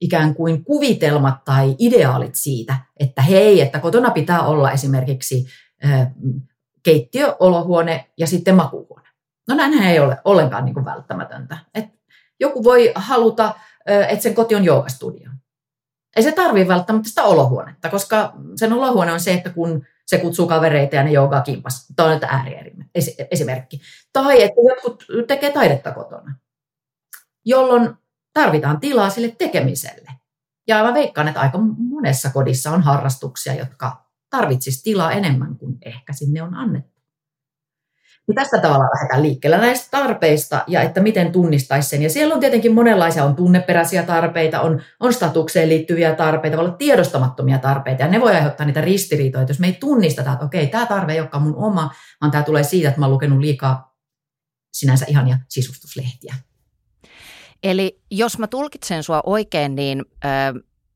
ikään 0.00 0.34
kuin 0.34 0.64
kuvitelmat 0.64 1.44
tai 1.44 1.76
ideaalit 1.78 2.34
siitä, 2.34 2.76
että 3.00 3.22
hei, 3.22 3.60
että 3.60 3.78
kotona 3.78 4.10
pitää 4.10 4.42
olla 4.42 4.70
esimerkiksi 4.70 5.46
keittiö, 6.82 7.36
olohuone 7.38 8.10
ja 8.18 8.26
sitten 8.26 8.54
makuuhuone. 8.54 9.08
No 9.48 9.54
näinhän 9.54 9.90
ei 9.90 10.00
ole 10.00 10.18
ollenkaan 10.24 10.64
niin 10.64 10.74
kuin 10.74 10.84
välttämätöntä. 10.84 11.58
Et 11.74 11.84
joku 12.40 12.64
voi 12.64 12.92
haluta, 12.94 13.54
että 14.08 14.22
sen 14.22 14.34
koti 14.34 14.54
on 14.54 14.64
joogastudio. 14.64 15.30
Ei 16.16 16.22
se 16.22 16.32
tarvitse 16.32 16.68
välttämättä 16.68 17.08
sitä 17.08 17.22
olohuonetta, 17.22 17.90
koska 17.90 18.32
sen 18.56 18.72
olohuone 18.72 19.12
on 19.12 19.20
se, 19.20 19.32
että 19.32 19.50
kun 19.50 19.84
se 20.06 20.18
kutsuu 20.18 20.46
kavereita 20.46 20.96
ja 20.96 21.02
ne 21.02 21.12
joogaa 21.12 21.42
kimpas. 21.42 21.86
Tämä 21.96 22.08
on 22.08 22.20
ääri 22.28 22.72
esimerkki. 23.30 23.80
Tai 24.12 24.42
että 24.42 24.60
jotkut 24.68 25.04
tekee 25.26 25.52
taidetta 25.52 25.92
kotona, 25.92 26.34
jolloin 27.44 27.94
tarvitaan 28.32 28.80
tilaa 28.80 29.10
sille 29.10 29.34
tekemiselle. 29.38 30.10
Ja 30.68 30.82
mä 30.82 30.94
veikkaan, 30.94 31.28
että 31.28 31.40
aika 31.40 31.58
monessa 31.76 32.30
kodissa 32.30 32.70
on 32.70 32.82
harrastuksia, 32.82 33.54
jotka 33.54 34.04
tarvitsisi 34.30 34.82
tilaa 34.82 35.12
enemmän 35.12 35.56
kuin 35.56 35.78
ehkä 35.84 36.12
sinne 36.12 36.42
on 36.42 36.54
annettu. 36.54 36.93
Niin 38.28 38.34
tästä 38.34 38.58
tavalla 38.58 38.84
lähdetään 38.94 39.22
liikkeelle 39.22 39.58
näistä 39.58 39.88
tarpeista 39.90 40.64
ja 40.66 40.82
että 40.82 41.00
miten 41.00 41.32
tunnistaisi 41.32 41.88
sen. 41.88 42.02
Ja 42.02 42.10
siellä 42.10 42.34
on 42.34 42.40
tietenkin 42.40 42.74
monenlaisia, 42.74 43.24
on 43.24 43.36
tunneperäisiä 43.36 44.02
tarpeita, 44.02 44.60
on, 44.60 44.82
on 45.00 45.12
statukseen 45.12 45.68
liittyviä 45.68 46.14
tarpeita, 46.14 46.56
voi 46.56 46.64
olla 46.64 46.76
tiedostamattomia 46.76 47.58
tarpeita 47.58 48.02
ja 48.02 48.08
ne 48.08 48.20
voi 48.20 48.34
aiheuttaa 48.34 48.66
niitä 48.66 48.80
ristiriitoja, 48.80 49.42
että 49.42 49.50
jos 49.50 49.60
me 49.60 49.66
ei 49.66 49.72
tunnisteta, 49.72 50.32
että 50.32 50.44
okei, 50.44 50.66
tämä 50.66 50.86
tarve 50.86 51.12
ei 51.12 51.20
olekaan 51.20 51.42
mun 51.42 51.56
oma, 51.56 51.90
vaan 52.20 52.30
tämä 52.30 52.42
tulee 52.42 52.62
siitä, 52.62 52.88
että 52.88 53.00
mä 53.00 53.06
oon 53.06 53.12
lukenut 53.12 53.40
liikaa 53.40 53.94
sinänsä 54.72 55.06
ihania 55.08 55.38
sisustuslehtiä. 55.48 56.34
Eli 57.62 58.00
jos 58.10 58.38
mä 58.38 58.46
tulkitsen 58.46 59.02
sua 59.02 59.20
oikein, 59.26 59.74
niin 59.74 60.04
äh, 60.24 60.30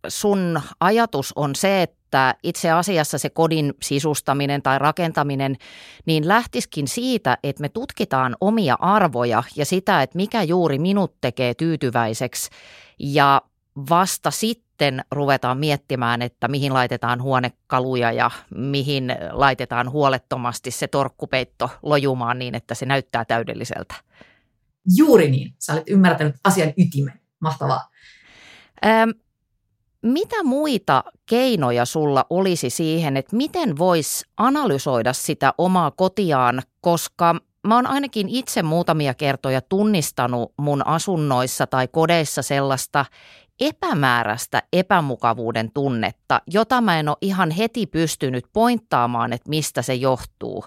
sun 0.08 0.60
ajatus 0.80 1.32
on 1.36 1.54
se, 1.54 1.82
että 1.82 1.97
että 2.08 2.34
itse 2.42 2.70
asiassa 2.70 3.18
se 3.18 3.30
kodin 3.30 3.74
sisustaminen 3.82 4.62
tai 4.62 4.78
rakentaminen 4.78 5.56
niin 6.06 6.28
lähtiskin 6.28 6.88
siitä, 6.88 7.38
että 7.42 7.60
me 7.60 7.68
tutkitaan 7.68 8.36
omia 8.40 8.76
arvoja 8.80 9.42
ja 9.56 9.64
sitä, 9.64 10.02
että 10.02 10.16
mikä 10.16 10.42
juuri 10.42 10.78
minut 10.78 11.14
tekee 11.20 11.54
tyytyväiseksi 11.54 12.50
ja 12.98 13.42
vasta 13.90 14.30
sitten 14.30 15.04
ruvetaan 15.12 15.58
miettimään, 15.58 16.22
että 16.22 16.48
mihin 16.48 16.74
laitetaan 16.74 17.22
huonekaluja 17.22 18.12
ja 18.12 18.30
mihin 18.54 19.16
laitetaan 19.30 19.90
huolettomasti 19.90 20.70
se 20.70 20.86
torkkupeitto 20.86 21.70
lojumaan 21.82 22.38
niin, 22.38 22.54
että 22.54 22.74
se 22.74 22.86
näyttää 22.86 23.24
täydelliseltä. 23.24 23.94
Juuri 24.96 25.30
niin. 25.30 25.54
Sä 25.58 25.72
olet 25.72 25.88
ymmärtänyt 25.88 26.36
asian 26.44 26.72
ytimen. 26.78 27.20
Mahtavaa. 27.40 27.90
Ähm, 28.86 29.10
mitä 30.02 30.42
muita 30.42 31.04
keinoja 31.26 31.84
sulla 31.84 32.24
olisi 32.30 32.70
siihen, 32.70 33.16
että 33.16 33.36
miten 33.36 33.78
vois 33.78 34.24
analysoida 34.36 35.12
sitä 35.12 35.54
omaa 35.58 35.90
kotiaan, 35.90 36.62
koska 36.80 37.34
mä 37.66 37.74
oon 37.74 37.86
ainakin 37.86 38.28
itse 38.28 38.62
muutamia 38.62 39.14
kertoja 39.14 39.60
tunnistanut 39.60 40.52
mun 40.56 40.86
asunnoissa 40.86 41.66
tai 41.66 41.88
kodeissa 41.88 42.42
sellaista 42.42 43.04
epämääräistä 43.60 44.62
epämukavuuden 44.72 45.70
tunnetta, 45.74 46.40
jota 46.46 46.80
mä 46.80 47.00
en 47.00 47.08
ole 47.08 47.16
ihan 47.20 47.50
heti 47.50 47.86
pystynyt 47.86 48.44
pointtaamaan, 48.52 49.32
että 49.32 49.48
mistä 49.48 49.82
se 49.82 49.94
johtuu 49.94 50.64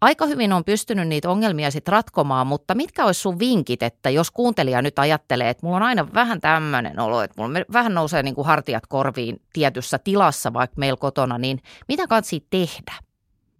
aika 0.00 0.26
hyvin 0.26 0.52
on 0.52 0.64
pystynyt 0.64 1.08
niitä 1.08 1.30
ongelmia 1.30 1.70
sitten 1.70 1.92
ratkomaan, 1.92 2.46
mutta 2.46 2.74
mitkä 2.74 3.04
olisi 3.04 3.20
sun 3.20 3.38
vinkit, 3.38 3.82
että 3.82 4.10
jos 4.10 4.30
kuuntelija 4.30 4.82
nyt 4.82 4.98
ajattelee, 4.98 5.50
että 5.50 5.66
mulla 5.66 5.76
on 5.76 5.82
aina 5.82 6.08
vähän 6.14 6.40
tämmöinen 6.40 7.00
olo, 7.00 7.22
että 7.22 7.42
mulla 7.42 7.58
vähän 7.72 7.94
nousee 7.94 8.22
niin 8.22 8.34
kuin 8.34 8.46
hartiat 8.46 8.86
korviin 8.86 9.42
tietyssä 9.52 9.98
tilassa 9.98 10.52
vaikka 10.52 10.74
meillä 10.78 10.96
kotona, 10.96 11.38
niin 11.38 11.58
mitä 11.88 12.06
kannattaa 12.06 12.38
tehdä? 12.50 12.92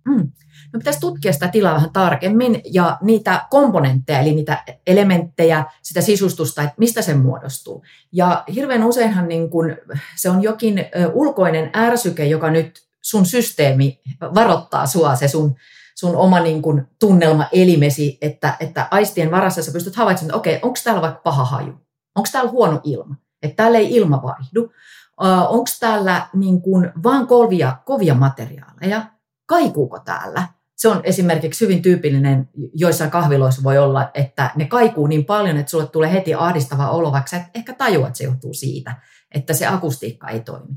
Mm. 0.04 0.32
No 0.72 0.78
pitäisi 0.78 1.00
tutkia 1.00 1.32
sitä 1.32 1.48
tilaa 1.48 1.74
vähän 1.74 1.92
tarkemmin 1.92 2.60
ja 2.72 2.98
niitä 3.02 3.46
komponentteja, 3.50 4.18
eli 4.18 4.34
niitä 4.34 4.64
elementtejä, 4.86 5.64
sitä 5.82 6.00
sisustusta, 6.00 6.62
että 6.62 6.74
mistä 6.78 7.02
se 7.02 7.14
muodostuu. 7.14 7.84
Ja 8.12 8.44
hirveän 8.54 8.84
useinhan 8.84 9.28
niin 9.28 9.50
kun 9.50 9.76
se 10.16 10.30
on 10.30 10.42
jokin 10.42 10.84
ulkoinen 11.12 11.70
ärsyke, 11.76 12.24
joka 12.24 12.50
nyt 12.50 12.86
sun 13.02 13.26
systeemi 13.26 14.00
varoittaa 14.20 14.86
sua, 14.86 15.16
se 15.16 15.28
sun 15.28 15.54
sun 15.98 16.16
oma 16.16 16.40
niin 16.40 16.62
kuin, 16.62 16.86
tunnelma 17.00 17.46
elimesi, 17.52 18.18
että, 18.20 18.56
että 18.60 18.88
aistien 18.90 19.30
varassa 19.30 19.62
sä 19.62 19.72
pystyt 19.72 19.96
havaitsemaan, 19.96 20.30
että 20.30 20.38
okei, 20.38 20.58
onko 20.62 20.78
täällä 20.84 21.02
vaikka 21.02 21.20
paha 21.24 21.44
haju? 21.44 21.72
Onko 22.14 22.28
täällä 22.32 22.50
huono 22.50 22.80
ilma? 22.84 23.16
Että 23.42 23.56
täällä 23.56 23.78
ei 23.78 23.96
ilma 23.96 24.22
vaihdu? 24.22 24.72
Onko 25.48 25.70
täällä 25.80 26.28
niin 26.34 26.62
kuin, 26.62 26.92
vaan 27.02 27.26
kovia, 27.26 27.76
kovia 27.84 28.14
materiaaleja? 28.14 29.06
Kaikuuko 29.46 29.98
täällä? 29.98 30.48
Se 30.76 30.88
on 30.88 31.00
esimerkiksi 31.04 31.64
hyvin 31.64 31.82
tyypillinen, 31.82 32.48
joissain 32.74 33.10
kahviloissa 33.10 33.62
voi 33.62 33.78
olla, 33.78 34.10
että 34.14 34.50
ne 34.56 34.64
kaikuu 34.64 35.06
niin 35.06 35.24
paljon, 35.24 35.56
että 35.56 35.70
sulle 35.70 35.86
tulee 35.86 36.12
heti 36.12 36.34
ahdistava 36.34 36.90
olo, 36.90 37.12
vaikka 37.12 37.30
sä 37.30 37.36
et 37.36 37.42
ehkä 37.54 37.74
tajua, 37.74 38.06
että 38.06 38.18
se 38.18 38.24
johtuu 38.24 38.54
siitä, 38.54 38.96
että 39.34 39.54
se 39.54 39.66
akustiikka 39.66 40.28
ei 40.28 40.40
toimi. 40.40 40.74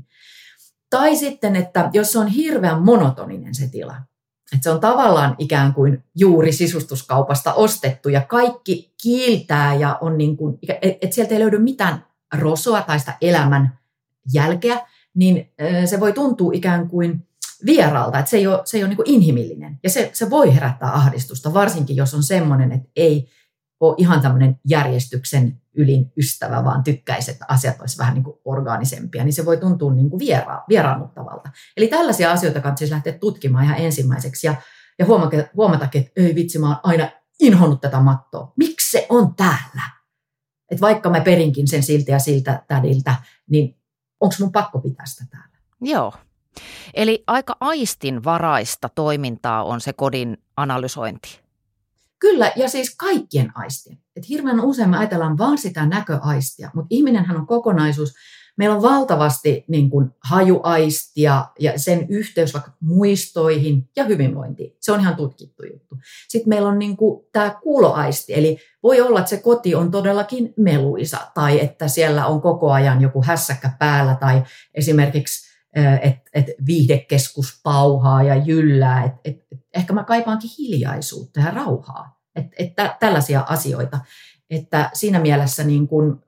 Tai 0.90 1.16
sitten, 1.16 1.56
että 1.56 1.90
jos 1.92 2.12
se 2.12 2.18
on 2.18 2.26
hirveän 2.26 2.82
monotoninen 2.82 3.54
se 3.54 3.68
tila, 3.68 3.96
että 4.52 4.64
se 4.64 4.70
on 4.70 4.80
tavallaan 4.80 5.34
ikään 5.38 5.74
kuin 5.74 6.04
juuri 6.16 6.52
sisustuskaupasta 6.52 7.54
ostettu 7.54 8.08
ja 8.08 8.20
kaikki 8.20 8.94
kiiltää 9.02 9.74
ja 9.74 9.98
on 10.00 10.18
niin 10.18 10.36
kuin, 10.36 10.58
että 10.82 11.14
sieltä 11.14 11.34
ei 11.34 11.40
löydy 11.40 11.58
mitään 11.58 12.04
rosoa 12.38 12.82
tai 12.82 12.98
sitä 12.98 13.16
elämän 13.20 13.78
jälkeä, 14.32 14.86
niin 15.14 15.52
se 15.84 16.00
voi 16.00 16.12
tuntua 16.12 16.50
ikään 16.54 16.88
kuin 16.88 17.26
vieraalta, 17.66 18.18
että 18.18 18.30
se 18.30 18.36
ei 18.36 18.46
ole, 18.46 18.60
se 18.64 18.76
ei 18.76 18.84
ole 18.84 18.94
niin 18.94 19.02
inhimillinen. 19.04 19.78
Ja 19.82 19.90
se, 19.90 20.10
se 20.12 20.30
voi 20.30 20.54
herättää 20.54 20.94
ahdistusta, 20.94 21.54
varsinkin 21.54 21.96
jos 21.96 22.14
on 22.14 22.22
semmoinen, 22.22 22.72
että 22.72 22.88
ei 22.96 23.28
ole 23.80 23.94
ihan 23.98 24.20
tämmöinen 24.20 24.60
järjestyksen 24.68 25.59
ylin 25.76 26.12
ystävä, 26.16 26.64
vaan 26.64 26.82
tykkäisi, 26.82 27.30
että 27.30 27.44
asiat 27.48 27.80
olisi 27.80 27.98
vähän 27.98 28.14
niin 28.14 28.24
kuin 28.24 28.38
orgaanisempia, 28.44 29.24
niin 29.24 29.32
se 29.32 29.44
voi 29.44 29.56
tuntua 29.56 29.94
niin 29.94 30.10
kuin 30.10 30.20
viera, 30.20 30.62
vieraannuttavalta. 30.68 31.50
Eli 31.76 31.88
tällaisia 31.88 32.32
asioita 32.32 32.60
kannattaa 32.60 32.78
siis 32.78 32.90
lähteä 32.90 33.12
tutkimaan 33.12 33.64
ihan 33.64 33.78
ensimmäiseksi 33.78 34.46
ja, 34.46 34.54
ja 34.98 35.06
huomata, 35.56 35.88
että 35.94 36.10
ei 36.16 36.34
vitsi, 36.34 36.58
mä 36.58 36.66
oon 36.66 36.76
aina 36.82 37.08
inhonnut 37.40 37.80
tätä 37.80 38.00
mattoa. 38.00 38.52
Miksi 38.56 38.90
se 38.90 39.06
on 39.08 39.34
täällä? 39.34 39.82
Että 40.70 40.80
vaikka 40.80 41.10
mä 41.10 41.20
perinkin 41.20 41.68
sen 41.68 41.82
siltä 41.82 42.12
ja 42.12 42.18
siltä 42.18 42.62
tädiltä, 42.68 43.14
niin 43.50 43.76
onko 44.20 44.34
mun 44.40 44.52
pakko 44.52 44.80
pitää 44.80 45.06
sitä 45.06 45.24
täällä? 45.30 45.56
Joo. 45.80 46.12
Eli 46.94 47.24
aika 47.26 47.56
aistin 47.60 48.24
varaista 48.24 48.88
toimintaa 48.88 49.64
on 49.64 49.80
se 49.80 49.92
kodin 49.92 50.36
analysointi. 50.56 51.40
Kyllä, 52.20 52.52
ja 52.56 52.68
siis 52.68 52.96
kaikkien 52.96 53.52
aistien. 53.54 53.98
Et 54.16 54.28
hirveän 54.28 54.60
usein 54.60 54.90
me 54.90 54.98
ajatellaan 54.98 55.38
vain 55.38 55.58
sitä 55.58 55.86
näköaistia, 55.86 56.70
mutta 56.74 56.88
ihminenhän 56.90 57.36
on 57.36 57.46
kokonaisuus. 57.46 58.14
Meillä 58.56 58.76
on 58.76 58.82
valtavasti 58.82 59.64
niin 59.68 59.90
kuin, 59.90 60.10
hajuaistia 60.24 61.46
ja 61.58 61.78
sen 61.78 62.06
yhteys 62.08 62.54
vaikka 62.54 62.72
muistoihin 62.80 63.88
ja 63.96 64.04
hyvinvointiin. 64.04 64.76
Se 64.80 64.92
on 64.92 65.00
ihan 65.00 65.16
tutkittu 65.16 65.66
juttu. 65.66 65.98
Sitten 66.28 66.48
meillä 66.48 66.68
on 66.68 66.78
niin 66.78 66.96
tämä 67.32 67.58
kuuloaisti, 67.62 68.34
eli 68.34 68.58
voi 68.82 69.00
olla, 69.00 69.18
että 69.18 69.30
se 69.30 69.36
koti 69.36 69.74
on 69.74 69.90
todellakin 69.90 70.54
meluisa 70.56 71.18
tai 71.34 71.60
että 71.60 71.88
siellä 71.88 72.26
on 72.26 72.40
koko 72.40 72.72
ajan 72.72 73.00
joku 73.00 73.22
hässäkkä 73.26 73.70
päällä 73.78 74.16
tai 74.20 74.42
esimerkiksi 74.74 75.49
että 76.02 76.30
et 76.34 76.46
viihdekeskus 76.66 77.60
pauhaa 77.62 78.22
ja 78.22 78.36
jyllää. 78.36 79.04
Et, 79.04 79.14
et, 79.24 79.46
et 79.52 79.60
ehkä 79.74 79.92
mä 79.92 80.04
kaipaankin 80.04 80.50
hiljaisuutta 80.58 81.40
ja 81.40 81.50
rauhaa. 81.50 82.20
Että 82.36 82.56
et 82.58 82.98
tällaisia 83.00 83.40
asioita. 83.48 84.00
Että 84.50 84.90
siinä 84.92 85.20
mielessä 85.20 85.64
niin 85.64 85.88
kun, 85.88 86.22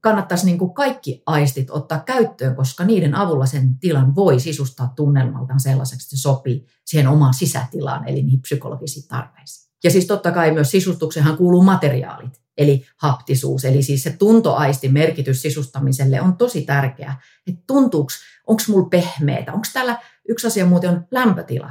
kannattaisi 0.00 0.46
niin 0.46 0.58
kuin 0.58 0.74
kaikki 0.74 1.22
aistit 1.26 1.70
ottaa 1.70 2.00
käyttöön, 2.00 2.56
koska 2.56 2.84
niiden 2.84 3.14
avulla 3.14 3.46
sen 3.46 3.78
tilan 3.78 4.14
voi 4.14 4.40
sisustaa 4.40 4.92
tunnelmaltaan 4.96 5.60
sellaiseksi, 5.60 6.04
että 6.04 6.16
se 6.16 6.20
sopii 6.20 6.66
siihen 6.86 7.08
omaan 7.08 7.34
sisätilaan, 7.34 8.08
eli 8.08 8.22
niihin 8.22 8.42
psykologisiin 8.42 9.08
tarpeisiin. 9.08 9.72
Ja 9.84 9.90
siis 9.90 10.06
totta 10.06 10.32
kai 10.32 10.52
myös 10.52 10.70
sisustukseenhan 10.70 11.36
kuuluu 11.36 11.62
materiaalit, 11.62 12.41
eli 12.56 12.86
haptisuus, 12.96 13.64
eli 13.64 13.82
siis 13.82 14.02
se 14.02 14.10
tuntoaistin 14.10 14.92
merkitys 14.92 15.42
sisustamiselle 15.42 16.20
on 16.20 16.36
tosi 16.36 16.62
tärkeä. 16.62 17.14
Että 17.46 17.62
tuntuuko, 17.66 18.10
onko 18.46 18.62
mulla 18.68 18.88
pehmeitä, 18.88 19.52
onko 19.52 19.66
täällä 19.72 19.98
yksi 20.28 20.46
asia 20.46 20.66
muuten 20.66 20.90
on 20.90 21.06
lämpötila. 21.10 21.70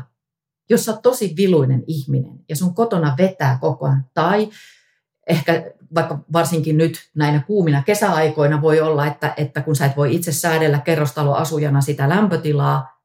Jos 0.70 0.86
sä 0.86 0.92
oot 0.92 1.02
tosi 1.02 1.34
viluinen 1.38 1.84
ihminen 1.88 2.40
ja 2.50 2.56
sun 2.56 2.76
kotona 2.76 3.16
vetää 3.18 3.58
koko 3.62 3.86
ajan, 3.86 4.06
tai 4.14 4.50
ehkä 5.28 5.72
vaikka 5.96 6.24
varsinkin 6.34 6.78
nyt 6.78 7.10
näinä 7.16 7.44
kuumina 7.48 7.84
kesäaikoina 7.84 8.62
voi 8.62 8.82
olla, 8.82 9.08
että, 9.08 9.34
että 9.38 9.62
kun 9.62 9.76
sä 9.76 9.86
et 9.86 9.98
voi 9.98 10.16
itse 10.16 10.32
säädellä 10.32 10.80
kerrostaloasujana 10.80 11.82
sitä 11.82 12.10
lämpötilaa 12.10 13.02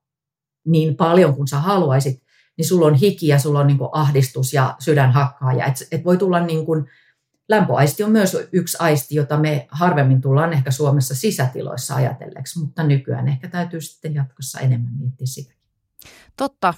niin 0.67 0.97
paljon 0.97 1.35
kuin 1.35 1.49
sä 1.49 1.59
haluaisit, 1.59 2.23
niin 2.57 2.69
sulla 2.69 2.87
on 2.87 2.95
hiki 2.95 3.27
ja 3.29 3.39
sulla 3.39 3.61
on 3.61 3.67
niin 3.67 3.79
ahdistus 3.93 4.53
ja 4.53 4.77
sydän 4.79 5.13
hakkaa. 5.13 5.53
Ja 5.53 5.67
et, 5.67 5.75
et 5.91 6.05
voi 6.05 6.17
tulla 6.17 6.41
niin 6.41 6.67
kuin, 6.67 6.87
lämpöaisti 7.49 8.05
on 8.05 8.11
myös 8.11 8.37
yksi 8.53 8.77
aisti, 8.81 9.15
jota 9.15 9.37
me 9.37 9.67
harvemmin 9.71 10.21
tullaan 10.21 10.53
ehkä 10.53 10.71
Suomessa 10.71 11.15
sisätiloissa 11.15 11.95
ajatelleeksi, 11.95 12.59
mutta 12.59 12.83
nykyään 12.83 13.29
ehkä 13.29 13.49
täytyy 13.49 13.81
sitten 13.81 14.15
jatkossa 14.15 14.61
enemmän 14.61 14.93
miettiä 14.99 15.27
sitä. 15.27 15.57
Totta. 16.37 16.75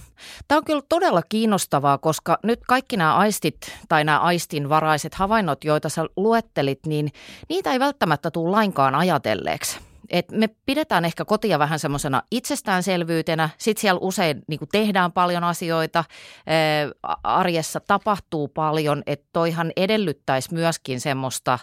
Tämä 0.48 0.56
on 0.56 0.64
kyllä 0.64 0.82
todella 0.88 1.22
kiinnostavaa, 1.28 1.98
koska 1.98 2.38
nyt 2.42 2.60
kaikki 2.68 2.96
nämä 2.96 3.16
aistit 3.16 3.56
tai 3.88 4.04
nämä 4.04 4.20
aistinvaraiset 4.20 5.14
havainnot, 5.14 5.64
joita 5.64 5.88
sä 5.88 6.06
luettelit, 6.16 6.86
niin 6.86 7.12
niitä 7.48 7.72
ei 7.72 7.80
välttämättä 7.80 8.30
tule 8.30 8.50
lainkaan 8.50 8.94
ajatelleeksi. 8.94 9.87
Et 10.10 10.30
me 10.30 10.48
pidetään 10.66 11.04
ehkä 11.04 11.24
kotia 11.24 11.58
vähän 11.58 11.78
semmoisena 11.78 12.22
itsestäänselvyytenä. 12.30 13.50
Sitten 13.58 13.80
siellä 13.80 13.98
usein 14.02 14.42
niin 14.48 14.60
tehdään 14.72 15.12
paljon 15.12 15.44
asioita, 15.44 16.04
arjessa 17.22 17.80
tapahtuu 17.80 18.48
paljon, 18.48 19.02
että 19.06 19.26
toihan 19.32 19.72
edellyttäisi 19.76 20.54
myöskin 20.54 21.00
semmoista 21.00 21.58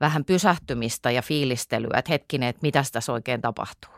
vähän 0.00 0.24
pysähtymistä 0.24 1.10
ja 1.10 1.22
fiilistelyä, 1.22 1.98
että 1.98 2.12
hetkinen, 2.12 2.48
että 2.48 2.62
mitä 2.62 2.84
tässä 2.92 3.12
oikein 3.12 3.40
tapahtuu. 3.40 3.90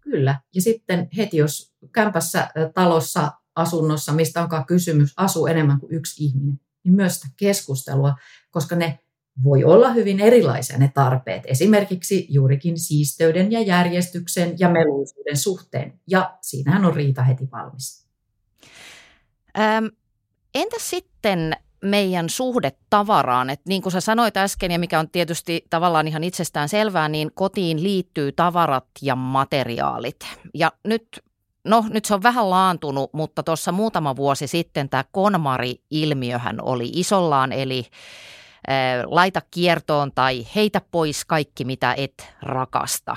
Kyllä. 0.00 0.40
Ja 0.54 0.62
sitten 0.62 1.08
heti, 1.16 1.36
jos 1.36 1.72
kämpässä, 1.92 2.48
talossa, 2.74 3.32
asunnossa, 3.56 4.12
mistä 4.12 4.42
onkaan 4.42 4.66
kysymys, 4.66 5.12
asuu 5.16 5.46
enemmän 5.46 5.80
kuin 5.80 5.92
yksi 5.92 6.24
ihminen, 6.24 6.60
niin 6.84 6.94
myös 6.94 7.14
sitä 7.14 7.28
keskustelua, 7.36 8.14
koska 8.50 8.76
ne 8.76 8.98
voi 9.44 9.64
olla 9.64 9.90
hyvin 9.92 10.20
erilaisia 10.20 10.78
ne 10.78 10.90
tarpeet, 10.94 11.42
esimerkiksi 11.46 12.26
juurikin 12.28 12.78
siisteyden 12.78 13.52
ja 13.52 13.60
järjestyksen 13.60 14.54
ja 14.58 14.68
meluisuuden 14.68 15.36
suhteen. 15.36 16.00
Ja 16.06 16.38
siinähän 16.40 16.84
on 16.84 16.94
riita 16.94 17.22
heti 17.22 17.48
valmis. 17.52 18.06
Ähm, 19.58 19.86
entäs 20.54 20.90
sitten 20.90 21.56
meidän 21.84 22.28
suhde 22.28 22.72
tavaraan. 22.90 23.50
Et 23.50 23.60
niin 23.68 23.82
kuin 23.82 23.92
sä 23.92 24.00
sanoit 24.00 24.36
äsken 24.36 24.70
ja 24.70 24.78
mikä 24.78 25.00
on 25.00 25.10
tietysti 25.10 25.64
tavallaan 25.70 26.08
ihan 26.08 26.24
itsestään 26.24 26.68
selvää, 26.68 27.08
niin 27.08 27.30
kotiin 27.34 27.82
liittyy 27.82 28.32
tavarat 28.32 28.86
ja 29.02 29.16
materiaalit. 29.16 30.16
Ja 30.54 30.72
nyt, 30.84 31.20
no 31.64 31.84
nyt 31.90 32.04
se 32.04 32.14
on 32.14 32.22
vähän 32.22 32.50
laantunut, 32.50 33.10
mutta 33.12 33.42
tuossa 33.42 33.72
muutama 33.72 34.16
vuosi 34.16 34.46
sitten 34.46 34.88
tämä 34.88 35.04
konmari-ilmiöhän 35.12 36.56
oli 36.62 36.90
isollaan, 36.94 37.52
eli 37.52 37.86
laita 39.04 39.42
kiertoon 39.50 40.12
tai 40.14 40.46
heitä 40.54 40.80
pois 40.90 41.24
kaikki, 41.24 41.64
mitä 41.64 41.94
et 41.96 42.34
rakasta. 42.42 43.16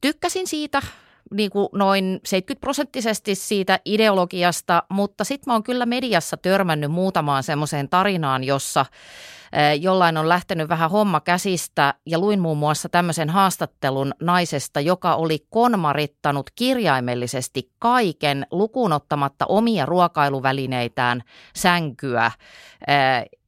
Tykkäsin 0.00 0.46
siitä 0.46 0.82
niin 1.30 1.50
kuin 1.50 1.68
noin 1.72 2.20
70 2.24 2.60
prosenttisesti 2.60 3.34
siitä 3.34 3.80
ideologiasta, 3.84 4.82
mutta 4.88 5.24
sitten 5.24 5.50
mä 5.50 5.54
oon 5.54 5.62
kyllä 5.62 5.86
mediassa 5.86 6.36
törmännyt 6.36 6.90
muutamaan 6.90 7.42
semmoiseen 7.42 7.88
tarinaan, 7.88 8.44
jossa 8.44 8.86
jollain 9.80 10.16
on 10.16 10.28
lähtenyt 10.28 10.68
vähän 10.68 10.90
homma 10.90 11.20
käsistä 11.20 11.94
ja 12.06 12.18
luin 12.18 12.40
muun 12.40 12.58
muassa 12.58 12.88
tämmöisen 12.88 13.30
haastattelun 13.30 14.14
naisesta, 14.20 14.80
joka 14.80 15.14
oli 15.14 15.46
konmarittanut 15.50 16.50
kirjaimellisesti 16.50 17.70
kaiken 17.78 18.46
lukuun 18.50 18.92
ottamatta 18.92 19.46
omia 19.46 19.86
ruokailuvälineitään, 19.86 21.22
sänkyä, 21.54 22.30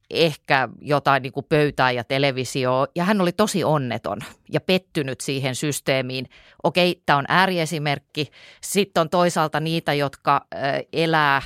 ehkä 0.09 0.69
jotain 0.81 1.23
niin 1.23 1.33
kuin 1.33 1.45
pöytää 1.49 1.91
ja 1.91 2.03
televisio 2.03 2.87
ja 2.95 3.03
hän 3.03 3.21
oli 3.21 3.31
tosi 3.31 3.63
onneton 3.63 4.19
ja 4.51 4.61
pettynyt 4.61 5.21
siihen 5.21 5.55
systeemiin. 5.55 6.29
Okei, 6.63 7.01
tämä 7.05 7.19
on 7.19 7.25
ääriesimerkki. 7.27 8.27
Sitten 8.61 9.01
on 9.01 9.09
toisaalta 9.09 9.59
niitä, 9.59 9.93
jotka 9.93 10.45
elää, 10.93 11.41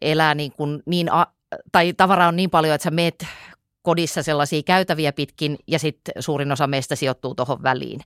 elää 0.00 0.34
niin, 0.34 0.52
kuin 0.52 0.82
niin 0.86 1.10
tai 1.72 1.92
tavaraa 1.92 2.28
on 2.28 2.36
niin 2.36 2.50
paljon, 2.50 2.74
että 2.74 2.84
sä 2.84 2.90
meet 2.90 3.26
kodissa 3.82 4.22
sellaisia 4.22 4.62
käytäviä 4.62 5.12
pitkin 5.12 5.58
ja 5.66 5.78
sitten 5.78 6.14
suurin 6.18 6.52
osa 6.52 6.66
meistä 6.66 6.96
sijoittuu 6.96 7.34
tuohon 7.34 7.62
väliin. 7.62 8.00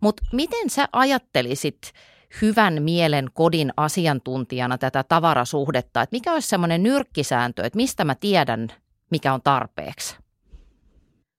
Mutta 0.00 0.22
miten 0.32 0.70
sä 0.70 0.88
ajattelisit 0.92 1.92
hyvän 2.42 2.82
mielen 2.82 3.28
kodin 3.34 3.72
asiantuntijana 3.76 4.78
tätä 4.78 5.02
tavarasuhdetta, 5.02 6.02
että 6.02 6.16
mikä 6.16 6.32
olisi 6.32 6.48
semmoinen 6.48 6.82
nyrkkisääntö, 6.82 7.62
että 7.62 7.76
mistä 7.76 8.04
mä 8.04 8.14
tiedän, 8.14 8.68
mikä 9.10 9.34
on 9.34 9.42
tarpeeksi? 9.42 10.16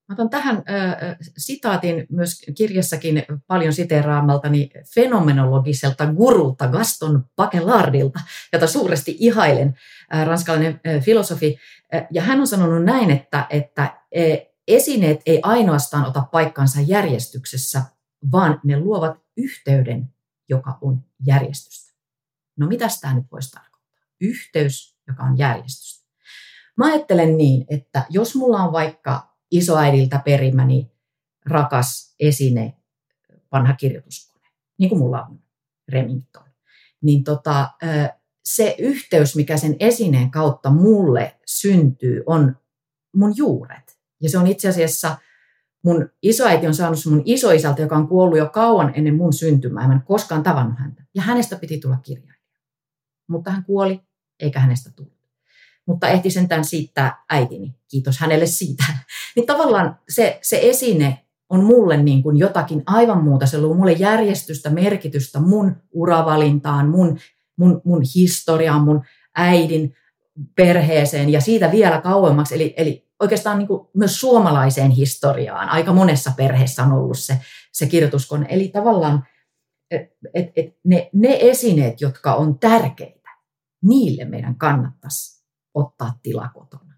Mä 0.09 0.13
otan 0.13 0.30
tähän 0.30 0.55
äh, 0.55 1.17
sitaatin 1.38 2.07
myös 2.09 2.41
kirjassakin 2.57 3.24
paljon 3.47 3.74
siteeraamaltani 3.74 4.69
fenomenologiselta 4.95 6.05
gurulta 6.05 6.67
Gaston 6.67 7.26
Bachelardilta, 7.36 8.19
jota 8.53 8.67
suuresti 8.67 9.15
ihailen, 9.19 9.76
äh, 10.13 10.26
ranskalainen 10.28 10.82
äh, 10.88 11.03
filosofi. 11.03 11.57
Äh, 11.95 12.07
ja 12.11 12.22
hän 12.22 12.39
on 12.39 12.47
sanonut 12.47 12.84
näin, 12.84 13.11
että, 13.11 13.47
että 13.49 13.84
äh, 13.84 13.91
esineet 14.67 15.22
ei 15.26 15.39
ainoastaan 15.43 16.05
ota 16.05 16.22
paikkansa 16.32 16.82
järjestyksessä, 16.82 17.82
vaan 18.32 18.59
ne 18.63 18.80
luovat 18.80 19.19
yhteyden, 19.38 20.13
joka 20.49 20.78
on 20.82 21.03
järjestystä. 21.26 21.93
No 22.57 22.67
mitä 22.67 22.88
tämä 23.01 23.13
nyt 23.13 23.26
voisi 23.32 23.51
tarkoittaa? 23.51 23.82
Yhteys, 24.22 24.97
joka 25.07 25.24
on 25.24 25.38
järjestystä. 25.38 26.01
Mä 26.82 26.88
ajattelen 26.88 27.38
niin, 27.38 27.65
että 27.69 28.05
jos 28.09 28.36
mulla 28.36 28.63
on 28.63 28.71
vaikka 28.71 29.36
isoäidiltä 29.51 30.21
perimäni 30.25 30.91
rakas 31.45 32.15
esine, 32.19 32.77
vanha 33.51 33.73
kirjoituskone, 33.73 34.47
niin 34.77 34.89
kuin 34.89 34.99
mulla 34.99 35.23
on 35.23 35.39
Remington, 35.88 36.49
niin 37.01 37.23
tota, 37.23 37.69
se 38.45 38.75
yhteys, 38.79 39.36
mikä 39.36 39.57
sen 39.57 39.75
esineen 39.79 40.32
kautta 40.32 40.69
mulle 40.69 41.39
syntyy, 41.45 42.23
on 42.25 42.57
mun 43.15 43.34
juuret. 43.38 43.99
Ja 44.21 44.29
se 44.29 44.38
on 44.38 44.47
itse 44.47 44.69
asiassa, 44.69 45.17
mun 45.84 46.09
isoäiti 46.21 46.67
on 46.67 46.75
saanut 46.75 46.99
mun 47.09 47.21
isoisältä, 47.25 47.82
joka 47.82 47.95
on 47.95 48.07
kuollut 48.07 48.38
jo 48.38 48.49
kauan 48.49 48.91
ennen 48.95 49.15
mun 49.15 49.34
syntymää. 49.34 49.88
Mä 49.88 49.93
en 49.93 50.01
koskaan 50.01 50.43
tavannut 50.43 50.79
häntä. 50.79 51.03
Ja 51.15 51.21
hänestä 51.21 51.55
piti 51.55 51.79
tulla 51.79 51.97
kirjailija. 51.97 52.41
Mutta 53.27 53.51
hän 53.51 53.65
kuoli, 53.65 54.01
eikä 54.39 54.59
hänestä 54.59 54.91
tullut 54.95 55.20
mutta 55.88 56.07
ehti 56.07 56.29
sentään 56.29 56.65
siittää 56.65 57.23
äitini. 57.29 57.75
Kiitos 57.88 58.19
hänelle 58.19 58.45
siitä. 58.45 58.84
niin 59.36 59.45
tavallaan 59.45 59.99
se, 60.09 60.39
se 60.41 60.59
esine 60.61 61.25
on 61.49 61.63
mulle 61.63 61.97
niin 61.97 62.23
kuin 62.23 62.38
jotakin 62.38 62.84
aivan 62.86 63.23
muuta. 63.23 63.45
Se 63.45 63.61
luo 63.61 63.73
mulle 63.73 63.91
järjestystä, 63.91 64.69
merkitystä 64.69 65.39
mun 65.39 65.75
uravalintaan, 65.91 66.89
mun, 66.89 67.19
mun, 67.57 67.82
mun 67.86 68.01
historiaan, 68.15 68.82
mun 68.82 69.01
äidin 69.36 69.95
perheeseen 70.55 71.29
ja 71.29 71.41
siitä 71.41 71.71
vielä 71.71 72.01
kauemmaksi. 72.01 72.55
Eli, 72.55 72.73
eli 72.77 73.07
oikeastaan 73.19 73.57
niin 73.57 73.67
kuin 73.67 73.88
myös 73.93 74.19
suomalaiseen 74.19 74.91
historiaan. 74.91 75.69
Aika 75.69 75.93
monessa 75.93 76.32
perheessä 76.38 76.84
on 76.84 76.91
ollut 76.91 77.19
se, 77.19 77.39
se 77.71 77.86
kirjoituskone. 77.86 78.45
Eli 78.49 78.67
tavallaan 78.67 79.25
et, 80.34 80.51
et, 80.55 80.75
ne, 80.84 81.09
ne 81.13 81.38
esineet, 81.41 82.01
jotka 82.01 82.34
on 82.34 82.59
tärkeitä, 82.59 83.29
niille 83.84 84.25
meidän 84.25 84.55
kannattaisi 84.55 85.41
ottaa 85.74 86.19
tila 86.24 86.49
kotona. 86.53 86.93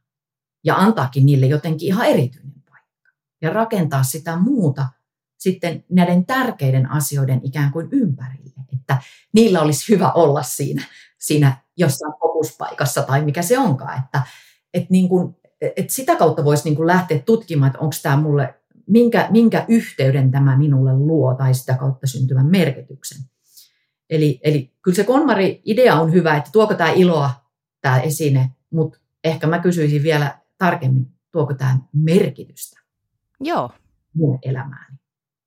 Ja 0.64 0.76
antaakin 0.76 1.26
niille 1.26 1.46
jotenkin 1.46 1.88
ihan 1.88 2.06
erityinen 2.06 2.62
paikka. 2.70 3.10
Ja 3.42 3.50
rakentaa 3.50 4.04
sitä 4.04 4.38
muuta 4.38 4.88
sitten 5.38 5.86
näiden 5.90 6.26
tärkeiden 6.26 6.92
asioiden 6.92 7.42
ikään 7.44 7.72
kuin 7.72 7.88
ympärille. 7.92 8.54
Että 8.74 8.98
niillä 9.34 9.62
olisi 9.62 9.94
hyvä 9.94 10.12
olla 10.12 10.44
siinä, 10.44 10.84
siinä 11.20 11.58
jossain 11.78 12.14
fokuspaikassa 12.20 13.04
tai 13.04 13.26
mikä 13.26 13.42
se 13.42 13.60
onkaan. 13.60 14.04
Että, 14.04 14.22
että, 14.74 14.88
niin 14.90 15.10
kuin, 15.10 15.36
että 15.62 15.94
sitä 15.94 16.16
kautta 16.16 16.46
voisi 16.46 16.64
niin 16.64 16.76
kuin 16.76 16.88
lähteä 16.88 17.20
tutkimaan, 17.20 17.68
että 17.68 17.80
onko 17.80 17.96
tämä 18.04 18.18
mulle, 18.18 18.56
minkä, 18.88 19.28
minkä 19.32 19.66
yhteyden 19.68 20.32
tämä 20.32 20.58
minulle 20.58 20.98
luo 20.98 21.36
tai 21.36 21.54
sitä 21.54 21.74
kautta 21.74 22.08
syntyvän 22.08 22.46
merkityksen. 22.46 23.18
Eli, 24.10 24.40
eli 24.44 24.74
kyllä 24.82 24.96
se 24.96 25.04
konmari-idea 25.04 26.00
on 26.00 26.14
hyvä, 26.14 26.38
että 26.38 26.50
tuoko 26.52 26.74
tämä 26.74 26.92
iloa, 26.92 27.32
tämä 27.82 28.00
esine, 28.00 28.52
mutta 28.74 29.00
ehkä 29.24 29.48
mä 29.48 29.60
kysyisin 29.60 30.04
vielä 30.04 30.40
tarkemmin, 30.58 31.08
tuoko 31.32 31.54
tämä 31.54 31.78
merkitystä? 31.94 32.82
Joo, 33.40 33.72
mun 34.14 34.40
elämääni. 34.42 34.98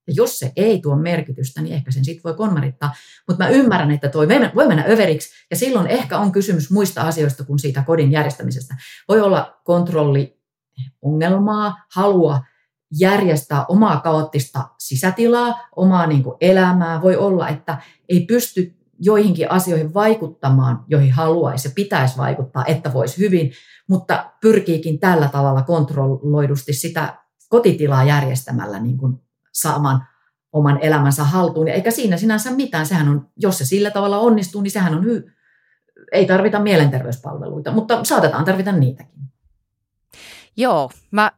Ja 0.07 0.13
jos 0.17 0.39
se 0.39 0.53
ei 0.57 0.81
tuo 0.81 0.97
merkitystä, 0.97 1.63
niin 1.63 1.75
ehkä 1.75 1.91
sen 1.91 2.05
sitten 2.05 2.23
voi 2.25 2.35
konmarittaa. 2.35 2.95
Mutta 3.29 3.45
mä 3.45 3.51
ymmärrän, 3.51 3.91
että 3.91 4.09
toi 4.09 4.29
voi 4.55 4.69
mennä 4.69 4.85
överiksi, 4.89 5.31
ja 5.51 5.57
silloin 5.57 5.87
ehkä 5.87 6.19
on 6.19 6.33
kysymys 6.33 6.71
muista 6.71 7.03
asioista 7.03 7.45
kuin 7.45 7.59
siitä 7.59 7.83
kodin 7.83 8.13
järjestämisestä. 8.13 8.77
Voi 9.09 9.21
olla 9.21 9.61
kontrolli 9.65 10.41
ongelmaa, 11.03 11.85
halua 11.95 12.41
järjestää 12.99 13.67
omaa 13.67 14.01
kaoottista 14.01 14.69
sisätilaa, 14.79 15.69
omaa 15.77 16.07
niin 16.07 16.23
kuin 16.23 16.37
elämää. 16.41 17.03
Voi 17.03 17.17
olla, 17.17 17.49
että 17.49 17.79
ei 18.09 18.25
pysty 18.25 18.77
joihinkin 18.99 19.51
asioihin 19.51 19.95
vaikuttamaan, 19.95 20.85
joihin 20.89 21.13
haluaisi 21.13 21.69
ja 21.69 21.73
pitäisi 21.75 22.17
vaikuttaa, 22.17 22.65
että 22.65 22.93
voisi 22.93 23.19
hyvin, 23.19 23.53
mutta 23.89 24.31
pyrkiikin 24.41 25.01
tällä 25.01 25.29
tavalla 25.29 25.63
kontrolloidusti 25.63 26.73
sitä 26.73 27.19
kotitilaa 27.49 28.05
järjestämällä 28.05 28.81
niin 28.81 28.99
kuin 28.99 29.15
saamaan 29.53 30.07
oman 30.53 30.79
elämänsä 30.83 31.25
haltuun. 31.25 31.69
Eikä 31.69 31.91
siinä 31.91 32.17
sinänsä 32.17 32.51
mitään. 32.51 32.87
Sehän 32.87 33.09
on, 33.09 33.29
jos 33.37 33.59
se 33.59 33.65
sillä 33.65 33.91
tavalla 33.91 34.19
onnistuu, 34.19 34.63
niin 34.63 34.71
sehän 34.71 34.95
on 34.95 35.05
hy- 35.05 35.31
ei 36.13 36.27
tarvita 36.27 36.61
mielenterveyspalveluita, 36.61 37.73
mutta 37.73 38.05
saatetaan 38.05 38.45
tarvita 38.45 38.73
niitäkin. 38.73 39.23
Joo, 40.57 40.91
mä 41.11 41.33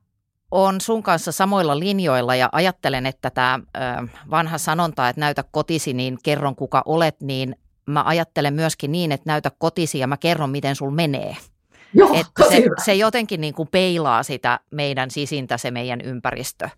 on 0.50 0.80
sun 0.80 1.02
kanssa 1.02 1.32
samoilla 1.32 1.78
linjoilla 1.78 2.34
ja 2.34 2.48
ajattelen, 2.52 3.06
että 3.06 3.30
tämä 3.30 3.60
vanha 4.30 4.58
sanonta, 4.58 5.08
että 5.08 5.20
näytä 5.20 5.44
kotisi, 5.50 5.92
niin 5.92 6.18
kerron 6.22 6.56
kuka 6.56 6.82
olet, 6.86 7.20
niin 7.20 7.56
mä 7.86 8.02
ajattelen 8.06 8.54
myöskin 8.54 8.92
niin, 8.92 9.12
että 9.12 9.30
näytä 9.30 9.50
kotisi 9.58 9.98
ja 9.98 10.06
mä 10.06 10.16
kerron, 10.16 10.50
miten 10.50 10.76
sul 10.76 10.90
menee. 10.90 11.36
Joo, 11.94 12.14
että 12.14 12.44
se, 12.50 12.64
se 12.84 12.94
jotenkin 12.94 13.40
niin 13.40 13.54
kuin 13.54 13.68
peilaa 13.68 14.22
sitä 14.22 14.60
meidän 14.70 15.10
sisintä, 15.10 15.58
se 15.58 15.70
meidän 15.70 16.00
ympäristö. 16.00 16.68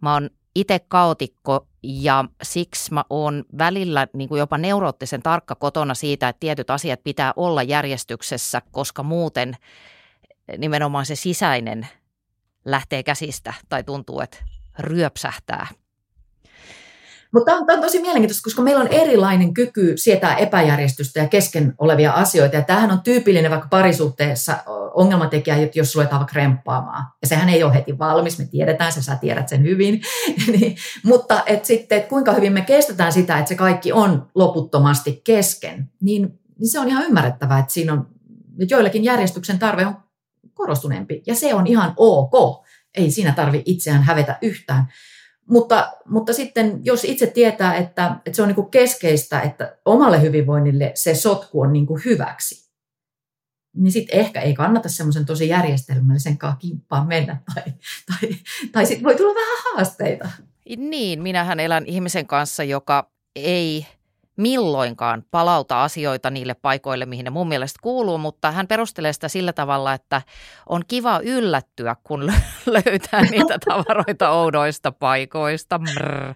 Mä 0.00 0.12
oon 0.12 0.30
itse 0.54 0.78
kaotikko 0.88 1.66
ja 1.82 2.24
siksi 2.42 2.94
mä 2.94 3.04
oon 3.10 3.44
välillä 3.58 4.06
niin 4.14 4.28
kuin 4.28 4.38
jopa 4.38 4.58
neuroottisen 4.58 5.22
tarkka 5.22 5.54
kotona 5.54 5.94
siitä, 5.94 6.28
että 6.28 6.40
tietyt 6.40 6.70
asiat 6.70 7.00
pitää 7.04 7.32
olla 7.36 7.62
järjestyksessä, 7.62 8.62
koska 8.70 9.02
muuten 9.02 9.56
nimenomaan 10.58 11.06
se 11.06 11.14
sisäinen– 11.14 11.86
lähtee 12.64 13.02
käsistä 13.02 13.54
tai 13.68 13.84
tuntuu, 13.84 14.20
että 14.20 14.38
ryöpsähtää. 14.78 15.66
Mutta 17.32 17.52
tämä 17.66 17.76
on 17.76 17.82
tosi 17.82 18.00
mielenkiintoista, 18.00 18.44
koska 18.44 18.62
meillä 18.62 18.80
on 18.80 18.88
erilainen 18.88 19.54
kyky 19.54 19.96
sietää 19.96 20.36
epäjärjestystä 20.36 21.20
ja 21.20 21.28
kesken 21.28 21.74
olevia 21.78 22.12
asioita. 22.12 22.56
Ja 22.56 22.62
tämähän 22.62 22.90
on 22.90 23.00
tyypillinen 23.00 23.50
vaikka 23.50 23.68
parisuhteessa 23.68 24.56
ongelmatekijä, 24.94 25.56
jos 25.74 25.94
ruvetaan 25.94 26.20
vaikka 26.20 26.36
remppaamaan. 26.36 27.06
Ja 27.22 27.28
sehän 27.28 27.48
ei 27.48 27.62
ole 27.64 27.74
heti 27.74 27.98
valmis, 27.98 28.38
me 28.38 28.44
tiedetään 28.44 28.92
se, 28.92 29.02
sä 29.02 29.16
tiedät 29.16 29.48
sen 29.48 29.62
hyvin. 29.62 30.02
niin, 30.52 30.76
mutta 31.04 31.42
et 31.46 31.64
sitten, 31.64 31.98
et 31.98 32.08
kuinka 32.08 32.32
hyvin 32.32 32.52
me 32.52 32.60
kestetään 32.60 33.12
sitä, 33.12 33.38
että 33.38 33.48
se 33.48 33.54
kaikki 33.54 33.92
on 33.92 34.30
loputtomasti 34.34 35.20
kesken, 35.24 35.90
niin, 36.00 36.40
niin 36.58 36.70
se 36.70 36.80
on 36.80 36.88
ihan 36.88 37.04
ymmärrettävää, 37.04 37.58
että 37.58 37.72
siinä 37.72 37.92
on, 37.92 38.06
että 38.62 38.74
joillekin 38.74 39.04
järjestyksen 39.04 39.58
tarve 39.58 39.86
on 39.86 39.96
korostuneempi. 40.60 41.22
Ja 41.26 41.34
se 41.34 41.54
on 41.54 41.66
ihan 41.66 41.92
ok. 41.96 42.64
Ei 42.94 43.10
siinä 43.10 43.32
tarvi 43.32 43.62
itseään 43.66 44.02
hävetä 44.02 44.38
yhtään. 44.42 44.84
Mutta, 45.48 45.92
mutta 46.06 46.32
sitten 46.32 46.80
jos 46.84 47.04
itse 47.04 47.26
tietää, 47.26 47.74
että, 47.74 48.16
että 48.26 48.36
se 48.36 48.42
on 48.42 48.48
niin 48.48 48.70
keskeistä, 48.70 49.40
että 49.40 49.78
omalle 49.84 50.22
hyvinvoinnille 50.22 50.92
se 50.94 51.14
sotku 51.14 51.60
on 51.60 51.72
niin 51.72 51.86
hyväksi, 52.04 52.70
niin 53.76 53.92
sitten 53.92 54.20
ehkä 54.20 54.40
ei 54.40 54.54
kannata 54.54 54.88
semmoisen 54.88 55.26
tosi 55.26 55.48
järjestelmällisen 55.48 56.38
kimppaan 56.58 57.06
mennä. 57.06 57.42
Tai, 57.54 57.62
tai, 58.06 58.36
tai 58.72 58.86
sitten 58.86 59.04
voi 59.04 59.16
tulla 59.16 59.34
vähän 59.34 59.58
haasteita. 59.64 60.28
Niin, 60.76 61.22
minähän 61.22 61.60
elän 61.60 61.86
ihmisen 61.86 62.26
kanssa, 62.26 62.64
joka 62.64 63.10
ei– 63.36 63.86
milloinkaan 64.40 65.24
palauta 65.30 65.84
asioita 65.84 66.30
niille 66.30 66.54
paikoille, 66.54 67.06
mihin 67.06 67.24
ne 67.24 67.30
mun 67.30 67.48
mielestä 67.48 67.78
kuuluu, 67.82 68.18
mutta 68.18 68.50
hän 68.50 68.68
perustelee 68.68 69.12
sitä 69.12 69.28
sillä 69.28 69.52
tavalla, 69.52 69.94
että 69.94 70.22
on 70.68 70.82
kiva 70.88 71.20
yllättyä, 71.22 71.96
kun 72.04 72.32
löytää 72.66 73.22
niitä 73.22 73.58
tavaroita 73.68 74.30
oudoista 74.30 74.92
paikoista. 74.92 75.78
Brr. 75.78 76.34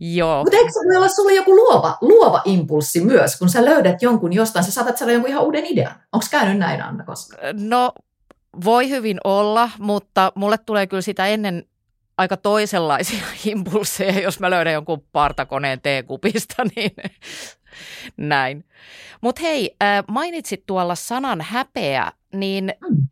Joo. 0.00 0.38
Mutta 0.44 0.56
eikö 0.56 0.72
se 0.72 0.88
voi 0.88 0.96
olla 0.96 1.08
sulle 1.08 1.32
joku 1.32 1.56
luova, 1.56 1.98
luova 2.00 2.42
impulssi 2.44 3.04
myös, 3.04 3.38
kun 3.38 3.48
sä 3.48 3.64
löydät 3.64 4.02
jonkun 4.02 4.32
jostain, 4.32 4.64
sä 4.64 4.70
saatat 4.70 4.96
saada 4.96 5.12
jonkun 5.12 5.30
ihan 5.30 5.44
uuden 5.44 5.66
idean. 5.66 5.94
Onko 6.12 6.26
käynyt 6.30 6.58
näin, 6.58 6.82
Anna, 6.82 7.04
koskaan? 7.04 7.68
No, 7.68 7.92
voi 8.64 8.90
hyvin 8.90 9.18
olla, 9.24 9.70
mutta 9.78 10.32
mulle 10.34 10.58
tulee 10.58 10.86
kyllä 10.86 11.02
sitä 11.02 11.26
ennen 11.26 11.64
aika 12.18 12.36
toisenlaisia 12.36 13.24
impulseja, 13.44 14.20
jos 14.20 14.40
mä 14.40 14.50
löydän 14.50 14.72
jonkun 14.72 15.04
partakoneen 15.12 15.80
teekupista, 15.80 16.64
niin 16.76 16.92
näin. 18.16 18.64
Mutta 19.20 19.42
hei, 19.42 19.76
mainitsit 20.08 20.66
tuolla 20.66 20.94
sanan 20.94 21.40
häpeä, 21.40 22.12
niin 22.34 22.74
mm. 22.88 23.06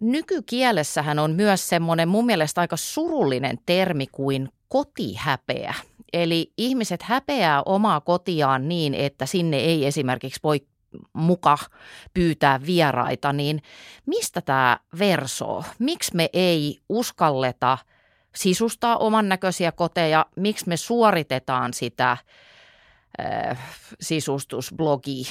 nykykielessähän 0.00 1.18
on 1.18 1.30
myös 1.30 1.68
semmoinen 1.68 2.08
mun 2.08 2.26
mielestä 2.26 2.60
aika 2.60 2.76
surullinen 2.76 3.58
termi 3.66 4.06
kuin 4.06 4.48
kotihäpeä. 4.68 5.74
Eli 6.12 6.52
ihmiset 6.58 7.02
häpeää 7.02 7.62
omaa 7.62 8.00
kotiaan 8.00 8.68
niin, 8.68 8.94
että 8.94 9.26
sinne 9.26 9.56
ei 9.56 9.86
esimerkiksi 9.86 10.40
voi 10.42 10.60
muka 11.12 11.58
pyytää 12.14 12.60
vieraita, 12.66 13.32
niin 13.32 13.62
mistä 14.06 14.40
tämä 14.40 14.78
versoo? 14.98 15.64
Miksi 15.78 16.16
me 16.16 16.30
ei 16.32 16.80
uskalleta– 16.88 17.78
sisustaa 18.36 18.96
oman 18.96 19.28
näköisiä 19.28 19.72
koteja, 19.72 20.26
miksi 20.36 20.68
me 20.68 20.76
suoritetaan 20.76 21.74
sitä 21.74 22.10
äh, 22.10 23.58
sisustusblogi 24.00 25.26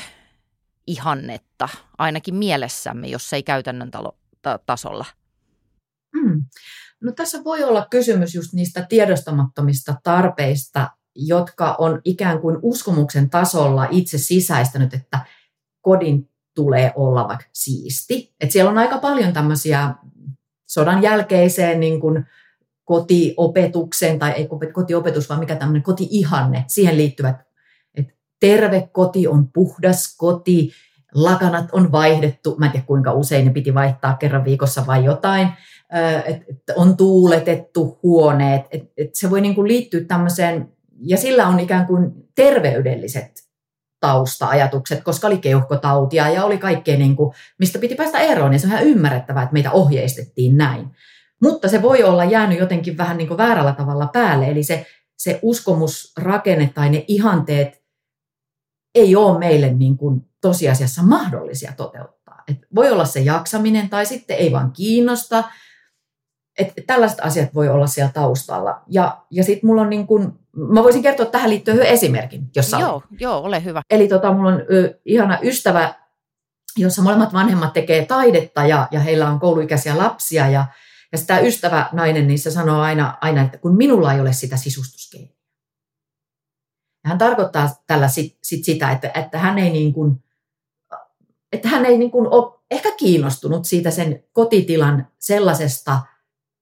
ihannetta 0.88 1.70
ainakin 1.98 2.36
mielessämme, 2.36 3.08
jos 3.08 3.34
ei 3.34 3.44
käytännön 3.44 3.92
talo, 3.92 4.18
ta- 4.42 4.60
tasolla? 4.66 5.06
Mm. 6.14 6.44
No 7.02 7.12
tässä 7.12 7.44
voi 7.44 7.64
olla 7.64 7.88
kysymys 7.90 8.36
just 8.36 8.54
niistä 8.54 8.86
tiedostamattomista 8.90 9.96
tarpeista, 10.04 10.90
jotka 11.16 11.76
on 11.80 12.02
ikään 12.06 12.40
kuin 12.40 12.58
uskomuksen 12.62 13.30
tasolla 13.30 13.88
itse 13.92 14.18
sisäistänyt, 14.18 14.94
että 14.94 15.26
kodin 15.82 16.30
tulee 16.56 16.92
olla 16.96 17.28
vaikka 17.28 17.46
siisti. 17.54 18.36
Et 18.42 18.52
siellä 18.52 18.72
on 18.72 18.78
aika 18.78 18.98
paljon 18.98 19.34
tämmöisiä 19.34 19.96
sodan 20.68 21.02
jälkeiseen 21.02 21.80
niin 21.80 22.00
kuin 22.02 22.26
kotiopetukseen, 22.92 24.20
tai 24.20 24.32
ei 24.32 24.48
kotiopetus, 24.74 25.30
vaan 25.30 25.40
mikä 25.40 25.56
tämmöinen 25.56 25.84
koti-ihanne, 25.84 26.66
siihen 26.68 26.98
liittyvät, 26.98 27.36
että 27.96 28.14
terve 28.40 28.90
koti 28.92 29.28
on 29.28 29.48
puhdas 29.54 30.16
koti, 30.18 30.72
lakanat 31.14 31.66
on 31.72 31.92
vaihdettu, 31.92 32.56
mä 32.60 32.66
en 32.66 32.72
tiedä 32.72 32.86
kuinka 32.86 33.14
usein 33.14 33.46
ne 33.46 33.54
piti 33.54 33.74
vaihtaa 33.74 34.18
kerran 34.18 34.46
viikossa 34.46 34.88
vai 34.88 35.06
jotain, 35.06 35.48
että 36.28 36.74
on 36.76 36.98
tuuletettu 36.98 38.00
huoneet, 38.04 38.62
että 38.98 39.20
se 39.20 39.30
voi 39.30 39.42
niin 39.42 39.56
kuin 39.56 39.68
liittyä 39.68 40.02
tämmöiseen, 40.08 40.72
ja 41.00 41.18
sillä 41.18 41.48
on 41.48 41.60
ikään 41.60 41.88
kuin 41.88 42.12
terveydelliset 42.36 43.32
tausta-ajatukset, 44.00 45.04
koska 45.04 45.28
oli 45.28 45.38
keuhkotautia 45.38 46.30
ja 46.30 46.46
oli 46.46 46.58
kaikkea, 46.58 46.98
niin 46.98 47.16
kuin, 47.16 47.34
mistä 47.60 47.80
piti 47.80 47.96
päästä 47.96 48.20
eroon, 48.20 48.54
ja 48.54 48.60
se 48.60 48.68
on 48.68 48.74
ihan 48.74 48.86
ymmärrettävää, 48.86 49.44
että 49.44 49.54
meitä 49.54 49.72
ohjeistettiin 49.72 50.58
näin. 50.58 50.88
Mutta 51.42 51.68
se 51.68 51.82
voi 51.82 52.04
olla 52.04 52.24
jäänyt 52.24 52.60
jotenkin 52.60 52.98
vähän 52.98 53.18
niin 53.18 53.28
kuin 53.28 53.38
väärällä 53.38 53.74
tavalla 53.74 54.08
päälle, 54.08 54.46
eli 54.46 54.64
se, 54.64 54.86
se 55.18 55.40
uskomusrakenne 55.42 56.72
tai 56.76 56.90
ne 56.90 57.06
ihanteet 57.08 57.82
ei 58.96 59.16
ole 59.16 59.40
meille 59.40 59.74
niin 59.74 59.98
kuin 59.98 60.26
tosiasiassa 60.42 61.04
mahdollisia 61.04 61.74
toteuttaa. 61.78 62.44
Et 62.48 62.58
voi 62.76 62.92
olla 62.92 63.06
se 63.06 63.20
jaksaminen 63.20 63.90
tai 63.90 64.06
sitten 64.06 64.38
ei 64.38 64.52
vaan 64.52 64.72
kiinnosta. 64.72 65.44
Et 66.60 66.74
tällaiset 66.88 67.20
asiat 67.22 67.54
voi 67.54 67.70
olla 67.70 67.88
siellä 67.88 68.12
taustalla. 68.14 68.82
Ja, 68.88 69.18
ja 69.32 69.44
sitten 69.44 69.68
mulla 69.68 69.82
on 69.82 69.90
niin 69.90 70.08
kuin, 70.08 70.40
mä 70.52 70.84
voisin 70.84 71.02
kertoa 71.02 71.26
tähän 71.26 71.50
liittyen 71.50 71.78
yhden 71.78 71.92
esimerkin, 71.92 72.50
jos 72.56 72.72
Joo, 72.80 73.04
joo, 73.20 73.38
ole 73.38 73.64
hyvä. 73.64 73.82
Eli 73.90 74.08
tota, 74.08 74.34
mulla 74.34 74.50
on 74.50 74.62
ö, 74.74 75.00
ihana 75.06 75.40
ystävä, 75.44 75.94
jossa 76.78 77.02
molemmat 77.02 77.34
vanhemmat 77.34 77.74
tekee 77.74 78.06
taidetta 78.06 78.66
ja, 78.66 78.88
ja 78.92 79.00
heillä 79.00 79.30
on 79.30 79.40
kouluikäisiä 79.40 79.98
lapsia 79.98 80.50
ja 80.50 80.66
ja 81.12 81.18
sitä 81.18 81.40
ystävä 81.40 81.90
nainen, 81.92 82.28
niin 82.28 82.40
se 82.40 82.52
sanoo 82.52 82.82
aina, 82.82 83.18
aina, 83.22 83.42
että 83.42 83.58
kun 83.58 83.78
minulla 83.78 84.14
ei 84.14 84.22
ole 84.22 84.34
sitä 84.34 84.58
sisustuskeinoa. 84.58 85.36
hän 87.06 87.18
tarkoittaa 87.18 87.84
tällä 87.88 88.08
sit, 88.08 88.38
sit 88.44 88.66
sitä, 88.66 88.92
että, 88.92 89.12
että 89.14 89.38
hän 89.38 89.58
ei, 89.58 89.70
niin 89.70 89.94
kuin, 89.94 90.24
että 91.52 91.68
hän 91.68 91.86
ei 91.86 91.98
niin 91.98 92.12
kuin 92.12 92.28
ole 92.28 92.62
ehkä 92.72 92.92
kiinnostunut 92.92 93.66
siitä 93.66 93.92
sen 93.92 94.24
kotitilan 94.34 95.08
sellaisesta 95.20 96.00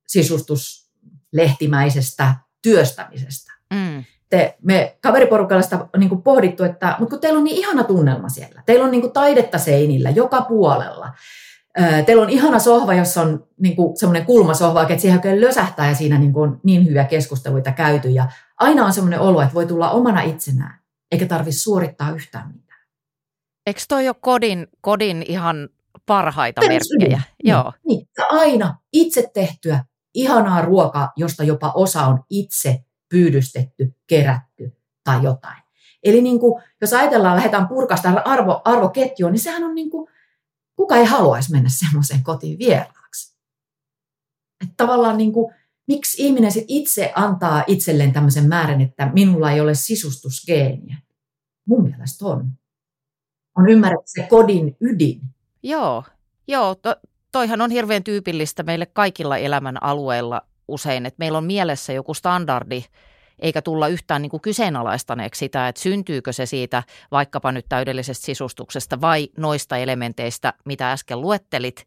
sisustuslehtimäisestä 0.08 2.36
työstämisestä. 2.62 3.54
Mm. 3.74 4.04
Te, 4.30 4.58
me 4.62 4.98
kaveriporukalla 5.02 5.62
sitä 5.62 5.88
niin 5.98 6.10
kuin 6.10 6.22
pohdittu, 6.22 6.64
että 6.64 6.96
mutta 7.00 7.14
kun 7.14 7.22
teillä 7.22 7.38
on 7.38 7.44
niin 7.44 7.58
ihana 7.58 7.84
tunnelma 7.84 8.30
siellä. 8.30 8.64
Teillä 8.66 8.86
on 8.86 8.92
niin 8.92 9.02
kuin 9.02 9.14
taidetta 9.14 9.58
seinillä 9.58 10.10
joka 10.10 10.42
puolella 10.42 11.14
teillä 12.06 12.24
on 12.24 12.30
ihana 12.30 12.60
sohva, 12.60 12.94
jossa 12.94 13.22
on 13.22 13.48
niin 13.58 13.76
kuin 13.76 13.98
semmoinen 13.98 14.26
kulmasohva, 14.26 14.82
että 14.82 14.98
siihen 14.98 15.18
oikein 15.18 15.42
lösähtää 15.42 15.90
ja 15.90 15.96
siinä 15.96 16.20
niin, 16.20 16.34
kuin 16.34 16.50
on 16.50 16.60
niin 16.64 16.86
hyviä 16.86 17.06
keskusteluita 17.06 17.72
käyty. 17.72 18.10
Ja 18.10 18.28
aina 18.58 18.86
on 18.86 18.94
semmoinen 18.94 19.20
olo, 19.20 19.42
että 19.42 19.54
voi 19.54 19.66
tulla 19.66 19.92
omana 19.92 20.22
itsenään, 20.22 20.80
eikä 21.12 21.26
tarvitse 21.26 21.60
suorittaa 21.60 22.12
yhtään 22.12 22.48
mitään. 22.48 22.80
Eikö 23.66 23.82
toi 23.88 24.08
ole 24.08 24.16
kodin, 24.22 24.68
kodin 24.82 25.26
ihan 25.28 25.70
parhaita 26.06 26.62
merkkejä? 26.62 27.22
Niin, 27.44 27.52
Joo. 27.52 27.74
Niin, 27.88 28.08
aina 28.30 28.78
itse 28.94 29.32
tehtyä, 29.34 29.84
ihanaa 30.14 30.62
ruokaa, 30.62 31.12
josta 31.16 31.44
jopa 31.44 31.72
osa 31.76 32.06
on 32.06 32.24
itse 32.30 32.80
pyydystetty, 33.10 33.96
kerätty 34.08 34.78
tai 35.04 35.24
jotain. 35.24 35.64
Eli 36.04 36.22
niin 36.22 36.40
kuin, 36.40 36.64
jos 36.82 36.94
ajatellaan, 36.94 37.36
lähdetään 37.36 37.68
purkasta 37.68 38.10
arvo, 38.26 38.62
arvoketjua, 38.66 39.30
niin 39.30 39.40
sehän 39.40 39.64
on 39.64 39.76
niin 39.76 39.90
kuin, 39.90 40.10
kuka 40.80 40.96
ei 40.96 41.06
haluaisi 41.06 41.52
mennä 41.52 41.70
semmoiseen 41.70 42.24
kotiin 42.24 42.60
vieraaksi. 42.60 43.38
Että 44.62 44.74
tavallaan 44.78 45.18
niin 45.18 45.34
kuin, 45.34 45.54
miksi 45.88 46.24
ihminen 46.24 46.52
sit 46.52 46.66
itse 46.68 47.12
antaa 47.16 47.64
itselleen 47.68 48.14
tämmöisen 48.14 48.48
määrän, 48.48 48.82
että 48.82 49.12
minulla 49.14 49.52
ei 49.52 49.62
ole 49.62 49.76
sisustusgeeniä. 49.76 50.98
Mun 51.68 51.84
mielestä 51.90 52.26
on. 52.26 52.52
On 53.58 53.70
ymmärretty 53.70 54.06
se 54.06 54.28
kodin 54.30 54.78
ydin. 54.82 55.22
Joo, 55.64 56.04
joo 56.48 56.76
to, 56.76 56.96
toihan 57.32 57.62
on 57.62 57.72
hirveän 57.72 58.04
tyypillistä 58.04 58.64
meille 58.64 58.86
kaikilla 58.86 59.38
elämän 59.38 59.84
alueilla 59.84 60.42
usein, 60.68 61.06
että 61.06 61.20
meillä 61.20 61.38
on 61.38 61.46
mielessä 61.46 61.94
joku 61.94 62.14
standardi, 62.14 62.86
eikä 63.40 63.62
tulla 63.62 63.88
yhtään 63.88 64.22
niin 64.22 64.30
kuin 64.30 64.42
kyseenalaistaneeksi 64.42 65.40
sitä, 65.40 65.68
että 65.68 65.82
syntyykö 65.82 66.34
se 66.34 66.46
siitä 66.46 66.84
vaikkapa 67.12 67.52
nyt 67.52 67.66
täydellisestä 67.70 68.26
sisustuksesta 68.26 69.02
vai 69.02 69.30
noista 69.38 69.78
elementeistä, 69.78 70.54
mitä 70.66 70.92
äsken 70.92 71.22
luettelit, 71.22 71.86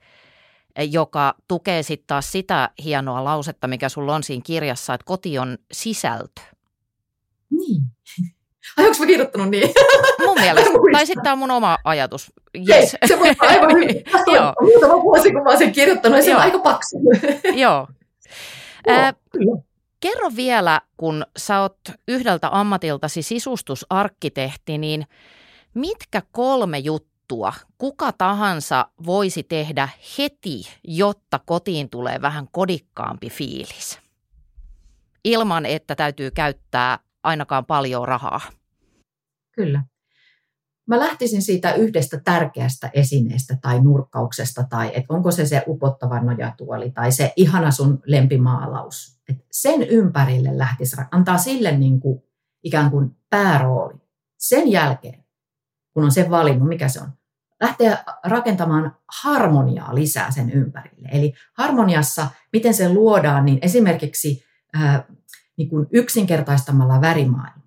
joka 0.90 1.34
tukee 1.48 1.82
sitten 1.82 2.06
taas 2.06 2.32
sitä 2.32 2.70
hienoa 2.84 3.24
lausetta, 3.24 3.68
mikä 3.68 3.88
sulla 3.88 4.14
on 4.14 4.22
siinä 4.22 4.42
kirjassa, 4.46 4.94
että 4.94 5.04
koti 5.04 5.38
on 5.38 5.58
sisältö. 5.72 6.40
Niin. 7.50 7.82
Ai 8.76 8.86
onko 8.86 8.98
mä 8.98 9.06
kirjoittanut 9.06 9.48
niin? 9.48 9.70
Mun 10.26 10.40
mielestä. 10.40 10.70
tai 10.92 11.06
sitten 11.06 11.22
tämä 11.22 11.32
on 11.32 11.38
mun 11.38 11.50
oma 11.50 11.78
ajatus. 11.84 12.32
Yes. 12.68 12.96
Hei, 13.00 13.08
se 13.08 13.18
voi 13.18 13.34
aivan 13.38 13.72
hyvin. 13.72 14.04
Joo. 14.34 14.52
Muutama 14.60 15.02
vuosi, 15.02 15.32
kun 15.32 15.42
mä 15.42 15.48
oon 15.48 15.58
sen 15.58 15.72
kirjoittanut, 15.72 16.18
ja 16.18 16.24
se 16.24 16.34
on 16.34 16.42
aika 16.42 16.58
paksu. 16.58 16.96
Joo. 17.54 17.88
Joo, 18.86 19.12
kyllä. 19.30 19.71
Kerro 20.02 20.30
vielä, 20.36 20.80
kun 20.96 21.26
sä 21.36 21.60
oot 21.60 21.78
yhdeltä 22.08 22.48
ammatiltasi 22.52 23.22
sisustusarkkitehti, 23.22 24.78
niin 24.78 25.06
mitkä 25.74 26.22
kolme 26.32 26.78
juttua 26.78 27.52
kuka 27.78 28.12
tahansa 28.12 28.88
voisi 29.06 29.42
tehdä 29.42 29.88
heti, 30.18 30.62
jotta 30.84 31.40
kotiin 31.46 31.90
tulee 31.90 32.22
vähän 32.22 32.48
kodikkaampi 32.52 33.30
fiilis? 33.30 34.00
Ilman, 35.24 35.66
että 35.66 35.94
täytyy 35.94 36.30
käyttää 36.30 36.98
ainakaan 37.22 37.66
paljon 37.66 38.08
rahaa. 38.08 38.40
Kyllä. 39.52 39.82
Mä 40.86 40.98
lähtisin 40.98 41.42
siitä 41.42 41.74
yhdestä 41.74 42.20
tärkeästä 42.24 42.90
esineestä 42.92 43.58
tai 43.62 43.80
nurkkauksesta, 43.80 44.64
tai 44.70 44.90
että 44.94 45.14
onko 45.14 45.30
se 45.30 45.46
se 45.46 45.62
upottava 45.66 46.20
nojatuoli 46.20 46.90
tai 46.90 47.12
se 47.12 47.32
ihana 47.36 47.70
sun 47.70 48.02
lempimaalaus. 48.06 49.20
Et 49.28 49.36
sen 49.50 49.82
ympärille 49.82 50.58
lähtisi, 50.58 50.96
antaa 51.10 51.38
sille 51.38 51.76
niin 51.76 52.00
kuin 52.00 52.22
ikään 52.62 52.90
kuin 52.90 53.16
päärooli. 53.30 53.94
Sen 54.38 54.68
jälkeen, 54.68 55.24
kun 55.94 56.04
on 56.04 56.12
se 56.12 56.30
valinnut, 56.30 56.68
mikä 56.68 56.88
se 56.88 57.00
on, 57.00 57.12
lähtee 57.60 57.98
rakentamaan 58.24 58.96
harmoniaa 59.22 59.94
lisää 59.94 60.30
sen 60.30 60.50
ympärille. 60.50 61.08
Eli 61.12 61.32
harmoniassa, 61.58 62.30
miten 62.52 62.74
se 62.74 62.88
luodaan, 62.88 63.44
niin 63.44 63.58
esimerkiksi 63.62 64.44
ää, 64.74 65.04
niin 65.56 65.68
kuin 65.68 65.86
yksinkertaistamalla 65.92 67.00
värimaailmaa 67.00 67.61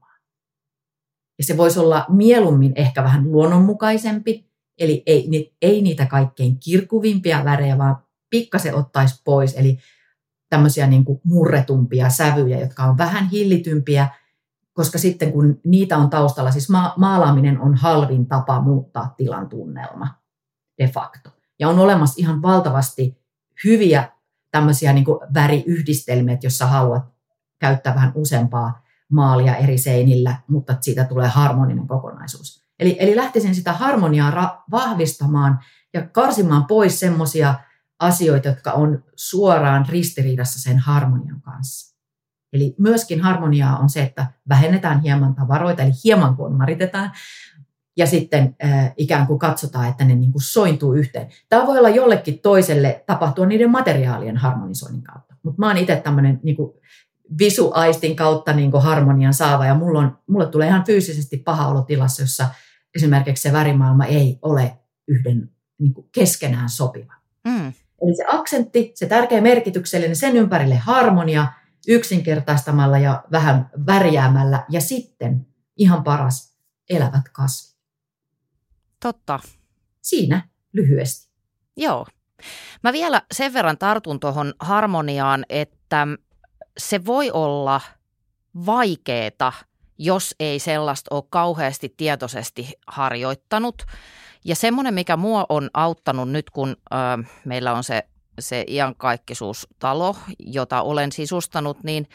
ja 1.37 1.43
se 1.43 1.57
voisi 1.57 1.79
olla 1.79 2.05
mieluummin 2.09 2.73
ehkä 2.75 3.03
vähän 3.03 3.31
luonnonmukaisempi, 3.31 4.49
eli 4.79 5.03
ei, 5.05 5.55
ei 5.61 5.81
niitä 5.81 6.05
kaikkein 6.05 6.59
kirkuvimpia 6.59 7.45
värejä, 7.45 7.77
vaan 7.77 7.97
pikkasen 8.29 8.75
ottaisi 8.75 9.21
pois, 9.23 9.53
eli 9.57 9.77
tämmöisiä 10.49 10.87
niin 10.87 11.05
kuin 11.05 11.21
murretumpia 11.23 12.09
sävyjä, 12.09 12.59
jotka 12.59 12.83
on 12.83 12.97
vähän 12.97 13.29
hillitympiä, 13.29 14.07
koska 14.73 14.97
sitten 14.97 15.31
kun 15.31 15.59
niitä 15.65 15.97
on 15.97 16.09
taustalla, 16.09 16.51
siis 16.51 16.69
ma- 16.69 16.93
maalaaminen 16.97 17.61
on 17.61 17.75
halvin 17.75 18.27
tapa 18.27 18.61
muuttaa 18.61 19.13
tilan 19.17 19.49
tunnelma 19.49 20.07
de 20.77 20.87
facto. 20.87 21.29
Ja 21.59 21.69
on 21.69 21.79
olemassa 21.79 22.15
ihan 22.17 22.41
valtavasti 22.41 23.21
hyviä 23.63 24.11
tämmöisiä 24.51 24.93
niin 24.93 25.05
kuin 25.05 25.19
väriyhdistelmiä, 25.33 26.37
jos 26.43 26.57
sä 26.57 26.65
haluat 26.65 27.03
käyttää 27.59 27.95
vähän 27.95 28.11
useampaa 28.15 28.84
maalia 29.11 29.55
eri 29.55 29.77
seinillä, 29.77 30.35
mutta 30.47 30.77
siitä 30.81 31.03
tulee 31.03 31.27
harmoninen 31.27 31.87
kokonaisuus. 31.87 32.65
Eli, 32.79 32.97
eli 32.99 33.15
lähtisin 33.15 33.55
sitä 33.55 33.73
harmoniaa 33.73 34.31
ra- 34.31 34.63
vahvistamaan 34.71 35.59
ja 35.93 36.07
karsimaan 36.07 36.65
pois 36.65 36.99
semmoisia 36.99 37.55
asioita, 37.99 38.47
jotka 38.47 38.71
on 38.71 39.03
suoraan 39.15 39.85
ristiriidassa 39.89 40.61
sen 40.61 40.79
harmonian 40.79 41.41
kanssa. 41.41 41.95
Eli 42.53 42.75
myöskin 42.79 43.21
harmoniaa 43.21 43.77
on 43.77 43.89
se, 43.89 44.03
että 44.03 44.27
vähennetään 44.49 45.01
hieman 45.01 45.35
tavaroita, 45.35 45.83
eli 45.83 45.91
hieman 46.03 46.35
konmaritetaan, 46.35 47.11
ja 47.97 48.07
sitten 48.07 48.55
äh, 48.63 48.93
ikään 48.97 49.27
kuin 49.27 49.39
katsotaan, 49.39 49.87
että 49.87 50.05
ne 50.05 50.15
niin 50.15 50.31
kuin 50.31 50.41
sointuu 50.41 50.93
yhteen. 50.93 51.27
Tämä 51.49 51.65
voi 51.65 51.77
olla 51.77 51.89
jollekin 51.89 52.39
toiselle 52.39 53.03
tapahtua 53.05 53.45
niiden 53.45 53.71
materiaalien 53.71 54.37
harmonisoinnin 54.37 55.03
kautta. 55.03 55.35
Mutta 55.43 55.59
mä 55.59 55.67
oon 55.67 55.77
itse 55.77 55.95
tämmöinen 55.95 56.39
niin 56.43 56.57
visuaistin 57.39 58.15
kautta 58.15 58.53
niin 58.53 58.71
kuin 58.71 58.83
harmonian 58.83 59.33
saava. 59.33 59.65
Ja 59.65 59.75
mulla 59.75 59.99
on, 59.99 60.17
mulle 60.27 60.45
tulee 60.45 60.67
ihan 60.67 60.85
fyysisesti 60.85 61.37
paha 61.37 61.67
olo 61.67 61.81
tilassa, 61.81 62.23
jossa 62.23 62.49
esimerkiksi 62.95 63.41
se 63.41 63.53
värimaailma 63.53 64.05
ei 64.05 64.39
ole 64.41 64.77
yhden 65.07 65.49
niin 65.79 65.93
kuin 65.93 66.09
keskenään 66.11 66.69
sopiva. 66.69 67.13
Mm. 67.47 67.73
Eli 68.01 68.15
se 68.15 68.23
aksentti, 68.27 68.91
se 68.95 69.05
tärkeä 69.05 69.41
merkityksellinen, 69.41 70.15
sen 70.15 70.37
ympärille 70.37 70.75
harmonia 70.75 71.47
yksinkertaistamalla 71.87 72.97
ja 72.97 73.23
vähän 73.31 73.69
värjäämällä. 73.85 74.65
Ja 74.69 74.81
sitten 74.81 75.47
ihan 75.77 76.03
paras, 76.03 76.55
elävät 76.89 77.29
kasvit. 77.31 77.75
Totta. 78.99 79.39
Siinä 80.01 80.49
lyhyesti. 80.73 81.31
Joo. 81.77 82.05
Mä 82.83 82.93
vielä 82.93 83.21
sen 83.31 83.53
verran 83.53 83.77
tartun 83.77 84.19
tuohon 84.19 84.53
harmoniaan, 84.59 85.45
että 85.49 86.07
se 86.77 87.05
voi 87.05 87.31
olla 87.31 87.81
vaikeeta, 88.65 89.53
jos 89.97 90.35
ei 90.39 90.59
sellaista 90.59 91.15
ole 91.15 91.23
kauheasti 91.29 91.93
tietoisesti 91.97 92.73
harjoittanut. 92.87 93.83
Ja 94.45 94.55
semmoinen, 94.55 94.93
mikä 94.93 95.17
mua 95.17 95.45
on 95.49 95.69
auttanut 95.73 96.29
nyt, 96.31 96.49
kun 96.49 96.69
ö, 96.69 96.95
meillä 97.45 97.73
on 97.73 97.83
se, 97.83 98.03
se 98.39 98.65
iankaikkisuustalo, 98.67 100.15
jota 100.39 100.81
olen 100.81 101.11
sisustanut, 101.11 101.83
niin 101.83 102.07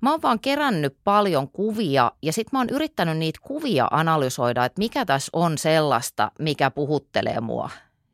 mä 0.00 0.10
oon 0.10 0.22
vaan 0.22 0.40
kerännyt 0.40 0.96
paljon 1.04 1.48
kuvia 1.48 2.12
ja 2.22 2.32
sitten 2.32 2.50
mä 2.52 2.60
oon 2.60 2.70
yrittänyt 2.70 3.18
niitä 3.18 3.40
kuvia 3.42 3.88
analysoida, 3.90 4.64
että 4.64 4.78
mikä 4.78 5.04
tässä 5.04 5.30
on 5.32 5.58
sellaista, 5.58 6.30
mikä 6.38 6.70
puhuttelee 6.70 7.40
mua 7.40 7.70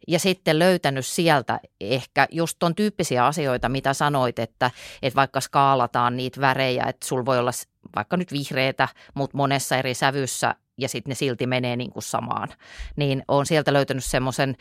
ja 0.09 0.19
sitten 0.19 0.59
löytänyt 0.59 1.07
sieltä 1.07 1.61
ehkä 1.81 2.29
just 2.31 2.57
ton 2.59 2.75
tyyppisiä 2.75 3.27
asioita, 3.27 3.69
mitä 3.69 3.93
sanoit, 3.93 4.39
että, 4.39 4.71
että 5.03 5.17
vaikka 5.17 5.41
skaalataan 5.41 6.17
niitä 6.17 6.41
värejä, 6.41 6.85
että 6.85 7.07
sulla 7.07 7.25
voi 7.25 7.39
olla 7.39 7.51
vaikka 7.97 8.17
nyt 8.17 8.33
vihreitä, 8.33 8.89
mutta 9.15 9.37
monessa 9.37 9.77
eri 9.77 9.95
sävyssä 9.95 10.55
ja 10.79 10.89
sitten 10.89 11.11
ne 11.11 11.15
silti 11.15 11.47
menee 11.47 11.77
niin 11.77 11.91
kuin 11.91 12.03
samaan. 12.03 12.49
Niin 12.97 13.23
on 13.29 13.47
sieltä 13.47 13.73
löytänyt 13.73 14.05
semmoisen 14.05 14.57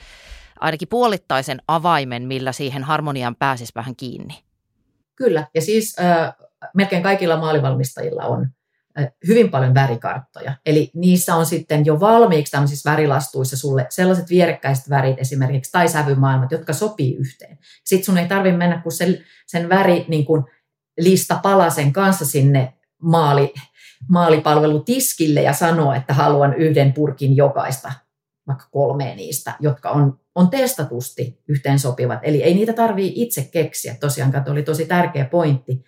ainakin 0.59 0.87
puolittaisen 0.87 1.61
avaimen, 1.67 2.23
millä 2.23 2.51
siihen 2.51 2.83
harmoniaan 2.83 3.35
pääsisi 3.35 3.71
vähän 3.75 3.95
kiinni. 3.95 4.43
Kyllä, 5.15 5.47
ja 5.53 5.61
siis 5.61 5.99
äh, 5.99 6.33
melkein 6.73 7.03
kaikilla 7.03 7.37
maalivalmistajilla 7.37 8.23
on 8.23 8.47
hyvin 9.27 9.51
paljon 9.51 9.73
värikarttoja. 9.73 10.53
Eli 10.65 10.91
niissä 10.93 11.35
on 11.35 11.45
sitten 11.45 11.85
jo 11.85 11.99
valmiiksi 11.99 12.51
tämmöisissä 12.51 12.91
värilastuissa 12.91 13.57
sulle 13.57 13.87
sellaiset 13.89 14.29
vierekkäiset 14.29 14.89
värit 14.89 15.19
esimerkiksi 15.19 15.71
tai 15.71 15.87
sävymaailmat, 15.87 16.51
jotka 16.51 16.73
sopii 16.73 17.15
yhteen. 17.15 17.57
Sitten 17.85 18.05
sun 18.05 18.17
ei 18.17 18.27
tarvitse 18.27 18.57
mennä 18.57 18.81
kuin 18.81 18.93
sen, 18.93 19.17
sen 19.47 19.69
väri 19.69 20.05
niin 20.07 20.25
kuin 20.25 20.43
lista 20.97 21.39
palasen 21.43 21.93
kanssa 21.93 22.25
sinne 22.25 22.73
maali, 23.01 23.53
maalipalvelutiskille 24.09 25.41
ja 25.41 25.53
sanoa, 25.53 25.95
että 25.95 26.13
haluan 26.13 26.53
yhden 26.53 26.93
purkin 26.93 27.35
jokaista, 27.35 27.91
vaikka 28.47 28.65
kolme 28.71 29.15
niistä, 29.15 29.55
jotka 29.59 29.89
on, 29.89 30.19
on 30.35 30.49
testatusti 30.49 31.41
yhteen 31.47 31.79
sopivat. 31.79 32.19
Eli 32.23 32.43
ei 32.43 32.53
niitä 32.53 32.73
tarvii 32.73 33.13
itse 33.15 33.49
keksiä. 33.51 33.95
Tosiaan 33.99 34.43
oli 34.51 34.63
tosi 34.63 34.85
tärkeä 34.85 35.25
pointti. 35.25 35.83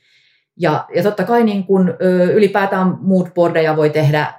Ja, 0.59 0.87
ja 0.95 1.03
totta 1.03 1.23
kai 1.23 1.43
niin 1.43 1.63
kun, 1.63 1.89
ö, 2.01 2.33
ylipäätään 2.33 2.97
moodboardeja 3.01 3.75
voi 3.75 3.89
tehdä, 3.89 4.33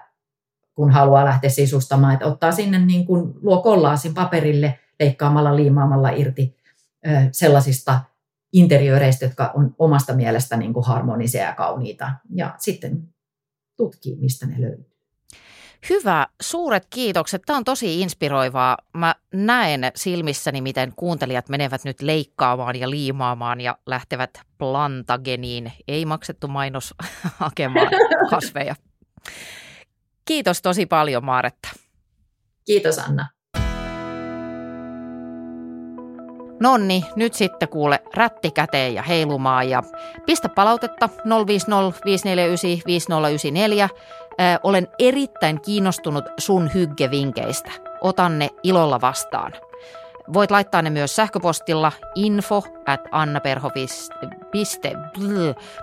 kun 0.75 0.91
haluaa 0.91 1.25
lähteä 1.25 1.51
sisustamaan, 1.51 2.13
että 2.13 2.27
ottaa 2.27 2.53
sinne 2.53 2.79
niin 2.79 3.07
kun, 3.07 3.39
luo 3.43 3.63
kollaasin 3.63 4.15
paperille 4.15 4.79
leikkaamalla, 5.01 5.57
liimaamalla 5.57 6.11
irti 6.11 6.57
sellaisista 7.33 8.01
interiöreistä, 8.53 9.25
jotka 9.25 9.53
on 9.55 9.75
omasta 9.79 10.15
mielestä 10.15 10.57
niin 10.57 10.73
harmonisia 10.83 11.43
ja 11.43 11.55
kauniita. 11.55 12.11
Ja 12.35 12.55
sitten 12.59 13.09
tutkii, 13.77 14.17
mistä 14.17 14.47
ne 14.47 14.61
löytyy. 14.61 14.96
Hyvä, 15.89 16.27
suuret 16.41 16.87
kiitokset. 16.91 17.43
Tämä 17.47 17.57
on 17.57 17.65
tosi 17.65 18.01
inspiroivaa. 18.01 18.77
Mä 18.95 19.15
näen 19.33 19.81
silmissäni, 19.95 20.61
miten 20.61 20.93
kuuntelijat 20.97 21.49
menevät 21.49 21.85
nyt 21.85 22.03
leikkaamaan 22.03 22.77
ja 22.77 22.91
liimaamaan 22.91 23.61
ja 23.61 23.79
lähtevät 23.87 24.31
plantageniin, 24.59 25.73
ei 25.89 26.05
maksettu 26.05 26.49
mainos, 26.49 26.95
hakemaan 27.39 27.89
kasveja. 28.31 28.75
Kiitos 30.25 30.63
tosi 30.63 30.87
paljon, 30.87 31.25
Maaretta. 31.25 31.69
Kiitos, 32.65 32.99
Anna. 32.99 33.29
Nonni, 36.61 37.05
nyt 37.17 37.35
sitten 37.35 37.69
kuule 37.69 38.03
rätti 38.15 38.51
käteen 38.51 38.95
ja 38.95 39.03
heilumaan 39.03 39.71
ja 39.71 39.83
pistä 40.27 40.49
palautetta 40.49 41.09
050 41.47 42.01
549 42.05 42.87
5094. 42.87 43.89
Olen 44.63 44.89
erittäin 44.99 45.61
kiinnostunut 45.61 46.25
sun 46.39 46.71
hyggevinkeistä. 46.75 47.71
Otan 48.01 48.39
ne 48.39 48.49
ilolla 48.63 49.01
vastaan. 49.01 49.53
Voit 50.33 50.51
laittaa 50.51 50.83
ne 50.83 50.91
myös 50.91 51.17
sähköpostilla 51.17 51.93
info 52.15 52.63
at 52.87 53.01
annaperho.piste. 53.11 54.93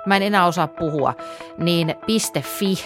Mä 0.05 0.15
en 0.15 0.23
enää 0.23 0.45
osaa 0.45 0.67
puhua. 0.67 1.13
Niin 1.57 1.95
.fi. 2.41 2.85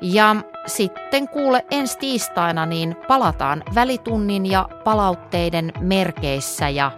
Ja 0.00 0.36
sitten 0.66 1.28
kuule 1.28 1.66
ensi 1.70 1.98
tiistaina 1.98 2.66
niin 2.66 2.96
palataan 3.08 3.62
välitunnin 3.74 4.46
ja 4.46 4.68
palautteiden 4.84 5.72
merkeissä 5.80 6.68
ja 6.68 6.90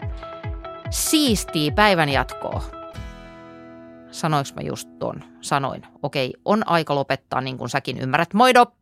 siistii 0.91 1.71
päivän 1.71 2.09
jatkoa. 2.09 2.78
Sanoinko 4.11 4.51
mä 4.55 4.61
just 4.63 4.89
ton? 4.99 5.25
Sanoin. 5.41 5.83
Okei, 6.03 6.35
on 6.45 6.69
aika 6.69 6.95
lopettaa 6.95 7.41
niin 7.41 7.59
kuin 7.59 7.69
säkin 7.69 7.99
ymmärrät. 7.99 8.35
Moido! 8.35 8.78